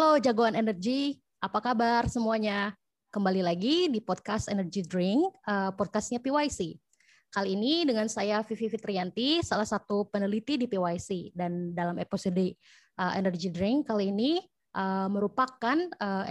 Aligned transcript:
Halo 0.00 0.16
jagoan 0.16 0.56
energi, 0.56 1.20
apa 1.44 1.60
kabar 1.60 2.08
semuanya? 2.08 2.72
Kembali 3.12 3.44
lagi 3.44 3.84
di 3.92 4.00
podcast 4.00 4.48
Energy 4.48 4.80
Drink, 4.80 5.28
uh, 5.44 5.76
podcastnya 5.76 6.16
PYC. 6.24 6.80
Kali 7.28 7.52
ini 7.52 7.84
dengan 7.84 8.08
saya 8.08 8.40
Vivi 8.40 8.72
Fitrianti, 8.72 9.44
salah 9.44 9.68
satu 9.68 10.08
peneliti 10.08 10.56
di 10.56 10.64
PYC. 10.72 11.36
Dan 11.36 11.76
dalam 11.76 12.00
episode 12.00 12.56
uh, 12.96 13.12
Energy 13.12 13.52
Drink 13.52 13.92
kali 13.92 14.08
ini 14.08 14.40
uh, 14.72 15.04
merupakan 15.12 15.76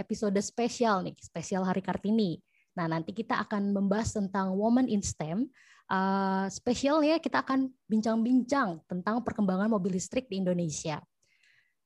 episode 0.01 0.41
spesial 0.41 1.05
nih, 1.05 1.13
spesial 1.21 1.61
Hari 1.61 1.85
Kartini. 1.85 2.41
Nah 2.73 2.89
nanti 2.89 3.13
kita 3.13 3.37
akan 3.37 3.69
membahas 3.69 4.17
tentang 4.17 4.57
Women 4.57 4.89
in 4.89 5.05
STEM, 5.05 5.45
uh, 5.93 6.49
spesialnya 6.49 7.21
kita 7.21 7.45
akan 7.45 7.69
bincang-bincang 7.85 8.81
tentang 8.89 9.21
perkembangan 9.21 9.69
mobil 9.69 9.93
listrik 9.93 10.25
di 10.25 10.41
Indonesia. 10.41 11.05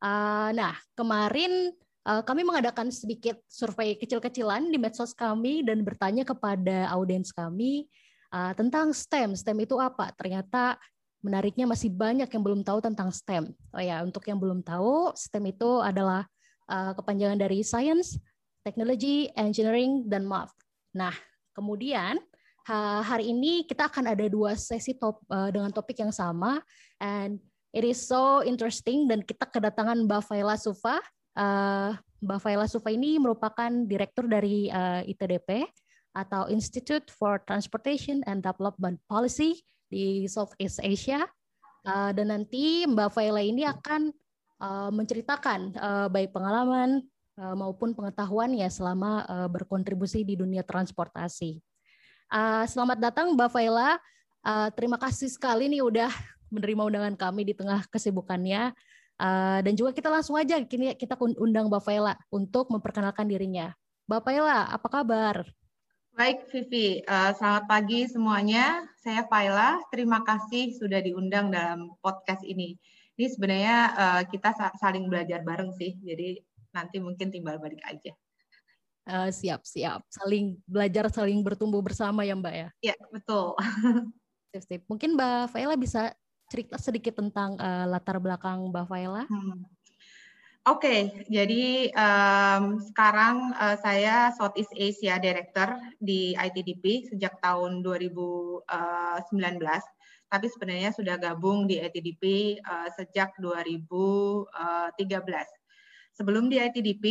Uh, 0.04 0.52
nah, 0.52 0.76
kemarin 1.00 1.72
uh, 2.04 2.20
kami 2.28 2.44
mengadakan 2.44 2.92
sedikit 2.92 3.40
survei 3.48 3.96
kecil-kecilan 3.96 4.68
di 4.68 4.76
medsos 4.76 5.16
kami 5.16 5.64
dan 5.64 5.80
bertanya 5.80 6.28
kepada 6.28 6.92
audiens 6.92 7.32
kami 7.32 7.88
uh, 8.36 8.52
tentang 8.52 8.92
STEM. 8.92 9.32
STEM 9.32 9.64
itu 9.64 9.80
apa? 9.80 10.12
Ternyata 10.20 10.76
menariknya 11.24 11.64
masih 11.64 11.88
banyak 11.88 12.28
yang 12.28 12.44
belum 12.44 12.68
tahu 12.68 12.84
tentang 12.84 13.16
STEM. 13.16 13.56
Oh 13.72 13.80
ya, 13.80 14.04
untuk 14.04 14.28
yang 14.28 14.44
belum 14.44 14.60
tahu, 14.60 15.16
STEM 15.16 15.56
itu 15.56 15.80
adalah 15.80 16.28
kepanjangan 16.68 17.40
dari 17.40 17.64
Science, 17.64 18.20
Technology, 18.64 19.32
Engineering, 19.40 20.08
dan 20.08 20.28
Math. 20.28 20.52
Nah, 20.92 21.16
kemudian 21.56 22.20
hari 23.04 23.32
ini 23.32 23.64
kita 23.64 23.88
akan 23.88 24.12
ada 24.12 24.28
dua 24.28 24.56
sesi 24.60 25.00
top, 25.00 25.24
dengan 25.28 25.72
topik 25.72 25.96
yang 26.00 26.12
sama, 26.12 26.60
and 27.00 27.40
It 27.74 27.82
is 27.82 27.98
so 28.06 28.46
interesting 28.46 29.10
dan 29.10 29.26
kita 29.26 29.50
kedatangan 29.50 30.06
Mbak 30.06 30.30
Faila 30.30 30.54
Sufa. 30.62 31.02
Uh, 31.34 31.98
Mbak 32.22 32.40
Faila 32.46 32.70
Sufa 32.70 32.94
ini 32.94 33.18
merupakan 33.18 33.74
direktur 33.90 34.30
dari 34.30 34.70
uh, 34.70 35.02
eh, 35.02 35.10
ITDP 35.10 35.66
atau 36.14 36.46
Institute 36.54 37.10
for 37.10 37.42
Transportation 37.50 38.22
and 38.30 38.46
Development 38.46 39.02
Policy 39.10 39.58
di 39.90 40.30
Southeast 40.30 40.86
Asia. 40.86 41.26
Uh, 41.82 42.14
dan 42.14 42.30
nanti 42.30 42.86
Mbak 42.86 43.10
Faila 43.10 43.42
ini 43.42 43.66
akan 43.66 44.14
uh, 44.62 44.94
menceritakan 44.94 45.74
uh, 45.74 46.08
baik 46.14 46.30
pengalaman 46.30 47.02
uh, 47.42 47.58
maupun 47.58 47.98
pengetahuannya 47.98 48.70
selama 48.70 49.26
uh, 49.26 49.50
berkontribusi 49.50 50.22
di 50.22 50.38
dunia 50.38 50.62
transportasi. 50.62 51.58
Uh, 52.30 52.70
selamat 52.70 53.02
datang 53.02 53.34
Mbak 53.34 53.50
Faila. 53.50 53.98
Uh, 54.46 54.70
terima 54.78 55.02
kasih 55.02 55.34
sekali 55.34 55.66
nih 55.74 55.82
udah 55.82 56.14
menerima 56.54 56.86
undangan 56.86 57.16
kami 57.18 57.50
di 57.50 57.54
tengah 57.58 57.84
kesibukannya. 57.90 58.72
Uh, 59.18 59.62
dan 59.62 59.74
juga 59.78 59.94
kita 59.94 60.10
langsung 60.10 60.34
aja 60.38 60.58
kini 60.66 60.94
kita 60.98 61.14
undang 61.38 61.70
Mbak 61.70 61.82
Faila 61.86 62.14
untuk 62.30 62.70
memperkenalkan 62.70 63.26
dirinya. 63.26 63.74
Mbak 64.06 64.22
Faila, 64.22 64.70
apa 64.70 64.88
kabar? 64.90 65.36
Baik, 66.14 66.46
Vivi. 66.54 67.02
Uh, 67.10 67.34
selamat 67.34 67.66
pagi 67.66 68.06
semuanya. 68.06 68.86
Saya 69.02 69.26
Faila. 69.26 69.82
Terima 69.90 70.22
kasih 70.22 70.78
sudah 70.78 71.02
diundang 71.02 71.50
dalam 71.50 71.98
podcast 72.06 72.46
ini. 72.46 72.78
Ini 73.18 73.34
sebenarnya 73.34 73.78
uh, 73.98 74.22
kita 74.30 74.54
saling 74.78 75.10
belajar 75.10 75.42
bareng 75.42 75.74
sih. 75.74 75.98
Jadi 76.02 76.38
nanti 76.70 77.02
mungkin 77.02 77.34
timbal 77.34 77.58
balik 77.58 77.82
aja. 77.86 78.14
Uh, 79.04 79.30
siap, 79.34 79.66
siap. 79.66 80.06
Saling 80.10 80.58
belajar, 80.70 81.10
saling 81.10 81.42
bertumbuh 81.42 81.82
bersama 81.82 82.22
ya 82.22 82.38
Mbak 82.38 82.56
ya? 82.56 82.68
Iya, 82.82 82.96
betul. 83.10 83.58
Sip, 84.54 84.64
sip. 84.70 84.82
Mungkin 84.86 85.18
Mbak 85.18 85.50
Faila 85.50 85.74
bisa 85.74 86.14
cerita 86.54 86.78
sedikit 86.78 87.18
tentang 87.18 87.58
uh, 87.58 87.90
latar 87.90 88.22
belakang 88.22 88.70
Mbak 88.70 88.86
Faila? 88.86 89.26
Hmm. 89.26 89.66
Oke, 90.64 90.88
okay, 90.88 91.00
jadi 91.28 91.92
um, 91.92 92.80
sekarang 92.80 93.52
uh, 93.60 93.76
saya 93.84 94.32
Southeast 94.32 94.72
Asia 94.72 95.20
Director 95.20 95.76
di 96.00 96.32
ITDP 96.40 97.12
sejak 97.12 97.36
tahun 97.44 97.84
2019, 97.84 98.64
eh, 98.72 99.84
tapi 100.32 100.48
sebenarnya 100.48 100.96
sudah 100.96 101.20
gabung 101.20 101.68
di 101.68 101.84
ITDP 101.84 102.56
uh, 102.64 102.88
sejak 102.96 103.36
2013. 103.44 104.48
Sebelum 106.16 106.48
di 106.48 106.64
ITDP, 106.64 107.06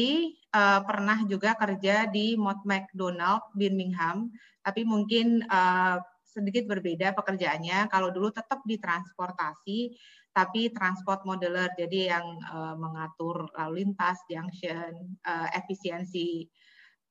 uh, 0.57 0.81
pernah 0.89 1.21
juga 1.29 1.53
kerja 1.53 2.09
di 2.09 2.41
Mott 2.41 2.65
McDonald 2.65 3.53
Birmingham, 3.53 4.33
tapi 4.65 4.81
mungkin 4.89 5.45
uh, 5.53 6.01
sedikit 6.33 6.65
berbeda 6.65 7.13
pekerjaannya. 7.13 7.93
Kalau 7.93 8.09
dulu 8.09 8.33
tetap 8.33 8.65
di 8.65 8.81
transportasi, 8.81 9.93
tapi 10.33 10.73
transport 10.73 11.29
modeler, 11.29 11.69
jadi 11.77 12.17
yang 12.17 12.27
uh, 12.49 12.75
mengatur 12.81 13.53
lalu 13.53 13.85
lintas, 13.85 14.17
junction, 14.33 15.13
uh, 15.29 15.49
efisiensi, 15.53 16.49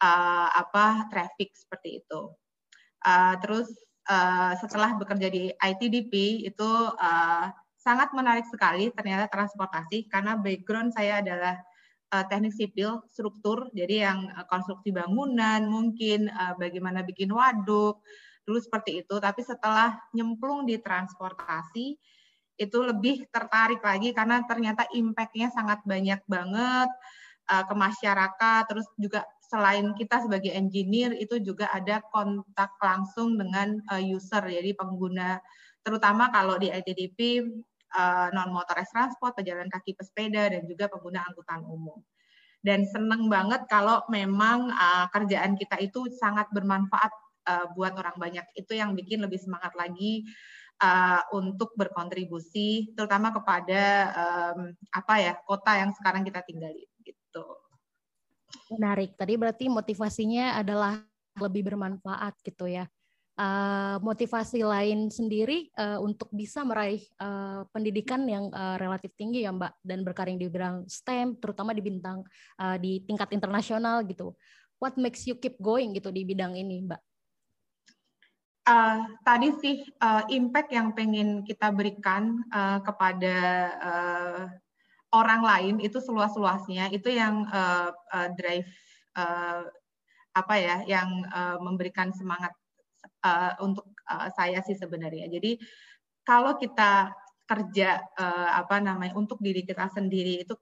uh, 0.01 0.49
apa 0.49 1.05
traffic 1.13 1.53
seperti 1.53 2.01
itu. 2.01 2.33
Uh, 3.05 3.37
terus 3.41 3.69
uh, 4.09 4.57
setelah 4.57 4.97
bekerja 4.97 5.29
di 5.29 5.53
ITDP 5.53 6.45
itu 6.49 6.71
uh, 6.97 7.45
sangat 7.77 8.13
menarik 8.13 8.45
sekali 8.49 8.93
ternyata 8.93 9.25
transportasi 9.29 10.05
karena 10.05 10.37
background 10.37 10.93
saya 10.93 11.21
adalah 11.21 11.57
uh, 12.13 12.25
teknik 12.29 12.53
sipil 12.53 13.01
struktur, 13.09 13.69
jadi 13.73 14.11
yang 14.11 14.19
uh, 14.33 14.45
konstruksi 14.49 14.93
bangunan, 14.93 15.65
mungkin 15.65 16.29
uh, 16.29 16.53
bagaimana 16.57 17.01
bikin 17.01 17.31
waduk 17.31 18.01
dulu 18.45 18.59
seperti 18.59 19.05
itu. 19.05 19.15
Tapi 19.17 19.41
setelah 19.45 19.97
nyemplung 20.15 20.65
di 20.65 20.77
transportasi 20.81 21.97
itu 22.61 22.77
lebih 22.83 23.25
tertarik 23.33 23.81
lagi 23.81 24.13
karena 24.13 24.45
ternyata 24.45 24.85
impact-nya 24.93 25.49
sangat 25.49 25.81
banyak 25.81 26.21
banget 26.29 26.89
uh, 27.49 27.63
ke 27.65 27.73
masyarakat. 27.73 28.61
Terus 28.69 28.87
juga 28.97 29.25
selain 29.49 29.91
kita 29.97 30.23
sebagai 30.23 30.53
engineer 30.53 31.11
itu 31.17 31.41
juga 31.41 31.67
ada 31.73 31.99
kontak 32.13 32.77
langsung 32.79 33.35
dengan 33.35 33.81
uh, 33.89 34.01
user. 34.01 34.45
Jadi 34.45 34.77
pengguna 34.77 35.41
terutama 35.81 36.29
kalau 36.29 36.61
di 36.61 36.69
ITDP 36.69 37.41
uh, 37.97 38.27
non 38.31 38.53
motorized 38.53 38.93
transport 38.93 39.35
pejalan 39.35 39.67
kaki 39.67 39.97
pesepeda 39.97 40.53
dan 40.53 40.63
juga 40.69 40.87
pengguna 40.87 41.25
angkutan 41.27 41.65
umum. 41.65 41.99
Dan 42.61 42.85
seneng 42.85 43.25
banget 43.25 43.65
kalau 43.65 44.05
memang 44.05 44.69
uh, 44.69 45.09
kerjaan 45.09 45.57
kita 45.57 45.81
itu 45.81 46.05
sangat 46.13 46.45
bermanfaat 46.53 47.09
uh, 47.51 47.65
buat 47.75 47.91
orang 47.99 48.15
banyak 48.15 48.45
itu 48.55 48.71
yang 48.71 48.95
bikin 48.95 49.19
lebih 49.19 49.39
semangat 49.41 49.75
lagi 49.75 50.23
uh, 50.79 51.21
untuk 51.35 51.75
berkontribusi 51.75 52.95
terutama 52.95 53.35
kepada 53.35 53.83
um, 54.15 54.71
apa 54.95 55.13
ya 55.19 55.33
kota 55.43 55.75
yang 55.75 55.91
sekarang 55.91 56.23
kita 56.23 56.39
tinggali 56.47 56.87
gitu. 57.03 57.45
Menarik. 58.71 59.15
Tadi 59.19 59.33
berarti 59.35 59.65
motivasinya 59.67 60.55
adalah 60.55 61.03
lebih 61.39 61.67
bermanfaat 61.67 62.39
gitu 62.43 62.67
ya. 62.71 62.87
Uh, 63.39 63.95
motivasi 64.03 64.59
lain 64.61 65.07
sendiri 65.07 65.71
untuk 66.03 66.27
bisa 66.35 66.61
meraih 66.67 66.99
pendidikan 67.71 68.21
yang 68.27 68.51
relatif 68.75 69.15
tinggi 69.15 69.47
ya 69.47 69.55
Mbak 69.55 69.81
dan 69.81 69.99
berkarir 70.03 70.35
di 70.35 70.51
bidang 70.51 70.83
STEM 70.85 71.39
terutama 71.39 71.71
di 71.71 71.79
bintang 71.81 72.21
di 72.83 73.01
tingkat 73.07 73.31
internasional 73.31 74.03
gitu. 74.03 74.35
What 74.83 74.99
makes 74.99 75.25
you 75.25 75.39
keep 75.39 75.57
going 75.63 75.95
gitu 75.95 76.11
di 76.11 76.27
bidang 76.27 76.59
ini 76.59 76.85
Mbak? 76.85 77.01
Uh, 78.67 78.97
tadi 79.25 79.49
sih 79.61 79.75
uh, 80.01 80.23
impact 80.29 80.69
yang 80.73 80.93
pengen 80.93 81.41
kita 81.45 81.73
berikan 81.73 82.45
uh, 82.53 82.79
kepada 82.83 83.37
uh, 83.81 84.43
orang 85.11 85.41
lain 85.43 85.75
itu 85.83 85.99
seluas-luasnya 85.99 86.89
itu 86.93 87.11
yang 87.11 87.47
uh, 87.51 87.91
uh, 87.91 88.29
drive 88.35 88.67
uh, 89.17 89.67
apa 90.31 90.55
ya 90.55 90.77
yang 90.87 91.27
uh, 91.27 91.59
memberikan 91.59 92.15
semangat 92.15 92.55
uh, 93.27 93.59
untuk 93.59 93.91
uh, 94.07 94.31
saya 94.31 94.63
sih 94.63 94.77
sebenarnya. 94.79 95.27
Jadi 95.27 95.59
kalau 96.23 96.55
kita 96.55 97.11
kerja 97.43 97.99
uh, 98.15 98.49
apa 98.55 98.79
namanya 98.79 99.11
untuk 99.19 99.43
diri 99.43 99.67
kita 99.67 99.91
sendiri 99.91 100.47
itu 100.47 100.55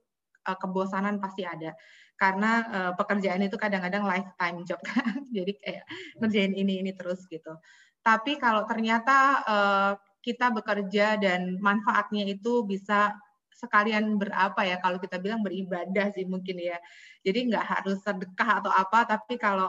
uh, 0.50 0.58
kebosanan 0.58 1.22
pasti 1.22 1.46
ada 1.46 1.78
karena 2.20 2.52
uh, 2.68 2.92
pekerjaan 2.98 3.46
itu 3.46 3.56
kadang-kadang 3.56 4.04
lifetime 4.04 4.66
job 4.66 4.82
kan. 4.82 5.24
Jadi 5.38 5.56
kayak 5.62 5.86
ngerjain 6.18 6.54
ini 6.58 6.82
ini 6.82 6.92
terus 6.98 7.24
gitu. 7.30 7.54
Tapi 8.00 8.40
kalau 8.40 8.64
ternyata 8.66 9.18
uh, 9.44 9.92
kita 10.24 10.52
bekerja 10.52 11.20
dan 11.20 11.60
manfaatnya 11.60 12.28
itu 12.28 12.64
bisa 12.68 13.16
sekalian 13.56 14.16
berapa 14.16 14.56
ya 14.64 14.80
kalau 14.80 14.96
kita 15.04 15.20
bilang 15.20 15.44
beribadah 15.44 16.12
sih 16.16 16.24
mungkin 16.24 16.60
ya. 16.60 16.80
Jadi 17.24 17.52
nggak 17.52 17.66
harus 17.66 18.00
sedekah 18.04 18.64
atau 18.64 18.72
apa, 18.72 19.04
tapi 19.04 19.36
kalau 19.36 19.68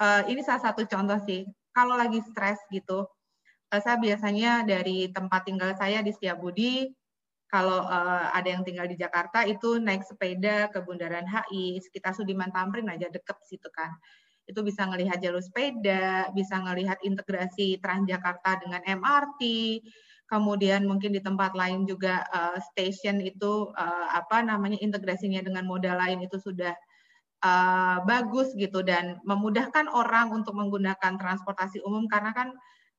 uh, 0.00 0.22
ini 0.28 0.44
salah 0.44 0.72
satu 0.72 0.84
contoh 0.84 1.16
sih. 1.24 1.48
Kalau 1.72 1.94
lagi 1.94 2.20
stres 2.20 2.60
gitu, 2.68 3.08
uh, 3.72 3.80
saya 3.80 3.96
biasanya 3.96 4.66
dari 4.68 5.08
tempat 5.08 5.48
tinggal 5.48 5.72
saya 5.78 6.04
di 6.04 6.12
Setiabudi, 6.12 6.90
kalau 7.48 7.80
uh, 7.80 8.28
ada 8.36 8.44
yang 8.44 8.60
tinggal 8.60 8.84
di 8.84 8.96
Jakarta 9.00 9.48
itu 9.48 9.80
naik 9.80 10.04
sepeda 10.04 10.68
ke 10.68 10.84
Bundaran 10.84 11.24
HI, 11.24 11.80
sekitar 11.80 12.12
Sudiman 12.12 12.52
Tamrin 12.52 12.92
aja 12.92 13.08
deket 13.08 13.40
situ 13.48 13.68
kan 13.72 13.88
itu 14.48 14.60
bisa 14.64 14.88
melihat 14.88 15.20
jalur 15.20 15.44
sepeda, 15.44 16.32
bisa 16.32 16.56
melihat 16.64 16.96
integrasi 17.04 17.76
Transjakarta 17.84 18.64
dengan 18.64 18.80
MRT, 18.80 19.42
kemudian 20.28 20.84
mungkin 20.84 21.12
di 21.12 21.20
tempat 21.20 21.52
lain 21.52 21.84
juga 21.88 22.24
uh, 22.32 22.56
station 22.72 23.20
itu 23.20 23.72
uh, 23.72 24.08
apa 24.12 24.44
namanya 24.44 24.80
integrasinya 24.80 25.40
dengan 25.40 25.64
moda 25.64 25.96
lain 25.96 26.24
itu 26.24 26.36
sudah 26.36 26.76
uh, 27.44 28.04
bagus 28.04 28.52
gitu 28.56 28.84
dan 28.84 29.20
memudahkan 29.24 29.88
orang 29.88 30.32
untuk 30.32 30.52
menggunakan 30.52 31.16
transportasi 31.16 31.80
umum 31.80 32.04
karena 32.08 32.36
kan 32.36 32.48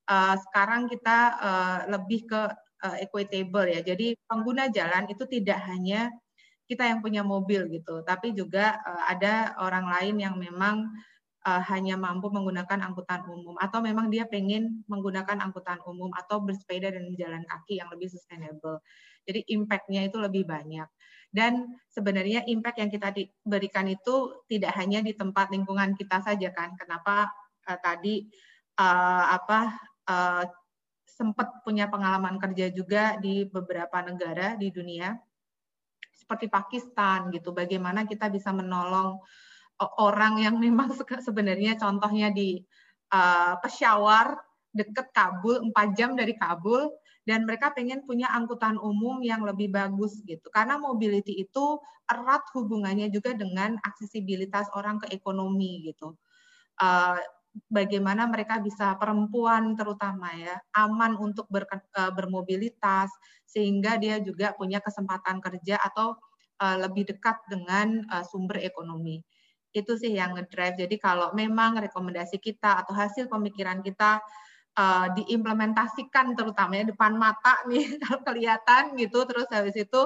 uh, 0.10 0.36
sekarang 0.50 0.90
kita 0.90 1.18
uh, 1.38 1.80
lebih 1.94 2.25
ke 2.25 2.42
uh, 2.86 2.98
equitable 2.98 3.69
ya. 3.69 3.86
Jadi 3.86 4.18
pengguna 4.25 4.74
jalan 4.74 5.06
itu 5.10 5.24
tidak 5.30 5.62
hanya 5.69 6.10
kita 6.69 6.86
yang 6.86 7.02
punya 7.02 7.25
mobil 7.25 7.66
gitu, 7.69 8.06
tapi 8.06 8.34
juga 8.34 8.78
uh, 8.86 9.04
ada 9.10 9.57
orang 9.62 9.90
lain 9.90 10.16
yang 10.22 10.36
memang 10.38 10.86
uh, 11.45 11.62
hanya 11.71 11.95
mampu 11.95 12.27
menggunakan 12.27 12.80
angkutan 12.83 13.24
umum 13.27 13.56
atau 13.59 13.80
memang 13.80 14.12
dia 14.12 14.27
pengen 14.27 14.83
menggunakan 14.91 15.39
angkutan 15.39 15.80
umum 15.88 16.12
atau 16.15 16.44
bersepeda 16.44 16.91
dan 16.91 17.07
jalan 17.15 17.44
kaki 17.47 17.80
yang 17.80 17.88
lebih 17.94 18.12
sustainable. 18.12 18.83
Jadi 19.24 19.45
impact-nya 19.51 20.09
itu 20.09 20.18
lebih 20.19 20.44
banyak. 20.50 20.88
Dan 21.30 21.77
sebenarnya 21.94 22.41
impact 22.50 22.81
yang 22.81 22.89
kita 22.89 23.13
berikan 23.45 23.86
itu 23.86 24.41
tidak 24.50 24.74
hanya 24.81 25.06
di 25.06 25.13
tempat 25.13 25.53
lingkungan 25.53 25.94
kita 25.94 26.25
saja 26.25 26.50
kan. 26.50 26.74
Kenapa 26.74 27.30
uh, 27.69 27.80
tadi 27.80 28.25
uh, 28.81 29.25
apa 29.38 29.77
uh, 30.09 30.44
sempat 31.06 31.62
punya 31.62 31.92
pengalaman 31.92 32.39
kerja 32.42 32.71
juga 32.74 33.19
di 33.19 33.45
beberapa 33.45 34.00
negara 34.01 34.56
di 34.56 34.71
dunia 34.74 35.13
seperti 36.15 36.50
Pakistan 36.50 37.30
gitu. 37.30 37.51
Bagaimana 37.53 38.07
kita 38.09 38.31
bisa 38.31 38.50
menolong 38.56 39.21
orang 39.80 40.44
yang 40.44 40.56
memang 40.60 40.92
sebenarnya 41.28 41.80
contohnya 41.80 42.30
di 42.30 42.60
uh, 43.16 43.56
Peshawar 43.64 44.36
dekat 44.70 45.10
Kabul, 45.16 45.72
4 45.74 45.98
jam 45.98 46.14
dari 46.14 46.38
Kabul, 46.38 46.94
dan 47.26 47.46
mereka 47.46 47.74
pengen 47.74 48.06
punya 48.06 48.30
angkutan 48.30 48.78
umum 48.78 49.22
yang 49.22 49.42
lebih 49.46 49.70
bagus 49.74 50.22
gitu. 50.26 50.50
Karena 50.54 50.78
mobility 50.78 51.42
itu 51.42 51.78
erat 52.10 52.42
hubungannya 52.58 53.10
juga 53.14 53.38
dengan 53.38 53.78
aksesibilitas 53.86 54.70
orang 54.74 54.98
ke 55.02 55.14
ekonomi 55.14 55.90
gitu. 55.90 56.18
Uh, 56.80 57.18
bagaimana 57.70 58.30
mereka 58.30 58.62
bisa 58.62 58.94
perempuan 58.98 59.74
terutama 59.74 60.31
ya 60.38 60.58
aman 60.78 61.18
untuk 61.18 61.50
ber, 61.50 61.66
uh, 61.98 62.14
bermobilitas 62.14 63.10
sehingga 63.44 63.98
dia 63.98 64.22
juga 64.22 64.54
punya 64.54 64.80
kesempatan 64.80 65.42
kerja 65.42 65.81
atau 65.81 66.14
uh, 66.62 66.78
lebih 66.78 67.10
dekat 67.10 67.42
dengan 67.50 68.06
uh, 68.10 68.24
sumber 68.24 68.62
ekonomi 68.62 69.20
itu 69.74 69.94
sih 69.98 70.18
yang 70.18 70.33
ngedrive 70.33 70.86
jadi 70.86 70.95
kalau 70.98 71.30
memang 71.38 71.77
rekomendasi 71.77 72.42
kita 72.42 72.86
atau 72.86 72.94
hasil 72.98 73.30
pemikiran 73.30 73.86
kita 73.86 74.18
uh, 74.77 75.07
diimplementasikan 75.13 76.33
terutama 76.33 76.81
ya 76.81 76.86
depan 76.89 77.13
mata 77.18 77.62
nih 77.69 78.00
kalau 78.01 78.21
kelihatan 78.25 78.98
gitu 78.98 79.25
terus 79.30 79.45
habis 79.54 79.77
itu 79.77 80.01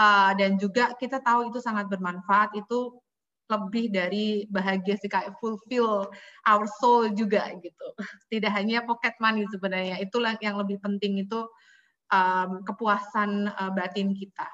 uh, 0.00 0.32
dan 0.36 0.56
juga 0.56 0.96
kita 0.96 1.20
tahu 1.20 1.52
itu 1.52 1.60
sangat 1.60 1.88
bermanfaat 1.90 2.56
itu 2.56 2.96
lebih 3.44 3.92
dari 3.92 4.48
bahagia 4.48 4.96
sih 4.96 5.10
kayak 5.10 5.36
fulfill 5.36 6.08
our 6.48 6.64
soul 6.80 7.12
juga 7.12 7.52
gitu. 7.60 7.86
Tidak 8.32 8.48
hanya 8.48 8.88
pocket 8.88 9.12
money 9.20 9.44
sebenarnya. 9.52 10.00
Itulah 10.00 10.40
yang 10.40 10.56
lebih 10.56 10.80
penting 10.80 11.20
itu 11.20 11.44
um, 12.08 12.64
kepuasan 12.64 13.52
uh, 13.52 13.70
batin 13.76 14.16
kita. 14.16 14.48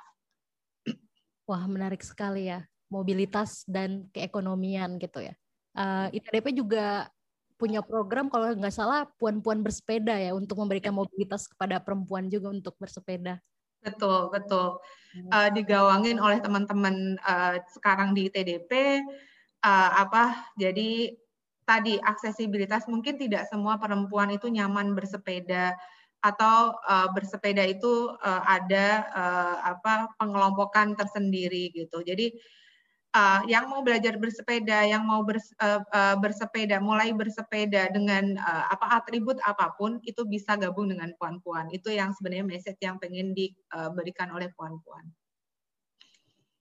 Wah, 1.47 1.67
menarik 1.71 2.03
sekali 2.03 2.51
ya. 2.51 2.67
Mobilitas 2.91 3.65
dan 3.71 4.11
keekonomian 4.11 4.99
gitu 4.99 5.23
ya. 5.23 5.35
Uh, 5.79 6.11
ITDP 6.11 6.59
juga 6.59 7.07
punya 7.55 7.85
program 7.85 8.27
kalau 8.27 8.51
nggak 8.57 8.75
salah 8.75 9.07
puan-puan 9.21 9.63
bersepeda 9.63 10.17
ya 10.17 10.35
untuk 10.35 10.59
memberikan 10.59 10.97
mobilitas 10.97 11.47
kepada 11.47 11.79
perempuan 11.79 12.27
juga 12.27 12.51
untuk 12.51 12.75
bersepeda. 12.81 13.39
Betul, 13.81 14.29
betul. 14.33 14.81
Uh, 15.33 15.49
digawangin 15.53 16.21
oleh 16.21 16.41
teman-teman 16.41 17.17
uh, 17.25 17.57
sekarang 17.73 18.13
di 18.13 18.29
TDP 18.29 19.01
uh, 19.65 19.91
apa? 20.05 20.53
Jadi 20.57 21.17
tadi 21.65 21.97
aksesibilitas 22.01 22.91
mungkin 22.91 23.15
tidak 23.15 23.47
semua 23.47 23.79
perempuan 23.79 24.33
itu 24.35 24.51
nyaman 24.51 24.93
bersepeda 24.93 25.77
atau 26.21 26.77
uh, 26.85 27.09
bersepeda 27.17 27.65
itu 27.65 28.13
uh, 28.21 28.43
ada 28.45 29.09
uh, 29.17 29.57
apa 29.77 30.13
pengelompokan 30.21 30.93
tersendiri 30.93 31.73
gitu. 31.73 32.05
Jadi 32.05 32.37
uh, 33.15 33.41
yang 33.47 33.67
mau 33.67 33.83
belajar 33.83 34.17
bersepeda, 34.17 34.87
yang 34.87 35.03
mau 35.07 35.23
bers, 35.27 35.51
uh, 35.59 35.83
uh, 35.91 36.17
bersepeda, 36.19 36.79
mulai 36.79 37.11
bersepeda 37.11 37.91
dengan 37.91 38.39
uh, 38.39 38.65
apa 38.71 39.03
atribut 39.03 39.39
apa 39.43 39.75
pun 39.75 39.99
itu 40.07 40.23
bisa 40.27 40.55
gabung 40.55 40.91
dengan 40.91 41.11
puan-puan. 41.19 41.71
Itu 41.75 41.91
yang 41.91 42.15
sebenarnya 42.15 42.47
message 42.47 42.81
yang 42.83 42.99
pengen 43.03 43.35
diberikan 43.35 44.31
oleh 44.35 44.51
puan-puan. 44.55 45.07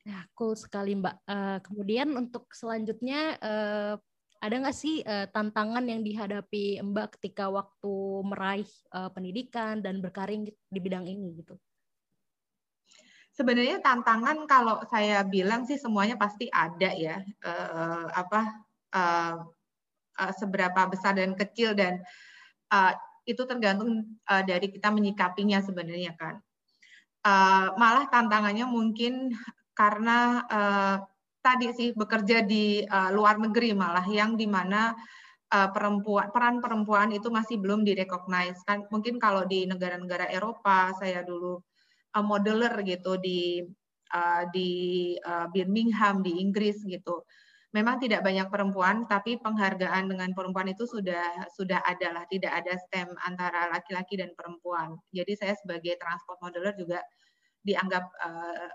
Ya, 0.08 0.26
cool 0.34 0.58
sekali 0.58 0.98
Mbak. 0.98 1.16
Uh, 1.30 1.58
kemudian 1.62 2.10
untuk 2.18 2.50
selanjutnya 2.50 3.38
uh, 3.44 3.94
ada 4.40 4.56
nggak 4.56 4.78
sih 4.78 5.04
uh, 5.04 5.28
tantangan 5.30 5.84
yang 5.86 6.02
dihadapi 6.02 6.80
Mbak 6.82 7.20
ketika 7.20 7.52
waktu 7.52 7.94
meraih 8.26 8.72
uh, 8.96 9.12
pendidikan 9.12 9.84
dan 9.84 10.00
berkarir 10.00 10.50
di 10.50 10.80
bidang 10.80 11.06
ini 11.06 11.44
gitu? 11.44 11.60
Sebenarnya 13.40 13.80
tantangan 13.80 14.44
kalau 14.44 14.84
saya 14.92 15.24
bilang 15.24 15.64
sih 15.64 15.80
semuanya 15.80 16.20
pasti 16.20 16.52
ada 16.52 16.92
ya 16.92 17.24
uh, 17.48 18.12
apa 18.12 18.42
uh, 18.92 19.36
uh, 20.20 20.34
seberapa 20.36 20.92
besar 20.92 21.16
dan 21.16 21.40
kecil 21.40 21.72
dan 21.72 22.04
uh, 22.68 22.92
itu 23.24 23.40
tergantung 23.48 24.20
uh, 24.28 24.44
dari 24.44 24.68
kita 24.68 24.92
menyikapinya 24.92 25.64
sebenarnya 25.64 26.20
kan. 26.20 26.44
Uh, 27.24 27.72
malah 27.80 28.12
tantangannya 28.12 28.68
mungkin 28.68 29.32
karena 29.72 30.44
uh, 30.52 30.96
tadi 31.40 31.72
sih 31.72 31.90
bekerja 31.96 32.44
di 32.44 32.84
uh, 32.84 33.16
luar 33.16 33.40
negeri 33.40 33.72
malah 33.72 34.04
yang 34.08 34.36
di 34.36 34.48
mana 34.52 34.92
uh, 35.56 35.70
perempuan 35.72 36.28
peran 36.36 36.60
perempuan 36.60 37.16
itu 37.16 37.32
masih 37.32 37.56
belum 37.56 37.88
direcognize 37.88 38.60
kan. 38.68 38.84
Mungkin 38.92 39.16
kalau 39.16 39.48
di 39.48 39.64
negara-negara 39.64 40.28
Eropa 40.28 40.92
saya 41.00 41.24
dulu 41.24 41.64
uh, 42.16 42.26
modeler 42.26 42.74
gitu 42.86 43.18
di 43.20 43.64
uh, 44.14 44.44
di 44.50 44.70
uh, 45.22 45.48
Birmingham 45.52 46.22
di 46.26 46.42
Inggris 46.42 46.82
gitu. 46.86 47.26
Memang 47.70 48.02
tidak 48.02 48.26
banyak 48.26 48.50
perempuan, 48.50 49.06
tapi 49.06 49.38
penghargaan 49.38 50.10
dengan 50.10 50.34
perempuan 50.34 50.74
itu 50.74 50.90
sudah 50.90 51.46
sudah 51.54 51.78
ada 51.86 52.18
lah, 52.18 52.26
tidak 52.26 52.50
ada 52.50 52.74
stem 52.90 53.14
antara 53.22 53.70
laki-laki 53.70 54.18
dan 54.18 54.34
perempuan. 54.34 54.98
Jadi 55.14 55.38
saya 55.38 55.54
sebagai 55.54 55.94
transport 56.02 56.42
modeler 56.42 56.74
juga 56.74 57.06
dianggap 57.62 58.10
uh, 58.26 58.70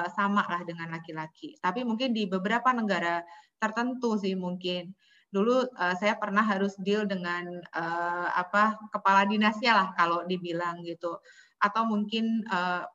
uh, 0.00 0.08
sama 0.16 0.48
lah 0.48 0.64
dengan 0.64 0.88
laki-laki. 0.96 1.60
Tapi 1.60 1.84
mungkin 1.84 2.16
di 2.16 2.24
beberapa 2.24 2.72
negara 2.72 3.20
tertentu 3.60 4.16
sih 4.16 4.32
mungkin 4.32 4.96
dulu 5.28 5.60
uh, 5.60 5.94
saya 6.00 6.16
pernah 6.16 6.40
harus 6.40 6.72
deal 6.80 7.04
dengan 7.04 7.44
uh, 7.76 8.28
apa 8.32 8.80
kepala 8.88 9.28
dinasnya 9.28 9.76
lah 9.76 9.88
kalau 9.92 10.24
dibilang 10.24 10.80
gitu 10.88 11.20
atau 11.58 11.82
mungkin 11.86 12.46
uh, 12.48 12.86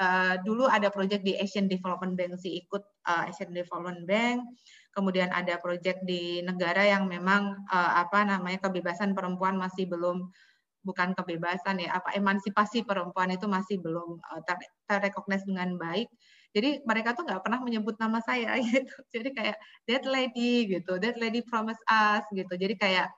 uh, 0.00 0.34
dulu 0.42 0.66
ada 0.66 0.88
proyek 0.88 1.20
di 1.22 1.36
Asian 1.36 1.68
Development 1.68 2.16
Bank 2.16 2.40
sih 2.40 2.64
ikut 2.64 2.82
uh, 3.06 3.28
Asian 3.28 3.52
Development 3.52 4.02
Bank. 4.08 4.44
Kemudian 4.90 5.30
ada 5.30 5.60
proyek 5.62 6.02
di 6.02 6.42
negara 6.42 6.82
yang 6.82 7.06
memang 7.06 7.54
uh, 7.70 7.92
apa 8.02 8.26
namanya 8.26 8.58
kebebasan 8.58 9.14
perempuan 9.14 9.54
masih 9.54 9.86
belum 9.86 10.32
bukan 10.80 11.12
kebebasan 11.12 11.76
ya 11.76 12.00
apa 12.00 12.16
emansipasi 12.16 12.88
perempuan 12.88 13.28
itu 13.28 13.44
masih 13.44 13.76
belum 13.84 14.16
uh, 14.16 14.40
ter 14.42 14.58
terrecognize 14.88 15.46
dengan 15.46 15.76
baik. 15.76 16.08
Jadi 16.50 16.82
mereka 16.82 17.14
tuh 17.14 17.22
nggak 17.28 17.46
pernah 17.46 17.62
menyebut 17.62 17.94
nama 18.02 18.18
saya 18.18 18.58
gitu. 18.64 18.94
Jadi 19.14 19.28
kayak 19.30 19.56
that 19.86 20.02
lady 20.08 20.66
gitu 20.66 20.98
that 20.98 21.14
lady 21.20 21.44
promise 21.44 21.78
us 21.86 22.24
gitu. 22.34 22.50
Jadi 22.56 22.74
kayak 22.74 23.08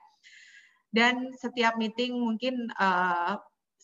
dan 0.93 1.33
setiap 1.41 1.81
meeting 1.81 2.13
mungkin 2.21 2.69
uh, 2.77 3.41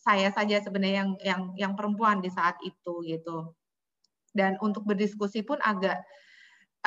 saya 0.09 0.33
saja 0.33 0.57
sebenarnya 0.65 1.05
yang 1.05 1.13
yang 1.21 1.43
yang 1.69 1.73
perempuan 1.77 2.25
di 2.25 2.33
saat 2.33 2.57
itu 2.65 3.05
gitu. 3.05 3.53
Dan 4.33 4.57
untuk 4.65 4.89
berdiskusi 4.89 5.45
pun 5.45 5.61
agak 5.61 6.01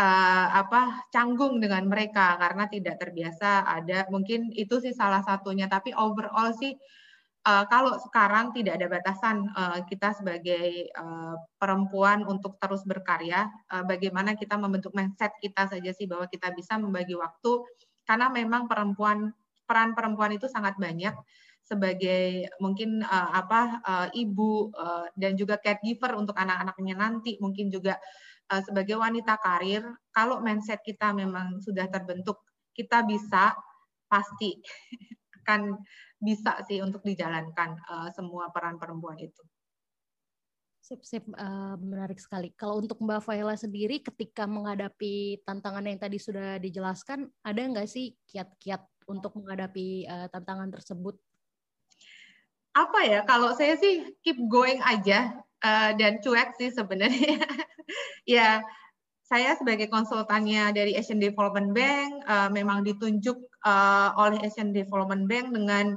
uh, 0.01 0.47
apa 0.57 1.05
canggung 1.13 1.61
dengan 1.61 1.85
mereka 1.85 2.33
karena 2.41 2.65
tidak 2.65 2.97
terbiasa 2.97 3.69
ada 3.69 4.09
mungkin 4.09 4.49
itu 4.57 4.81
sih 4.81 4.93
salah 4.97 5.21
satunya. 5.21 5.69
Tapi 5.69 5.93
overall 5.93 6.49
sih 6.57 6.73
uh, 7.45 7.65
kalau 7.69 7.93
sekarang 8.09 8.57
tidak 8.57 8.81
ada 8.81 8.87
batasan 8.89 9.45
uh, 9.53 9.85
kita 9.85 10.17
sebagai 10.17 10.89
uh, 10.97 11.37
perempuan 11.61 12.25
untuk 12.25 12.57
terus 12.57 12.81
berkarya 12.89 13.45
uh, 13.69 13.85
bagaimana 13.85 14.33
kita 14.33 14.57
membentuk 14.57 14.97
mindset 14.97 15.37
kita 15.37 15.69
saja 15.69 15.93
sih 15.93 16.09
bahwa 16.09 16.25
kita 16.25 16.49
bisa 16.57 16.81
membagi 16.81 17.13
waktu. 17.13 17.61
Karena 18.01 18.33
memang 18.33 18.65
perempuan 18.65 19.29
peran 19.69 19.93
perempuan 19.93 20.33
itu 20.35 20.49
sangat 20.49 20.75
banyak 20.81 21.13
sebagai 21.71 22.51
mungkin 22.59 22.99
uh, 22.99 23.31
apa 23.31 23.61
uh, 23.79 24.07
ibu 24.11 24.67
uh, 24.75 25.07
dan 25.15 25.39
juga 25.39 25.55
caregiver 25.55 26.19
untuk 26.19 26.35
anak-anaknya 26.35 26.95
nanti 26.99 27.39
mungkin 27.39 27.71
juga 27.71 27.95
uh, 28.51 28.59
sebagai 28.59 28.99
wanita 28.99 29.39
karir 29.39 29.87
kalau 30.11 30.43
mindset 30.43 30.83
kita 30.83 31.15
memang 31.15 31.63
sudah 31.63 31.87
terbentuk 31.87 32.43
kita 32.75 33.07
bisa 33.07 33.55
pasti 34.11 34.59
akan 35.41 35.79
bisa 36.21 36.61
sih 36.69 36.83
untuk 36.83 37.01
dijalankan 37.01 37.79
uh, 37.89 38.09
semua 38.13 38.53
peran 38.53 38.77
perempuan 38.77 39.17
itu. 39.17 39.41
Sip, 40.81 41.01
sip, 41.05 41.23
uh, 41.37 41.77
menarik 41.77 42.17
sekali. 42.17 42.53
Kalau 42.53 42.81
untuk 42.81 42.99
Mbak 42.99 43.21
Faila 43.23 43.55
sendiri, 43.55 44.01
ketika 44.01 44.49
menghadapi 44.49 45.39
tantangan 45.45 45.85
yang 45.85 45.97
tadi 46.01 46.17
sudah 46.17 46.57
dijelaskan, 46.57 47.29
ada 47.45 47.61
nggak 47.63 47.87
sih 47.89 48.17
kiat-kiat 48.27 48.81
untuk 49.07 49.37
menghadapi 49.39 50.09
uh, 50.09 50.27
tantangan 50.29 50.73
tersebut? 50.73 51.15
Apa 52.71 52.99
ya? 53.03 53.19
Kalau 53.27 53.51
saya 53.51 53.75
sih 53.75 54.15
keep 54.23 54.39
going 54.47 54.79
aja 54.79 55.35
uh, 55.59 55.91
dan 55.99 56.23
cuek 56.23 56.55
sih 56.55 56.71
sebenarnya. 56.71 57.39
ya, 58.27 58.63
saya 59.27 59.55
sebagai 59.55 59.87
konsultannya 59.91 60.75
dari 60.75 60.95
Asian 60.95 61.19
Development 61.19 61.71
Bank 61.71 62.23
uh, 62.27 62.47
memang 62.51 62.83
ditunjuk 62.83 63.35
uh, 63.63 64.15
oleh 64.15 64.39
Asian 64.43 64.71
Development 64.71 65.27
Bank 65.27 65.55
dengan 65.55 65.95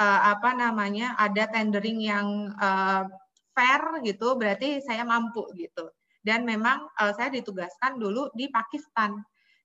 uh, 0.00 0.20
apa 0.32 0.56
namanya 0.56 1.16
ada 1.16 1.48
tendering 1.48 2.00
yang 2.00 2.52
uh, 2.56 3.04
fair 3.56 4.04
gitu, 4.04 4.36
berarti 4.36 4.80
saya 4.84 5.04
mampu 5.04 5.44
gitu. 5.56 5.88
Dan 6.20 6.44
memang 6.44 6.84
uh, 7.00 7.12
saya 7.16 7.32
ditugaskan 7.32 7.96
dulu 7.96 8.28
di 8.36 8.52
Pakistan 8.52 9.16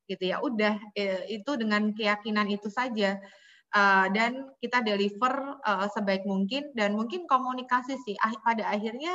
gitu 0.07 0.31
ya. 0.31 0.39
Udah 0.39 0.79
itu 1.27 1.51
dengan 1.59 1.91
keyakinan 1.91 2.47
itu 2.47 2.71
saja. 2.71 3.19
Uh, 3.75 4.08
dan 4.15 4.55
kita 4.63 4.79
deliver 4.79 5.60
uh, 5.67 5.84
sebaik 5.91 6.24
mungkin 6.24 6.72
dan 6.79 6.96
mungkin 6.96 7.27
komunikasi 7.27 8.00
sih 8.08 8.15
ah, 8.24 8.32
pada 8.39 8.72
akhirnya 8.72 9.12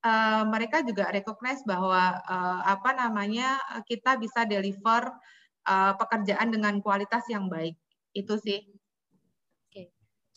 uh, 0.00 0.48
mereka 0.48 0.80
juga 0.80 1.12
recognize 1.12 1.60
bahwa 1.68 2.16
uh, 2.24 2.64
apa 2.64 2.96
namanya 2.96 3.60
kita 3.84 4.16
bisa 4.16 4.48
deliver 4.48 5.04
uh, 5.68 5.92
pekerjaan 6.00 6.48
dengan 6.48 6.80
kualitas 6.80 7.28
yang 7.28 7.52
baik 7.52 7.76
itu 8.16 8.40
sih 8.40 8.64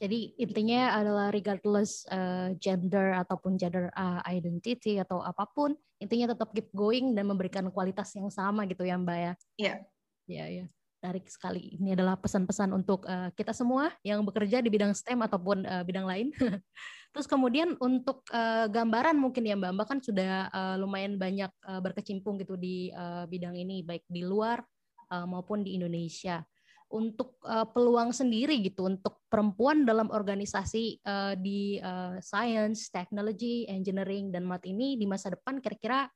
jadi 0.04 0.36
intinya 0.36 1.00
adalah 1.00 1.32
regardless 1.32 2.04
uh, 2.12 2.52
gender 2.60 3.16
ataupun 3.24 3.56
gender 3.56 3.88
uh, 3.96 4.20
identity 4.28 5.00
atau 5.00 5.24
apa 5.24 5.48
pun, 5.48 5.78
intinya 6.02 6.36
tetap 6.36 6.52
keep 6.52 6.68
going 6.76 7.16
dan 7.16 7.30
memberikan 7.30 7.70
kualitas 7.72 8.12
yang 8.18 8.28
sama 8.28 8.68
gitu 8.68 8.84
ya 8.84 9.00
Mbak 9.00 9.16
ya. 9.16 9.24
Iya. 9.24 9.34
Yeah. 9.64 9.78
Iya, 10.24 10.46
iya. 10.50 10.66
Menarik 11.04 11.28
sekali. 11.28 11.76
Ini 11.76 12.00
adalah 12.00 12.16
pesan-pesan 12.16 12.72
untuk 12.72 13.04
uh, 13.12 13.28
kita 13.36 13.52
semua 13.52 13.92
yang 14.08 14.24
bekerja 14.24 14.64
di 14.64 14.72
bidang 14.72 14.96
STEM 14.96 15.20
ataupun 15.20 15.68
uh, 15.68 15.84
bidang 15.84 16.08
lain. 16.08 16.32
Terus 17.12 17.28
kemudian 17.28 17.76
untuk 17.84 18.24
uh, 18.32 18.72
gambaran 18.72 19.20
mungkin 19.20 19.44
ya 19.44 19.60
Mbak, 19.60 19.72
Mbak 19.76 19.88
kan 19.92 20.00
sudah 20.00 20.48
uh, 20.48 20.76
lumayan 20.80 21.20
banyak 21.20 21.52
uh, 21.68 21.84
berkecimpung 21.84 22.40
gitu 22.40 22.56
di 22.56 22.88
uh, 22.96 23.28
bidang 23.28 23.52
ini 23.52 23.84
baik 23.84 24.08
di 24.08 24.24
luar 24.24 24.64
uh, 25.12 25.28
maupun 25.28 25.60
di 25.60 25.76
Indonesia 25.76 26.40
untuk 26.88 27.36
uh, 27.44 27.68
peluang 27.68 28.16
sendiri 28.16 28.64
gitu 28.64 28.88
untuk 28.88 29.26
perempuan 29.28 29.84
dalam 29.84 30.08
organisasi 30.08 31.04
uh, 31.04 31.36
di 31.36 31.84
uh, 31.84 32.16
science, 32.24 32.88
technology, 32.88 33.68
engineering 33.68 34.32
dan 34.32 34.48
mat 34.48 34.64
ini 34.64 34.96
di 34.96 35.04
masa 35.04 35.36
depan 35.36 35.60
kira-kira 35.60 36.08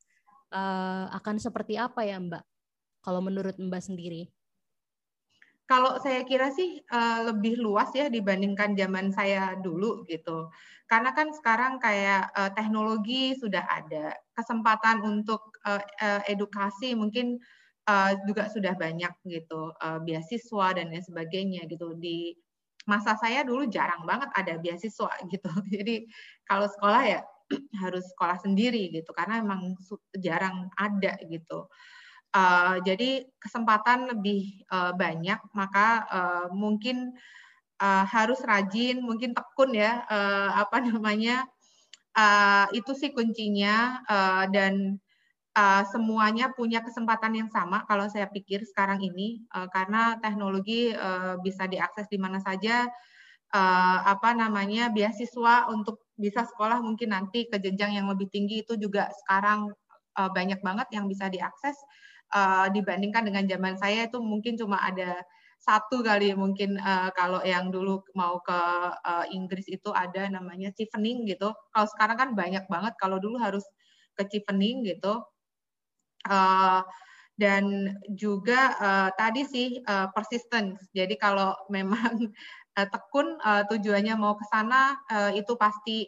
uh, 0.48 1.12
akan 1.12 1.36
seperti 1.36 1.76
apa 1.76 2.08
ya 2.08 2.16
Mbak? 2.16 2.44
Kalau 3.04 3.20
menurut 3.20 3.60
Mbak 3.60 3.82
sendiri? 3.84 4.30
Kalau 5.68 6.00
saya 6.00 6.24
kira 6.24 6.48
sih 6.48 6.80
uh, 6.88 7.28
lebih 7.28 7.60
luas 7.60 7.92
ya 7.92 8.08
dibandingkan 8.08 8.72
zaman 8.72 9.12
saya 9.12 9.52
dulu 9.60 10.00
gitu. 10.08 10.48
Karena 10.88 11.12
kan 11.12 11.28
sekarang 11.36 11.76
kayak 11.76 12.32
uh, 12.32 12.48
teknologi 12.56 13.36
sudah 13.36 13.68
ada, 13.68 14.16
kesempatan 14.32 15.04
untuk 15.04 15.52
uh, 15.68 15.76
uh, 16.00 16.24
edukasi 16.24 16.96
mungkin 16.96 17.36
uh, 17.84 18.16
juga 18.24 18.48
sudah 18.48 18.72
banyak 18.80 19.12
gitu. 19.28 19.76
Uh, 19.76 20.00
beasiswa 20.00 20.72
dan 20.72 20.88
lain 20.88 21.04
sebagainya 21.04 21.68
gitu. 21.68 21.92
Di 22.00 22.32
masa 22.88 23.20
saya 23.20 23.44
dulu 23.44 23.68
jarang 23.68 24.08
banget 24.08 24.32
ada 24.40 24.56
beasiswa 24.56 25.12
gitu. 25.32 25.52
Jadi 25.68 26.08
kalau 26.48 26.64
sekolah 26.64 27.02
ya 27.04 27.20
harus 27.84 28.08
sekolah 28.16 28.40
sendiri 28.40 28.88
gitu. 28.88 29.12
Karena 29.12 29.44
memang 29.44 29.76
jarang 30.16 30.72
ada 30.80 31.12
gitu 31.28 31.68
jadi 32.84 33.24
kesempatan 33.40 34.12
lebih 34.12 34.62
uh, 34.68 34.92
banyak 34.92 35.40
maka 35.56 36.04
uh, 36.12 36.46
mungkin 36.52 37.16
uh, 37.80 38.04
harus 38.04 38.42
rajin 38.44 39.00
mungkin 39.00 39.32
tekun 39.32 39.74
ya 39.74 40.04
uh, 40.06 40.50
apa 40.60 40.82
namanya 40.88 41.46
uh, 42.18 42.66
itu 42.74 42.92
sih 42.94 43.10
kuncinya 43.14 44.02
uh, 44.06 44.44
dan 44.50 44.98
uh, 45.54 45.82
semuanya 45.88 46.50
punya 46.54 46.82
kesempatan 46.82 47.34
yang 47.38 47.50
sama 47.50 47.86
kalau 47.86 48.06
saya 48.10 48.26
pikir 48.30 48.62
sekarang 48.66 49.02
ini 49.02 49.42
uh, 49.54 49.66
karena 49.70 50.18
teknologi 50.22 50.92
uh, 50.94 51.38
bisa 51.42 51.66
diakses 51.70 52.06
di 52.10 52.18
mana 52.18 52.42
saja 52.42 52.86
uh, 53.54 53.98
apa 54.04 54.34
namanya 54.34 54.90
beasiswa 54.90 55.70
untuk 55.70 56.02
bisa 56.18 56.42
sekolah 56.46 56.82
mungkin 56.82 57.14
nanti 57.14 57.46
ke 57.46 57.62
jenjang 57.62 57.94
yang 57.94 58.06
lebih 58.10 58.26
tinggi 58.30 58.66
itu 58.66 58.74
juga 58.74 59.06
sekarang 59.24 59.70
uh, 60.18 60.30
banyak 60.34 60.58
banget 60.60 60.90
yang 60.90 61.06
bisa 61.06 61.30
diakses 61.30 61.78
uh, 62.34 62.66
dibandingkan 62.72 63.24
dengan 63.28 63.44
zaman 63.48 63.74
saya 63.80 64.08
itu 64.08 64.18
mungkin 64.20 64.56
cuma 64.58 64.80
ada 64.82 65.22
satu 65.58 66.06
kali 66.06 66.32
mungkin 66.38 66.78
uh, 66.78 67.10
kalau 67.12 67.42
yang 67.42 67.68
dulu 67.74 68.00
mau 68.14 68.38
ke 68.40 68.60
uh, 69.04 69.26
Inggris 69.34 69.66
itu 69.66 69.90
ada 69.90 70.30
namanya 70.30 70.70
chevening 70.72 71.26
gitu. 71.26 71.50
Kalau 71.74 71.86
sekarang 71.90 72.16
kan 72.16 72.30
banyak 72.38 72.64
banget. 72.70 72.94
Kalau 72.96 73.18
dulu 73.18 73.36
harus 73.42 73.66
ke 74.14 74.22
chevening 74.26 74.86
gitu 74.86 75.22
Uh, 76.26 76.82
dan 77.38 77.94
juga 78.18 78.74
uh, 78.82 79.08
tadi 79.14 79.46
sih 79.46 79.68
uh, 79.86 80.10
persistence. 80.10 80.82
Jadi 80.90 81.14
kalau 81.14 81.54
memang 81.74 82.34
tekun 82.74 83.38
uh, 83.42 83.66
tujuannya 83.66 84.14
mau 84.14 84.38
ke 84.38 84.44
sana 84.50 84.94
uh, 85.10 85.30
itu 85.34 85.54
pasti 85.58 86.06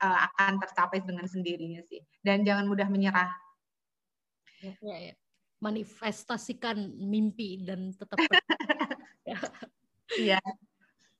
uh, 0.00 0.18
akan 0.32 0.60
tercapai 0.60 1.00
dengan 1.04 1.24
sendirinya 1.24 1.80
sih. 1.88 2.00
Dan 2.20 2.44
jangan 2.44 2.68
mudah 2.68 2.88
menyerah. 2.92 3.32
Ya, 4.60 4.72
ya, 4.80 4.96
ya. 5.12 5.14
Manifestasikan 5.62 6.96
mimpi 6.96 7.62
dan 7.64 7.92
tetap. 7.94 8.18
Iya. 10.16 10.38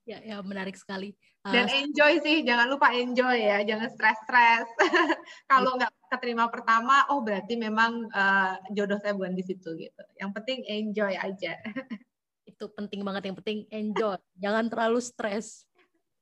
ya, 0.07 0.19
ya 0.23 0.37
menarik 0.39 0.79
sekali. 0.79 1.11
Dan 1.47 1.71
enjoy 1.71 2.19
sih, 2.27 2.43
jangan 2.43 2.67
lupa 2.67 2.91
enjoy 2.91 3.39
ya, 3.39 3.63
jangan 3.63 3.87
stres-stres. 3.87 4.67
Kalau 5.51 5.79
nggak 5.79 5.95
keterima 6.11 6.51
pertama, 6.51 7.07
oh 7.15 7.23
berarti 7.23 7.55
memang 7.55 8.11
uh, 8.11 8.59
jodoh 8.75 8.99
saya 8.99 9.15
bukan 9.15 9.39
di 9.39 9.47
situ 9.47 9.79
gitu. 9.79 10.03
Yang 10.19 10.31
penting 10.43 10.59
enjoy 10.67 11.15
aja. 11.15 11.55
Itu 12.51 12.67
penting 12.75 13.07
banget, 13.07 13.31
yang 13.31 13.39
penting 13.39 13.63
enjoy, 13.71 14.19
jangan 14.35 14.67
terlalu 14.67 14.99
stres. 14.99 15.63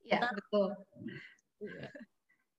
Ya 0.05 0.21
betul. 0.29 0.77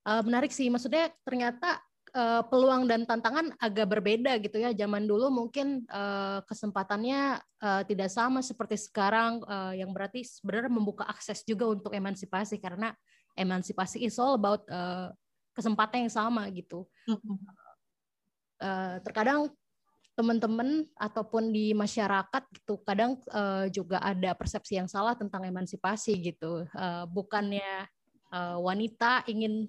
Uh, 0.02 0.22
menarik 0.26 0.50
sih, 0.50 0.66
maksudnya 0.74 1.14
ternyata 1.22 1.86
uh, 2.16 2.42
peluang 2.48 2.88
dan 2.88 3.04
tantangan 3.04 3.52
agak 3.60 3.92
berbeda 3.92 4.40
gitu 4.40 4.58
ya. 4.58 4.72
Zaman 4.72 5.04
dulu 5.04 5.28
mungkin 5.28 5.84
uh, 5.92 6.40
kesempatannya 6.48 7.44
uh, 7.60 7.84
tidak 7.84 8.10
sama 8.10 8.40
seperti 8.40 8.80
sekarang, 8.80 9.44
uh, 9.46 9.76
yang 9.76 9.92
berarti 9.92 10.24
sebenarnya 10.24 10.72
membuka 10.72 11.04
akses 11.06 11.44
juga 11.44 11.68
untuk 11.68 11.92
emansipasi 11.92 12.58
karena 12.58 12.96
emansipasi 13.36 14.02
is 14.08 14.16
all 14.16 14.40
about 14.40 14.64
uh, 14.72 15.12
kesempatan 15.52 16.08
yang 16.08 16.14
sama 16.14 16.48
gitu. 16.56 16.88
Uh, 18.56 18.98
terkadang 19.04 19.52
teman-teman 20.16 20.88
ataupun 20.96 21.52
di 21.52 21.76
masyarakat 21.76 22.44
gitu 22.56 22.80
kadang 22.88 23.20
uh, 23.36 23.68
juga 23.68 24.00
ada 24.00 24.32
persepsi 24.32 24.80
yang 24.80 24.88
salah 24.88 25.12
tentang 25.12 25.44
emansipasi 25.44 26.16
gitu 26.32 26.64
uh, 26.72 27.04
bukannya 27.12 27.84
uh, 28.32 28.56
wanita 28.64 29.28
ingin 29.28 29.68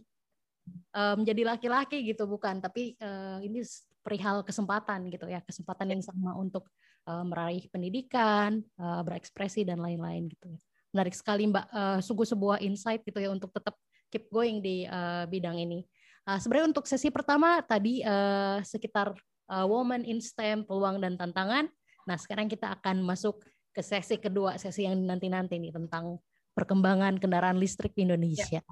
uh, 0.96 1.14
menjadi 1.16 1.42
laki-laki 1.56 2.02
gitu 2.06 2.24
bukan. 2.24 2.58
Tapi 2.60 2.96
uh, 3.00 3.38
ini 3.42 3.62
perihal 4.06 4.46
kesempatan 4.46 5.10
gitu 5.10 5.26
ya 5.26 5.42
kesempatan 5.42 5.98
yang 5.98 6.02
sama 6.02 6.38
untuk 6.38 6.70
uh, 7.10 7.26
meraih 7.26 7.66
pendidikan 7.74 8.62
uh, 8.78 9.02
berekspresi 9.02 9.66
dan 9.66 9.82
lain-lain 9.82 10.30
gitu 10.30 10.46
ya. 10.46 10.60
Menarik 10.94 11.14
sekali 11.18 11.50
mbak. 11.50 11.66
Uh, 11.74 11.98
sungguh 11.98 12.26
sebuah 12.26 12.62
insight 12.62 13.02
gitu 13.02 13.18
ya 13.18 13.34
untuk 13.34 13.50
tetap 13.50 13.74
keep 14.08 14.30
going 14.30 14.62
di 14.62 14.86
uh, 14.86 15.26
bidang 15.26 15.58
ini. 15.58 15.82
Uh, 16.26 16.38
sebenarnya 16.38 16.70
untuk 16.70 16.86
sesi 16.86 17.10
pertama 17.10 17.62
tadi 17.62 18.02
uh, 18.06 18.62
sekitar 18.62 19.14
uh, 19.50 19.66
woman 19.66 20.06
in 20.06 20.22
STEM 20.22 20.62
peluang 20.62 21.02
dan 21.02 21.18
tantangan. 21.18 21.66
Nah 22.06 22.16
sekarang 22.18 22.46
kita 22.46 22.78
akan 22.78 23.02
masuk 23.02 23.42
ke 23.74 23.82
sesi 23.82 24.16
kedua 24.16 24.56
sesi 24.56 24.86
yang 24.86 24.96
nanti-nanti 25.02 25.58
nih 25.58 25.74
tentang 25.74 26.16
perkembangan 26.56 27.20
kendaraan 27.20 27.60
listrik 27.60 27.92
di 27.92 28.08
Indonesia. 28.08 28.62
Ya 28.62 28.64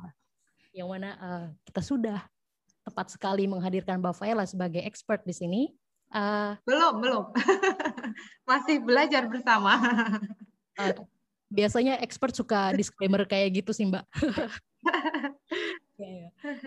yang 0.75 0.91
mana 0.91 1.15
uh, 1.23 1.47
kita 1.71 1.81
sudah 1.81 2.19
tepat 2.85 3.15
sekali 3.15 3.47
menghadirkan 3.47 4.03
Mbak 4.03 4.15
Faela 4.19 4.45
sebagai 4.45 4.83
expert 4.83 5.23
di 5.23 5.33
sini. 5.33 5.63
Uh, 6.11 6.59
belum, 6.67 7.01
belum. 7.01 7.25
Masih 8.51 8.83
belajar 8.83 9.31
bersama. 9.31 9.79
uh, 10.77 10.93
biasanya 11.55 12.03
expert 12.03 12.35
suka 12.35 12.75
disclaimer 12.75 13.23
kayak 13.25 13.63
gitu 13.63 13.71
sih, 13.71 13.87
Mbak. 13.87 14.05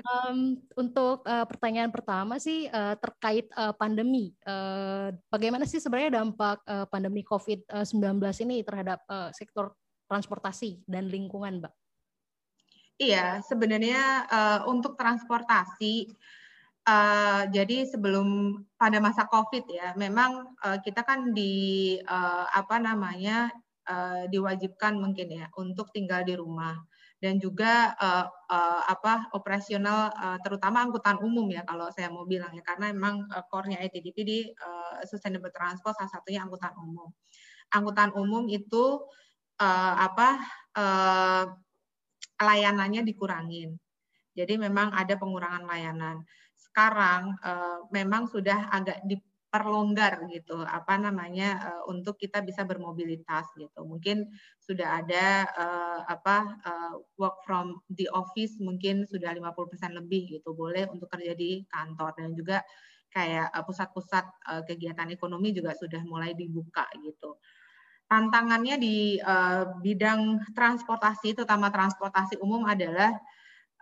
Um, 0.08 0.64
untuk 0.80 1.22
uh, 1.28 1.44
pertanyaan 1.44 1.92
pertama 1.92 2.40
sih 2.40 2.72
uh, 2.72 2.96
terkait 2.96 3.52
uh, 3.60 3.76
pandemi, 3.76 4.32
uh, 4.48 5.12
bagaimana 5.28 5.68
sih 5.68 5.84
sebenarnya 5.84 6.24
dampak 6.24 6.64
uh, 6.64 6.88
pandemi 6.88 7.28
COVID-19 7.28 8.24
ini 8.48 8.64
terhadap 8.64 9.04
uh, 9.12 9.28
sektor 9.36 9.76
transportasi 10.08 10.80
dan 10.88 11.12
lingkungan, 11.12 11.60
Mbak? 11.60 11.74
Iya, 12.98 13.46
sebenarnya 13.46 14.26
uh, 14.26 14.60
untuk 14.66 14.98
transportasi, 14.98 16.10
uh, 16.90 17.46
jadi 17.54 17.86
sebelum 17.86 18.58
pada 18.74 18.98
masa 18.98 19.30
COVID 19.30 19.70
ya, 19.70 19.94
memang 19.94 20.58
uh, 20.66 20.82
kita 20.82 21.06
kan 21.06 21.30
di 21.30 21.94
uh, 22.02 22.50
apa 22.50 22.82
namanya 22.82 23.54
uh, 23.86 24.26
diwajibkan 24.34 24.98
mungkin 24.98 25.30
ya 25.30 25.46
untuk 25.62 25.94
tinggal 25.94 26.26
di 26.26 26.34
rumah 26.34 26.74
dan 27.22 27.38
juga 27.38 27.94
uh, 27.98 28.26
uh, 28.50 28.82
apa 28.90 29.30
operasional 29.34 30.14
uh, 30.18 30.38
terutama 30.42 30.86
angkutan 30.86 31.18
umum 31.22 31.50
ya 31.50 31.66
kalau 31.66 31.90
saya 31.90 32.14
mau 32.14 32.26
bilang 32.26 32.54
ya 32.54 32.62
karena 32.62 32.94
memang 32.94 33.26
uh, 33.30 33.46
core-nya 33.50 33.78
ITDP 33.82 34.18
di 34.26 34.40
uh, 34.58 35.02
sustainable 35.06 35.54
transport 35.54 35.94
salah 35.98 36.10
satunya 36.14 36.42
angkutan 36.46 36.74
umum. 36.82 37.14
Angkutan 37.74 38.10
umum 38.18 38.50
itu 38.50 39.06
uh, 39.62 39.94
apa 39.98 40.30
uh, 40.78 41.46
layanannya 42.38 43.02
dikurangin. 43.04 43.78
Jadi 44.38 44.54
memang 44.62 44.94
ada 44.94 45.18
pengurangan 45.18 45.66
layanan. 45.66 46.22
Sekarang 46.54 47.34
uh, 47.42 47.90
memang 47.90 48.30
sudah 48.30 48.70
agak 48.70 49.02
diperlonggar 49.10 50.30
gitu, 50.30 50.62
apa 50.62 51.02
namanya 51.02 51.58
uh, 51.58 51.84
untuk 51.90 52.22
kita 52.22 52.46
bisa 52.46 52.62
bermobilitas 52.62 53.50
gitu. 53.58 53.82
Mungkin 53.82 54.30
sudah 54.62 55.02
ada 55.02 55.26
uh, 55.58 56.02
apa 56.06 56.62
work 57.18 57.42
from 57.42 57.82
the 57.90 58.06
office 58.14 58.62
mungkin 58.62 59.10
sudah 59.10 59.34
50% 59.34 59.98
lebih 59.98 60.38
gitu, 60.38 60.54
boleh 60.54 60.86
untuk 60.94 61.10
kerja 61.10 61.34
di 61.34 61.66
kantor 61.66 62.14
dan 62.14 62.38
juga 62.38 62.62
kayak 63.08 63.56
pusat-pusat 63.64 64.28
kegiatan 64.68 65.08
ekonomi 65.10 65.56
juga 65.56 65.72
sudah 65.74 66.04
mulai 66.04 66.36
dibuka 66.36 66.86
gitu 67.02 67.40
tantangannya 68.08 68.80
di 68.80 69.20
uh, 69.20 69.78
bidang 69.84 70.52
transportasi, 70.56 71.36
terutama 71.36 71.68
transportasi 71.68 72.40
umum 72.40 72.64
adalah 72.64 73.12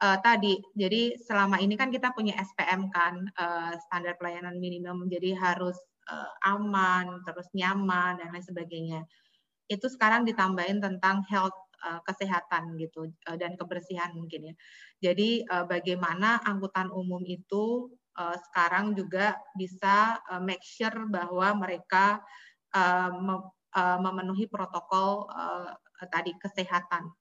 uh, 0.02 0.18
tadi. 0.20 0.58
Jadi 0.74 1.14
selama 1.22 1.62
ini 1.62 1.78
kan 1.78 1.94
kita 1.94 2.12
punya 2.12 2.34
SPM 2.42 2.90
kan, 2.90 3.22
uh, 3.38 3.74
standar 3.86 4.18
pelayanan 4.18 4.58
minimum, 4.58 5.06
jadi 5.06 5.38
harus 5.38 5.78
uh, 6.10 6.34
aman, 6.50 7.22
terus 7.22 7.46
nyaman 7.54 8.18
dan 8.18 8.34
lain 8.34 8.46
sebagainya. 8.46 9.02
Itu 9.70 9.90
sekarang 9.94 10.26
ditambahin 10.26 10.82
tentang 10.82 11.24
health 11.30 11.56
kesehatan 11.86 12.82
gitu 12.82 13.14
dan 13.38 13.54
kebersihan 13.62 14.10
mungkin 14.18 14.50
ya. 14.50 14.56
Jadi 15.06 15.46
bagaimana 15.70 16.42
angkutan 16.42 16.90
umum 16.90 17.22
itu 17.30 17.94
sekarang 18.18 18.98
juga 18.98 19.38
bisa 19.54 20.18
make 20.42 20.66
sure 20.66 21.06
bahwa 21.06 21.54
mereka 21.62 22.26
uh, 23.76 24.00
memenuhi 24.00 24.48
protokol 24.48 25.28
uh, 25.30 25.76
tadi 26.08 26.34
kesehatan. 26.40 27.12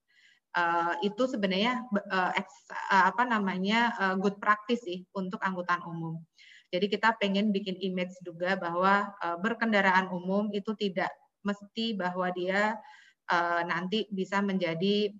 Uh, 0.54 0.94
itu 1.02 1.26
sebenarnya 1.26 1.82
uh, 2.14 2.30
ex, 2.38 2.46
uh, 2.70 3.10
apa 3.10 3.26
namanya 3.26 3.90
uh, 3.98 4.14
good 4.14 4.38
practice 4.38 4.86
sih 4.86 5.02
untuk 5.10 5.42
angkutan 5.42 5.82
umum. 5.82 6.22
Jadi 6.70 6.86
kita 6.86 7.18
pengen 7.18 7.50
bikin 7.50 7.74
image 7.82 8.14
juga 8.22 8.54
bahwa 8.54 9.10
uh, 9.18 9.34
berkendaraan 9.42 10.14
umum 10.14 10.54
itu 10.54 10.70
tidak 10.78 11.10
mesti 11.42 11.98
bahwa 11.98 12.30
dia 12.30 12.78
uh, 13.30 13.62
nanti 13.66 14.06
bisa 14.14 14.38
menjadi 14.42 15.10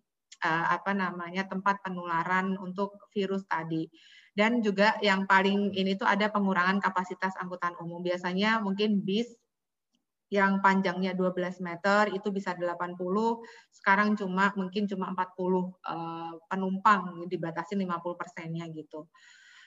uh, 0.43 0.67
apa 0.71 0.95
namanya 0.95 1.51
tempat 1.51 1.83
penularan 1.83 2.55
untuk 2.63 2.95
virus 3.11 3.43
tadi. 3.51 3.91
Dan 4.35 4.63
juga 4.67 4.99
yang 4.99 5.31
paling 5.31 5.75
ini 5.79 5.95
tuh 5.95 6.11
ada 6.11 6.27
pengurangan 6.27 6.83
kapasitas 6.83 7.39
angkutan 7.39 7.79
umum. 7.79 8.03
Biasanya 8.03 8.59
mungkin 8.59 9.03
bis 9.03 9.31
yang 10.33 10.65
panjangnya 10.65 11.13
12 11.13 11.61
meter 11.61 12.09
itu 12.17 12.33
bisa 12.33 12.57
80, 12.57 12.97
sekarang 13.71 14.17
cuma 14.17 14.51
mungkin 14.57 14.89
cuma 14.89 15.13
40 15.13 15.21
uh, 15.21 15.61
eh, 15.61 16.33
penumpang 16.49 17.29
dibatasi 17.29 17.77
50 17.77 18.21
persennya 18.21 18.65
gitu. 18.73 19.07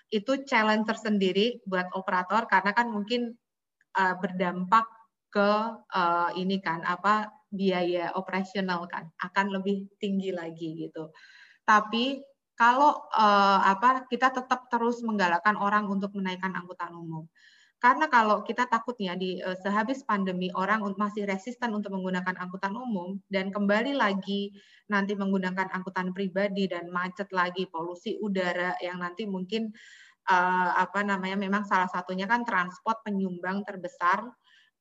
Itu 0.09 0.43
challenge 0.47 0.87
tersendiri 0.89 1.61
buat 1.67 1.93
operator 1.93 2.49
karena 2.49 2.71
kan 2.73 2.89
mungkin 2.89 3.37
uh, 3.95 4.15
berdampak 4.17 4.87
ke 5.29 5.51
uh, 5.93 6.29
ini 6.33 6.57
kan 6.63 6.81
apa 6.87 7.29
biaya 7.51 8.15
operasional 8.17 8.89
kan 8.89 9.07
akan 9.21 9.53
lebih 9.55 9.87
tinggi 10.01 10.33
lagi 10.33 10.87
gitu. 10.87 11.13
Tapi 11.67 12.23
kalau 12.57 13.05
apa 13.13 14.09
kita 14.09 14.33
tetap 14.33 14.65
terus 14.65 15.05
menggalakkan 15.05 15.53
orang 15.61 15.85
untuk 15.85 16.09
menaikkan 16.17 16.57
angkutan 16.57 16.89
umum 16.89 17.29
karena 17.77 18.09
kalau 18.09 18.41
kita 18.41 18.65
takutnya 18.65 19.13
di 19.13 19.37
uh, 19.37 19.53
sehabis 19.53 20.01
pandemi 20.01 20.49
orang 20.57 20.81
masih 20.97 21.29
resisten 21.29 21.77
untuk 21.77 21.93
menggunakan 21.93 22.33
angkutan 22.33 22.73
umum 22.73 23.21
dan 23.29 23.53
kembali 23.53 23.93
lagi 23.93 24.49
nanti 24.89 25.13
menggunakan 25.13 25.69
angkutan 25.69 26.09
pribadi 26.09 26.65
dan 26.65 26.89
macet 26.89 27.29
lagi 27.29 27.69
polusi 27.69 28.17
udara 28.17 28.73
yang 28.81 28.97
nanti 28.97 29.29
mungkin 29.29 29.69
uh, 30.25 30.71
apa 30.73 31.05
namanya 31.05 31.37
memang 31.37 31.69
salah 31.69 31.85
satunya 31.85 32.25
kan 32.25 32.41
transport 32.41 33.05
penyumbang 33.05 33.61
terbesar 33.61 34.25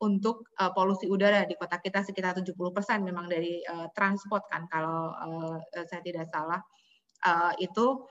untuk 0.01 0.49
uh, 0.61 0.73
polusi 0.73 1.09
udara 1.09 1.49
di 1.49 1.57
kota 1.57 1.81
kita 1.81 2.05
sekitar 2.05 2.37
70% 2.37 2.53
memang 3.01 3.29
dari 3.29 3.65
uh, 3.65 3.89
transport 3.97 4.45
kan 4.49 4.69
kalau 4.69 5.13
uh, 5.13 5.57
saya 5.89 6.01
tidak 6.05 6.29
salah. 6.29 6.61
Uh, 7.25 7.53
itu 7.57 8.05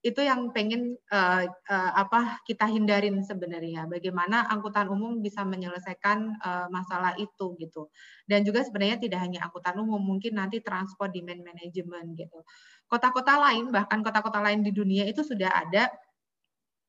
itu 0.00 0.20
yang 0.24 0.48
pengen 0.56 0.96
uh, 1.12 1.44
uh, 1.44 1.92
apa 1.92 2.40
kita 2.48 2.64
hindarin 2.64 3.20
sebenarnya. 3.20 3.84
Bagaimana 3.84 4.48
angkutan 4.48 4.88
umum 4.88 5.20
bisa 5.20 5.44
menyelesaikan 5.44 6.40
uh, 6.40 6.66
masalah 6.72 7.12
itu 7.20 7.52
gitu. 7.60 7.92
Dan 8.24 8.40
juga 8.48 8.64
sebenarnya 8.64 8.96
tidak 8.96 9.20
hanya 9.20 9.44
angkutan 9.44 9.76
umum 9.76 10.00
mungkin 10.00 10.40
nanti 10.40 10.64
transport 10.64 11.12
demand 11.12 11.44
management 11.44 12.16
gitu. 12.16 12.40
Kota-kota 12.88 13.36
lain 13.36 13.68
bahkan 13.68 14.00
kota-kota 14.00 14.40
lain 14.40 14.64
di 14.64 14.72
dunia 14.72 15.04
itu 15.04 15.20
sudah 15.20 15.52
ada 15.52 15.92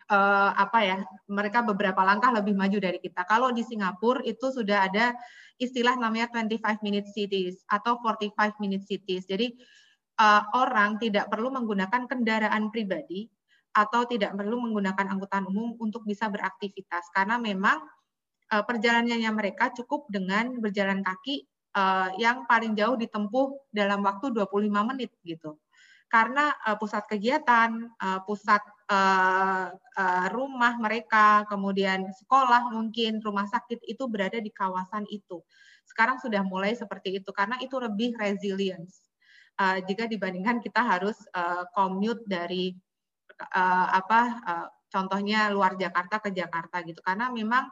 uh, 0.08 0.52
apa 0.56 0.80
ya 0.80 0.98
mereka 1.28 1.68
beberapa 1.68 2.00
langkah 2.08 2.32
lebih 2.32 2.56
maju 2.56 2.80
dari 2.80 3.00
kita. 3.04 3.28
Kalau 3.28 3.52
di 3.52 3.68
Singapura 3.68 4.24
itu 4.24 4.56
sudah 4.56 4.88
ada 4.88 5.12
istilah 5.60 6.00
namanya 6.00 6.32
25 6.32 6.80
minute 6.80 7.12
cities 7.12 7.60
atau 7.68 8.00
45 8.00 8.56
minute 8.64 8.88
cities. 8.88 9.28
Jadi 9.28 9.60
uh, 10.22 10.42
orang 10.54 11.02
tidak 11.02 11.26
perlu 11.34 11.50
menggunakan 11.50 12.06
kendaraan 12.06 12.70
pribadi 12.70 13.26
atau 13.74 14.06
tidak 14.06 14.36
perlu 14.38 14.62
menggunakan 14.62 15.10
angkutan 15.10 15.48
umum 15.48 15.74
untuk 15.82 16.06
bisa 16.06 16.30
beraktivitas 16.30 17.10
karena 17.16 17.42
memang 17.42 17.82
uh, 18.54 18.64
perjalanannya 18.64 19.32
mereka 19.34 19.74
cukup 19.74 20.06
dengan 20.12 20.60
berjalan 20.62 21.02
kaki 21.02 21.48
uh, 21.74 22.14
yang 22.22 22.46
paling 22.46 22.78
jauh 22.78 23.00
ditempuh 23.00 23.72
dalam 23.74 24.06
waktu 24.06 24.30
25 24.30 24.70
menit 24.94 25.10
gitu. 25.26 25.58
Karena 26.12 26.52
uh, 26.68 26.76
pusat 26.76 27.08
kegiatan, 27.08 27.72
uh, 27.96 28.20
pusat 28.28 28.60
uh, 28.92 29.72
uh, 29.72 30.26
rumah 30.36 30.76
mereka, 30.76 31.48
kemudian 31.48 32.12
sekolah 32.12 32.68
mungkin, 32.68 33.24
rumah 33.24 33.48
sakit 33.48 33.80
itu 33.88 34.12
berada 34.12 34.36
di 34.44 34.52
kawasan 34.52 35.08
itu. 35.08 35.40
Sekarang 35.88 36.20
sudah 36.20 36.44
mulai 36.44 36.76
seperti 36.76 37.24
itu 37.24 37.32
karena 37.32 37.56
itu 37.64 37.80
lebih 37.80 38.20
resilience 38.20 39.11
uh, 39.62 39.78
jika 39.86 40.10
dibandingkan 40.10 40.58
kita 40.58 40.82
harus 40.82 41.18
uh, 41.38 41.70
commute 41.78 42.26
dari 42.26 42.74
uh, 43.54 43.88
apa 43.94 44.22
uh, 44.42 44.68
contohnya 44.90 45.54
luar 45.54 45.78
Jakarta 45.78 46.18
ke 46.18 46.34
Jakarta 46.34 46.82
gitu. 46.82 47.00
Karena 47.06 47.30
memang 47.30 47.70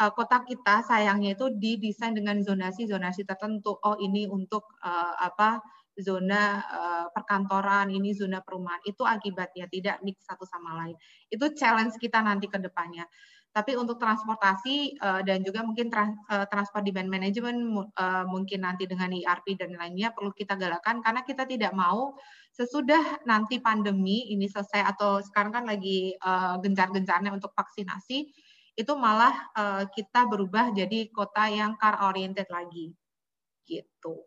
uh, 0.00 0.12
kota 0.16 0.42
kita 0.42 0.82
sayangnya 0.88 1.36
itu 1.36 1.52
didesain 1.52 2.16
dengan 2.16 2.40
zonasi-zonasi 2.40 3.28
tertentu. 3.28 3.76
Oh 3.84 4.00
ini 4.00 4.24
untuk 4.26 4.64
uh, 4.80 5.14
apa 5.20 5.60
zona 5.98 6.62
uh, 6.62 7.06
perkantoran 7.12 7.92
ini 7.92 8.16
zona 8.16 8.40
perumahan. 8.40 8.80
Itu 8.88 9.04
akibatnya 9.04 9.68
tidak 9.68 10.00
mix 10.00 10.24
satu 10.24 10.48
sama 10.48 10.78
lain. 10.80 10.96
Itu 11.28 11.52
challenge 11.52 12.00
kita 12.00 12.24
nanti 12.24 12.48
ke 12.48 12.58
depannya 12.58 13.04
tapi 13.48 13.74
untuk 13.74 13.96
transportasi 13.96 15.00
uh, 15.00 15.20
dan 15.24 15.40
juga 15.42 15.64
mungkin 15.64 15.88
trans, 15.88 16.14
uh, 16.28 16.44
transport 16.46 16.84
demand 16.84 17.08
management 17.08 17.58
uh, 17.96 18.24
mungkin 18.28 18.62
nanti 18.62 18.84
dengan 18.84 19.10
ERP 19.10 19.56
dan 19.56 19.74
lainnya 19.74 20.12
perlu 20.12 20.30
kita 20.36 20.54
galakan 20.54 21.00
karena 21.00 21.24
kita 21.24 21.48
tidak 21.48 21.72
mau 21.72 22.14
sesudah 22.52 23.24
nanti 23.24 23.58
pandemi 23.58 24.28
ini 24.30 24.46
selesai 24.46 24.84
atau 24.94 25.24
sekarang 25.24 25.52
kan 25.52 25.64
lagi 25.64 26.12
uh, 26.20 26.60
gencar-gencarnya 26.60 27.32
untuk 27.32 27.50
vaksinasi 27.56 28.28
itu 28.78 28.92
malah 28.94 29.34
uh, 29.58 29.84
kita 29.90 30.30
berubah 30.30 30.70
jadi 30.70 31.10
kota 31.10 31.50
yang 31.50 31.74
car 31.80 31.98
oriented 32.06 32.46
lagi 32.46 32.94
gitu. 33.66 34.22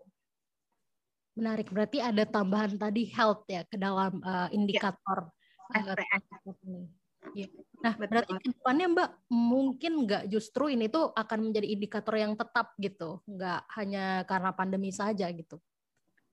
Menarik, 1.40 1.72
berarti 1.72 2.04
ada 2.04 2.28
tambahan 2.28 2.76
tadi 2.76 3.08
health 3.16 3.48
ya 3.48 3.64
ke 3.64 3.80
dalam 3.80 4.20
uh, 4.20 4.52
indikator 4.52 5.32
ya. 5.72 7.01
Ya. 7.36 7.48
Nah, 7.82 7.94
Betul. 7.98 8.10
berarti 8.14 8.34
ke 8.38 8.48
depannya 8.54 8.88
Mbak 8.94 9.10
mungkin 9.34 9.92
nggak 10.06 10.24
justru 10.30 10.70
ini 10.70 10.86
tuh 10.92 11.10
akan 11.18 11.50
menjadi 11.50 11.68
indikator 11.72 12.16
yang 12.20 12.38
tetap 12.38 12.78
gitu, 12.78 13.26
nggak 13.26 13.62
hanya 13.74 14.22
karena 14.30 14.52
pandemi 14.54 14.94
saja 14.94 15.26
gitu. 15.34 15.58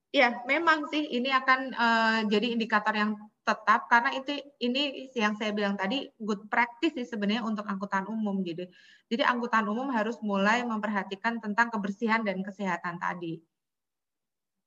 Ya, 0.08 0.40
memang 0.48 0.88
sih 0.88 1.04
ini 1.04 1.28
akan 1.28 1.60
uh, 1.76 2.20
jadi 2.32 2.56
indikator 2.56 2.96
yang 2.96 3.12
tetap 3.44 3.88
karena 3.88 4.12
itu 4.16 4.40
ini 4.60 5.08
yang 5.16 5.36
saya 5.36 5.52
bilang 5.52 5.76
tadi 5.76 6.08
good 6.20 6.48
practice 6.48 6.96
sih 6.96 7.08
sebenarnya 7.08 7.44
untuk 7.44 7.64
angkutan 7.64 8.08
umum 8.08 8.40
gitu. 8.44 8.64
Jadi 9.08 9.24
angkutan 9.24 9.68
umum 9.68 9.88
harus 9.92 10.16
mulai 10.20 10.64
memperhatikan 10.64 11.40
tentang 11.40 11.72
kebersihan 11.72 12.24
dan 12.24 12.40
kesehatan 12.40 13.00
tadi. 13.00 13.40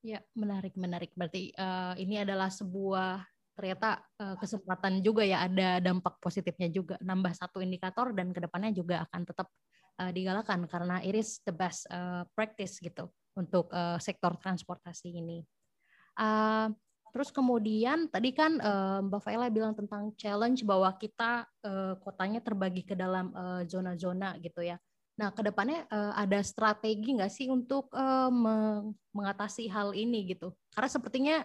Ya, 0.01 0.21
menarik, 0.33 0.73
menarik. 0.73 1.13
Berarti 1.13 1.53
uh, 1.57 1.93
ini 1.93 2.21
adalah 2.21 2.49
sebuah 2.49 3.21
ternyata 3.61 4.01
uh, 4.17 4.33
kesempatan 4.41 5.05
juga 5.05 5.21
ya 5.21 5.45
ada 5.45 5.77
dampak 5.77 6.17
positifnya 6.17 6.65
juga 6.73 6.97
nambah 6.97 7.29
satu 7.37 7.61
indikator 7.61 8.09
dan 8.09 8.33
ke 8.33 8.41
depannya 8.41 8.73
juga 8.73 9.05
akan 9.05 9.21
tetap 9.21 9.53
uh, 10.01 10.09
digalakan 10.09 10.65
karena 10.65 10.97
iris 11.05 11.45
the 11.45 11.53
best 11.53 11.85
uh, 11.93 12.25
practice 12.33 12.81
gitu 12.81 13.05
untuk 13.37 13.69
uh, 13.69 14.01
sektor 14.01 14.33
transportasi 14.41 15.13
ini. 15.13 15.45
Uh, 16.17 16.73
terus 17.13 17.29
kemudian 17.29 18.09
tadi 18.09 18.33
kan 18.33 18.55
Mbak 19.03 19.21
Faila 19.21 19.51
bilang 19.51 19.75
tentang 19.75 20.15
challenge 20.15 20.63
bahwa 20.63 20.87
kita 20.95 21.43
kotanya 22.07 22.39
terbagi 22.39 22.87
ke 22.87 22.95
dalam 22.95 23.35
zona-zona 23.67 24.39
gitu 24.39 24.63
ya. 24.63 24.79
Nah, 25.19 25.27
ke 25.35 25.43
depannya 25.43 25.83
uh, 25.91 26.15
ada 26.15 26.39
strategi 26.39 27.19
nggak 27.19 27.27
sih 27.27 27.51
untuk 27.51 27.91
mengatasi 29.11 29.67
hal 29.67 29.91
ini 29.91 30.23
gitu? 30.31 30.55
Karena 30.71 30.87
sepertinya 30.87 31.43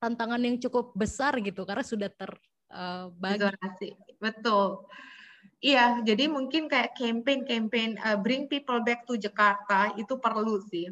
tantangan 0.00 0.40
yang 0.40 0.56
cukup 0.56 0.96
besar 0.96 1.36
gitu, 1.44 1.68
karena 1.68 1.84
sudah 1.84 2.08
terbagi. 2.08 3.44
Uh, 3.44 3.94
Betul. 4.18 4.88
Iya, 5.60 6.00
jadi 6.00 6.24
mungkin 6.32 6.72
kayak 6.72 6.96
campaign-campaign 6.96 8.00
uh, 8.00 8.16
bring 8.16 8.48
people 8.48 8.80
back 8.80 9.04
to 9.04 9.20
Jakarta 9.20 9.92
itu 10.00 10.16
perlu 10.16 10.64
sih. 10.72 10.88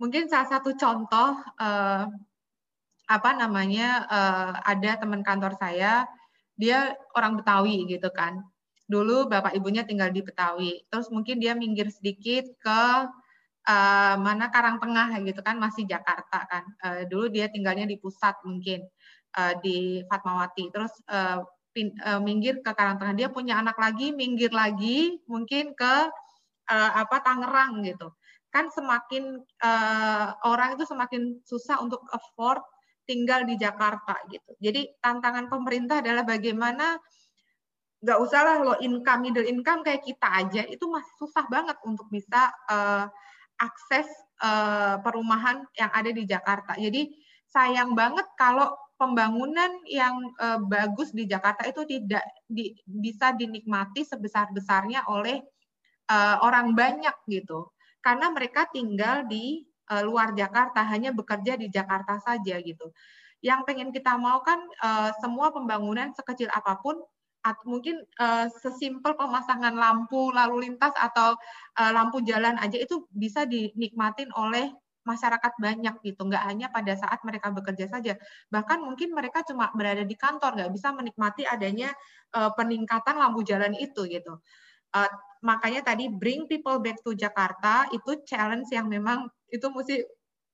Mungkin 0.00 0.32
salah 0.32 0.48
satu 0.48 0.72
contoh 0.72 1.36
uh, 1.60 2.04
apa 3.08 3.30
namanya 3.36 4.08
uh, 4.08 4.52
ada 4.64 4.96
teman 4.96 5.20
kantor 5.20 5.56
saya, 5.60 6.08
dia 6.56 6.96
orang 7.12 7.36
Betawi 7.36 7.84
gitu 7.84 8.08
kan 8.08 8.40
dulu 8.88 9.28
bapak 9.28 9.52
ibunya 9.52 9.84
tinggal 9.84 10.08
di 10.08 10.24
Betawi. 10.24 10.82
Terus 10.88 11.12
mungkin 11.12 11.38
dia 11.38 11.52
minggir 11.52 11.92
sedikit 11.92 12.48
ke 12.58 12.82
uh, 13.66 14.14
mana 14.20 14.52
Karang 14.52 14.78
Tengah 14.78 15.18
gitu 15.24 15.40
kan 15.42 15.56
masih 15.58 15.88
Jakarta 15.88 16.44
kan. 16.46 16.64
Uh, 16.84 17.02
dulu 17.10 17.26
dia 17.32 17.50
tinggalnya 17.50 17.88
di 17.88 17.98
pusat 17.98 18.36
mungkin 18.46 18.84
uh, 19.34 19.54
di 19.58 20.04
Fatmawati. 20.06 20.70
Terus 20.70 20.92
uh, 21.10 21.42
pin, 21.74 21.90
uh, 22.04 22.22
minggir 22.22 22.60
ke 22.62 22.70
Karang 22.76 23.00
Tengah. 23.00 23.14
Dia 23.16 23.28
punya 23.32 23.58
anak 23.58 23.80
lagi, 23.80 24.14
minggir 24.14 24.54
lagi 24.54 25.18
mungkin 25.26 25.74
ke 25.74 25.94
uh, 26.68 26.90
apa 26.94 27.18
Tangerang 27.24 27.82
gitu. 27.82 28.12
Kan 28.48 28.70
semakin 28.72 29.42
uh, 29.60 30.26
orang 30.46 30.78
itu 30.78 30.84
semakin 30.88 31.42
susah 31.44 31.82
untuk 31.82 32.00
afford 32.14 32.62
tinggal 33.08 33.48
di 33.48 33.56
Jakarta 33.56 34.20
gitu. 34.28 34.52
Jadi 34.60 35.00
tantangan 35.00 35.48
pemerintah 35.48 36.04
adalah 36.04 36.28
bagaimana 36.28 37.00
nggak 37.98 38.18
usah 38.22 38.40
lah 38.46 38.56
lo 38.62 38.74
income 38.78 39.26
middle 39.26 39.48
income 39.48 39.82
kayak 39.82 40.06
kita 40.06 40.28
aja 40.30 40.62
itu 40.70 40.86
masih 40.86 41.10
susah 41.18 41.42
banget 41.50 41.74
untuk 41.82 42.06
bisa 42.14 42.46
uh, 42.70 43.10
akses 43.58 44.06
uh, 44.42 45.02
perumahan 45.02 45.66
yang 45.74 45.90
ada 45.90 46.10
di 46.14 46.24
Jakarta. 46.24 46.78
Jadi 46.78 47.10
sayang 47.50 47.92
banget 47.98 48.24
kalau 48.38 48.74
pembangunan 48.98 49.70
yang 49.86 50.34
uh, 50.42 50.58
bagus 50.66 51.14
di 51.14 51.24
Jakarta 51.24 51.66
itu 51.66 51.86
tidak 51.86 52.26
di, 52.50 52.74
bisa 52.82 53.30
dinikmati 53.34 54.02
sebesar-besarnya 54.02 55.06
oleh 55.06 55.38
uh, 56.10 56.42
orang 56.42 56.74
banyak 56.74 57.14
gitu. 57.30 57.70
Karena 58.02 58.30
mereka 58.34 58.66
tinggal 58.70 59.26
di 59.30 59.62
uh, 59.90 60.02
luar 60.02 60.34
Jakarta, 60.34 60.82
hanya 60.82 61.14
bekerja 61.14 61.54
di 61.54 61.70
Jakarta 61.70 62.18
saja 62.18 62.58
gitu. 62.58 62.90
Yang 63.38 63.60
pengen 63.70 63.90
kita 63.94 64.18
mau 64.18 64.42
kan 64.42 64.58
uh, 64.82 65.14
semua 65.22 65.54
pembangunan 65.54 66.10
sekecil 66.10 66.50
apa 66.50 66.82
pun 66.82 66.98
atau 67.42 67.64
mungkin 67.64 68.02
uh, 68.18 68.50
sesimpel 68.50 69.14
pemasangan 69.14 69.72
lampu 69.72 70.34
lalu 70.34 70.68
lintas 70.68 70.92
atau 70.98 71.38
uh, 71.78 71.90
lampu 71.94 72.20
jalan 72.26 72.58
aja 72.58 72.76
itu 72.76 73.06
bisa 73.14 73.46
dinikmatin 73.46 74.28
oleh 74.34 74.74
masyarakat 75.08 75.52
banyak 75.56 75.94
gitu. 76.04 76.20
Nggak 76.28 76.44
hanya 76.44 76.66
pada 76.68 76.92
saat 76.98 77.24
mereka 77.24 77.48
bekerja 77.48 77.88
saja. 77.88 78.20
Bahkan 78.52 78.84
mungkin 78.84 79.16
mereka 79.16 79.40
cuma 79.48 79.72
berada 79.72 80.04
di 80.04 80.12
kantor 80.18 80.60
nggak 80.60 80.72
bisa 80.74 80.92
menikmati 80.92 81.48
adanya 81.48 81.88
uh, 82.36 82.52
peningkatan 82.52 83.16
lampu 83.16 83.40
jalan 83.46 83.72
itu 83.78 84.04
gitu. 84.04 84.36
Uh, 84.92 85.08
makanya 85.44 85.84
tadi 85.84 86.08
bring 86.12 86.48
people 86.48 86.80
back 86.80 87.00
to 87.04 87.16
Jakarta 87.16 87.88
itu 87.92 88.24
challenge 88.28 88.68
yang 88.72 88.88
memang 88.88 89.28
itu 89.48 89.64
mesti 89.72 90.04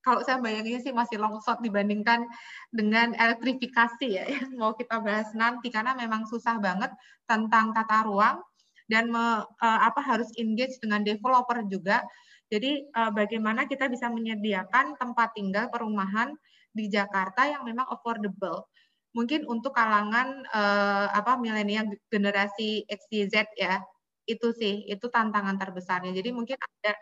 kalau 0.04 0.20
saya 0.20 0.36
bayanginnya 0.38 0.84
sih 0.84 0.92
masih 0.92 1.16
long 1.16 1.40
shot 1.40 1.64
dibandingkan 1.64 2.28
dengan 2.68 3.16
elektrifikasi 3.16 4.06
ya 4.06 4.24
yang 4.28 4.52
mau 4.60 4.76
kita 4.76 5.00
bahas 5.00 5.32
nanti 5.32 5.72
karena 5.72 5.96
memang 5.96 6.28
susah 6.28 6.60
banget 6.60 6.92
tentang 7.24 7.72
tata 7.72 8.04
ruang 8.04 8.44
dan 8.84 9.08
me, 9.08 9.44
uh, 9.44 9.80
apa 9.80 10.00
harus 10.04 10.28
engage 10.36 10.76
dengan 10.80 11.00
developer 11.00 11.64
juga. 11.68 12.04
Jadi 12.52 12.84
uh, 12.92 13.08
bagaimana 13.10 13.64
kita 13.64 13.88
bisa 13.88 14.12
menyediakan 14.12 15.00
tempat 15.00 15.32
tinggal 15.32 15.72
perumahan 15.72 16.36
di 16.76 16.92
Jakarta 16.92 17.48
yang 17.48 17.64
memang 17.64 17.88
affordable. 17.88 18.68
Mungkin 19.16 19.48
untuk 19.48 19.72
kalangan 19.72 20.44
uh, 20.52 21.08
apa 21.14 21.40
milenial 21.40 21.88
generasi 22.12 22.84
XYZ 22.84 23.56
ya. 23.56 23.80
Itu 24.28 24.52
sih, 24.56 24.84
itu 24.88 25.08
tantangan 25.08 25.56
terbesarnya. 25.60 26.12
Jadi 26.12 26.32
mungkin 26.32 26.56
ada 26.60 26.92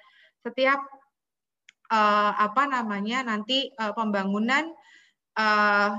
setiap 0.43 0.83
uh, 1.93 2.33
apa 2.41 2.65
namanya 2.65 3.21
nanti 3.29 3.69
uh, 3.77 3.93
pembangunan 3.93 4.73
uh, 5.37 5.93